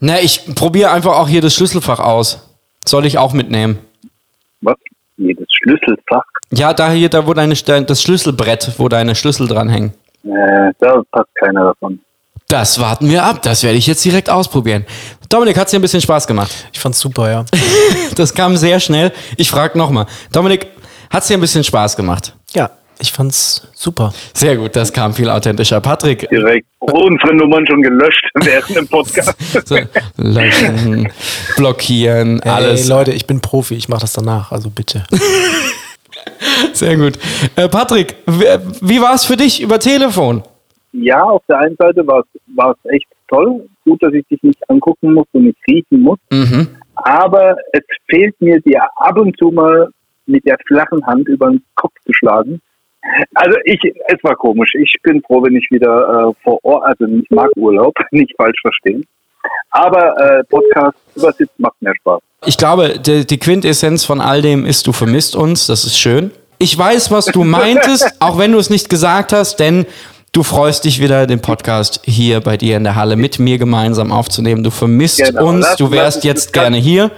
Na, 0.00 0.20
ich 0.20 0.54
probiere 0.54 0.90
einfach 0.90 1.16
auch 1.16 1.28
hier 1.28 1.40
das 1.40 1.54
Schlüsselfach 1.54 2.00
aus. 2.00 2.48
Soll 2.84 3.06
ich 3.06 3.16
auch 3.18 3.32
mitnehmen? 3.32 3.78
Was? 4.60 4.76
Jedes 5.16 5.46
Schlüsselfach. 5.50 6.24
Ja, 6.52 6.74
da 6.74 6.90
hier, 6.90 7.08
da 7.08 7.26
wo 7.26 7.34
deine 7.34 7.54
das 7.54 8.02
Schlüsselbrett, 8.02 8.72
wo 8.78 8.88
deine 8.88 9.14
Schlüssel 9.14 9.46
dranhängen. 9.46 9.94
Äh, 10.24 10.72
da 10.80 11.02
passt 11.12 11.34
keiner 11.36 11.64
davon. 11.64 12.00
Das 12.48 12.80
warten 12.80 13.08
wir 13.08 13.24
ab. 13.24 13.42
Das 13.42 13.62
werde 13.62 13.78
ich 13.78 13.86
jetzt 13.86 14.04
direkt 14.04 14.28
ausprobieren. 14.28 14.84
Dominik, 15.28 15.56
hat 15.56 15.72
dir 15.72 15.78
ein 15.78 15.82
bisschen 15.82 16.00
Spaß 16.00 16.26
gemacht? 16.26 16.50
Ich 16.72 16.80
fand's 16.80 17.00
super, 17.00 17.30
ja. 17.30 17.44
Das 18.16 18.34
kam 18.34 18.56
sehr 18.56 18.80
schnell. 18.80 19.12
Ich 19.36 19.50
frage 19.50 19.78
nochmal. 19.78 20.06
Dominik, 20.32 20.66
hat 21.10 21.28
dir 21.28 21.34
ein 21.34 21.40
bisschen 21.40 21.64
Spaß 21.64 21.96
gemacht? 21.96 22.34
Ja, 22.52 22.70
ich 23.04 23.12
fand's 23.12 23.68
super. 23.74 24.12
Sehr 24.32 24.56
gut, 24.56 24.74
das 24.74 24.92
kam 24.92 25.12
viel 25.12 25.28
authentischer. 25.28 25.80
Patrick, 25.80 26.28
Direkt 26.30 26.66
unsere 26.80 27.34
Nummern 27.34 27.66
schon 27.66 27.82
gelöscht 27.82 28.24
während 28.34 28.76
dem 28.76 28.88
Podcast. 28.88 29.36
so, 29.68 29.76
löschen, 30.16 31.12
blockieren, 31.56 32.40
alles. 32.42 32.84
Ey, 32.84 32.88
Leute, 32.88 33.12
ich 33.12 33.26
bin 33.26 33.40
Profi, 33.40 33.74
ich 33.74 33.88
mache 33.88 34.00
das 34.00 34.14
danach, 34.14 34.50
also 34.52 34.70
bitte. 34.70 35.04
Sehr 36.72 36.96
gut. 36.96 37.18
Äh, 37.56 37.68
Patrick, 37.68 38.16
wie, 38.26 39.00
war 39.00 39.14
es 39.14 39.24
für 39.24 39.36
dich 39.36 39.60
über 39.60 39.78
Telefon? 39.78 40.42
ja, 40.92 41.22
auf 41.22 41.42
der 41.48 41.58
einen 41.58 41.76
Seite 41.76 42.06
war 42.06 42.20
es 42.20 42.40
war 42.56 42.70
es 42.72 42.90
echt 42.90 43.06
toll. 43.28 43.66
Gut, 43.84 44.02
dass 44.02 44.12
ich 44.14 44.26
dich 44.28 44.42
nicht 44.42 44.70
angucken 44.70 45.12
muss 45.12 45.26
und 45.32 45.44
nicht 45.44 45.58
riechen 45.68 46.00
muss. 46.00 46.18
Mhm. 46.30 46.68
Aber 46.94 47.56
es 47.72 47.82
fehlt 48.08 48.40
mir, 48.40 48.60
dir 48.60 48.82
ab 48.96 49.18
und 49.18 49.36
zu 49.36 49.50
mal 49.50 49.90
mit 50.26 50.46
der 50.46 50.56
flachen 50.66 51.04
Hand 51.06 51.28
über 51.28 51.50
den 51.50 51.62
Kopf 51.74 51.92
zu 52.06 52.12
schlagen. 52.12 52.60
Also 53.34 53.58
ich, 53.64 53.80
es 54.08 54.22
war 54.24 54.34
komisch. 54.36 54.74
Ich 54.74 54.94
bin 55.02 55.22
froh, 55.22 55.42
wenn 55.42 55.54
ich 55.56 55.66
wieder 55.70 56.28
äh, 56.30 56.42
vor 56.42 56.58
Ort, 56.64 56.84
also 56.86 57.04
ich 57.06 57.28
mag 57.30 57.50
Urlaub, 57.56 57.94
nicht 58.10 58.32
falsch 58.36 58.58
verstehen. 58.62 59.04
Aber 59.70 60.16
äh, 60.18 60.44
Podcast 60.44 60.96
übersitzt 61.14 61.58
macht 61.58 61.74
mehr 61.80 61.94
Spaß. 62.00 62.20
Ich 62.46 62.56
glaube, 62.56 62.98
die, 62.98 63.26
die 63.26 63.38
Quintessenz 63.38 64.04
von 64.04 64.20
all 64.20 64.40
dem 64.42 64.64
ist, 64.66 64.86
du 64.86 64.92
vermisst 64.92 65.36
uns. 65.36 65.66
Das 65.66 65.84
ist 65.84 65.98
schön. 65.98 66.30
Ich 66.58 66.76
weiß, 66.78 67.10
was 67.10 67.26
du 67.26 67.44
meintest, 67.44 68.14
auch 68.20 68.38
wenn 68.38 68.52
du 68.52 68.58
es 68.58 68.70
nicht 68.70 68.88
gesagt 68.88 69.32
hast, 69.32 69.56
denn 69.60 69.84
du 70.32 70.42
freust 70.42 70.84
dich 70.84 71.00
wieder, 71.00 71.26
den 71.26 71.40
Podcast 71.42 72.00
hier 72.04 72.40
bei 72.40 72.56
dir 72.56 72.76
in 72.78 72.84
der 72.84 72.94
Halle 72.96 73.16
mit 73.16 73.38
mir 73.38 73.58
gemeinsam 73.58 74.12
aufzunehmen. 74.12 74.62
Du 74.64 74.70
vermisst 74.70 75.22
Genau. 75.22 75.48
uns, 75.48 75.66
Lass- 75.66 75.76
du 75.76 75.84
lass 75.84 75.92
wärst 75.92 76.18
es- 76.18 76.24
jetzt 76.24 76.52
kann- 76.52 76.62
gerne 76.64 76.76
hier 76.78 77.10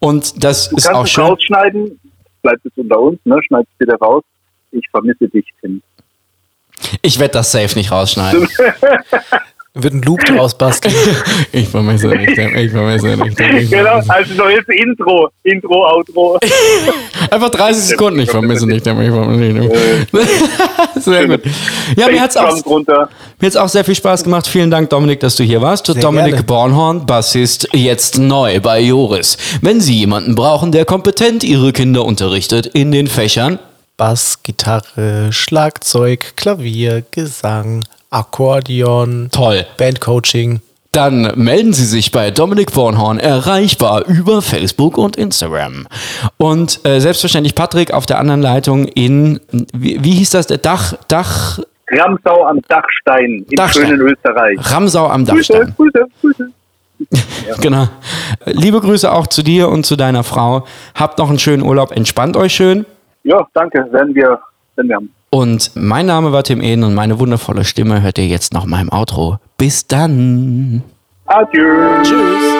und 0.00 0.42
das 0.42 0.70
Du 0.70 0.76
ist 0.76 0.90
auch 0.90 1.06
schön. 1.06 1.24
rausschneiden, 1.24 2.00
bleibt 2.42 2.64
es 2.64 2.72
unter 2.76 2.98
uns, 3.00 3.18
ne? 3.24 3.38
schneid 3.46 3.66
es 3.74 3.86
wieder 3.86 3.96
raus. 3.98 4.22
Ich 4.74 4.88
vermisse 4.90 5.28
dich, 5.28 5.46
Tim. 5.60 5.82
Ich 7.02 7.18
werde 7.18 7.34
das 7.34 7.52
safe 7.52 7.78
nicht 7.78 7.90
rausschneiden. 7.90 8.48
Wird 9.76 9.92
ein 9.92 10.02
Loop 10.02 10.24
draus 10.24 10.56
basteln. 10.56 10.94
Ich 11.52 11.68
vermisse 11.68 12.06
nicht, 12.08 12.30
ich 12.30 12.70
vermisse 12.70 13.16
nicht. 13.16 13.40
Ich 13.40 13.70
Genau, 13.70 14.00
also 14.06 14.34
neues 14.34 14.64
Intro, 14.68 15.28
Intro, 15.42 15.84
Outro. 15.88 16.38
Einfach 17.30 17.50
30 17.50 17.82
Sekunden, 17.82 18.20
ich 18.20 18.30
vermisse 18.30 18.66
nicht, 18.66 18.86
ich 18.86 18.92
vermisse 18.92 19.52
nicht. 19.52 19.74
Sehr 21.00 21.26
gut. 21.26 21.40
Ja, 21.96 22.08
mir 22.08 22.20
hat's 22.20 22.36
auch, 22.36 22.54
mir 22.54 23.08
hat's 23.42 23.56
auch 23.56 23.68
sehr 23.68 23.84
viel 23.84 23.96
Spaß 23.96 24.22
gemacht. 24.22 24.46
Vielen 24.46 24.70
Dank, 24.70 24.90
Dominik, 24.90 25.18
dass 25.20 25.34
du 25.34 25.42
hier 25.42 25.60
warst. 25.60 25.88
Dominik 25.88 26.30
gerne. 26.30 26.42
Bornhorn, 26.44 27.06
Bassist, 27.06 27.68
jetzt 27.72 28.18
neu 28.18 28.60
bei 28.60 28.80
Joris. 28.80 29.36
Wenn 29.60 29.80
Sie 29.80 29.94
jemanden 29.98 30.36
brauchen, 30.36 30.70
der 30.70 30.84
kompetent 30.84 31.42
Ihre 31.42 31.72
Kinder 31.72 32.04
unterrichtet 32.04 32.66
in 32.66 32.92
den 32.92 33.08
Fächern, 33.08 33.58
Bass, 33.96 34.42
Gitarre, 34.42 35.32
Schlagzeug, 35.32 36.36
Klavier, 36.36 37.04
Gesang, 37.12 37.84
Akkordeon, 38.10 39.28
toll. 39.30 39.64
Bandcoaching. 39.76 40.60
Dann 40.90 41.32
melden 41.36 41.72
Sie 41.72 41.84
sich 41.84 42.12
bei 42.12 42.30
Dominik 42.30 42.72
Bornhorn, 42.72 43.18
erreichbar 43.18 44.04
über 44.06 44.42
Facebook 44.42 44.96
und 44.98 45.16
Instagram. 45.16 45.88
Und 46.36 46.84
äh, 46.84 47.00
selbstverständlich 47.00 47.54
Patrick 47.54 47.92
auf 47.92 48.06
der 48.06 48.18
anderen 48.18 48.42
Leitung 48.42 48.86
in, 48.86 49.40
wie, 49.72 50.02
wie 50.02 50.12
hieß 50.12 50.30
das, 50.30 50.46
der 50.46 50.58
Dach, 50.58 50.94
Dach, 51.08 51.58
Ramsau 51.90 52.46
am 52.46 52.60
Dachstein 52.68 53.44
im 53.48 53.56
Dachstein. 53.56 53.86
schönen 53.86 54.00
Österreich. 54.00 54.58
Ramsau 54.72 55.08
am 55.08 55.24
Grüße, 55.24 55.52
Dachstein. 55.52 55.74
Grüße, 55.76 56.06
Grüße. 56.20 56.50
Genau. 57.60 57.88
Liebe 58.46 58.80
Grüße 58.80 59.12
auch 59.12 59.26
zu 59.26 59.42
dir 59.42 59.68
und 59.68 59.84
zu 59.84 59.96
deiner 59.96 60.24
Frau. 60.24 60.64
Habt 60.94 61.18
noch 61.18 61.28
einen 61.28 61.38
schönen 61.38 61.62
Urlaub, 61.62 61.92
entspannt 61.92 62.36
euch 62.36 62.54
schön. 62.54 62.86
Ja, 63.24 63.46
danke, 63.54 63.86
werden 63.90 64.14
wir, 64.14 64.38
werden 64.76 64.88
wir 64.88 64.96
haben. 64.96 65.14
Und 65.30 65.72
mein 65.74 66.06
Name 66.06 66.30
war 66.30 66.44
Tim 66.44 66.60
Eden 66.60 66.84
und 66.84 66.94
meine 66.94 67.18
wundervolle 67.18 67.64
Stimme 67.64 68.02
hört 68.02 68.18
ihr 68.18 68.26
jetzt 68.26 68.52
noch 68.52 68.66
mal 68.66 68.80
im 68.80 68.92
Outro. 68.92 69.38
Bis 69.56 69.86
dann. 69.86 70.82
Adieu. 71.26 72.02
Tschüss. 72.02 72.54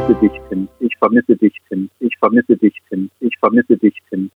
Vermisse 0.00 0.20
dich, 0.20 0.40
Tim. 0.48 0.68
Ich 0.80 0.96
vermisse 0.98 1.36
dich, 1.36 1.54
Tim. 1.68 1.90
Ich 2.00 2.16
vermisse 2.18 2.56
dich, 2.56 2.74
Tim. 2.88 3.10
Ich 3.20 3.36
vermisse 3.38 3.76
dich, 3.76 3.94
Tim. 4.08 4.30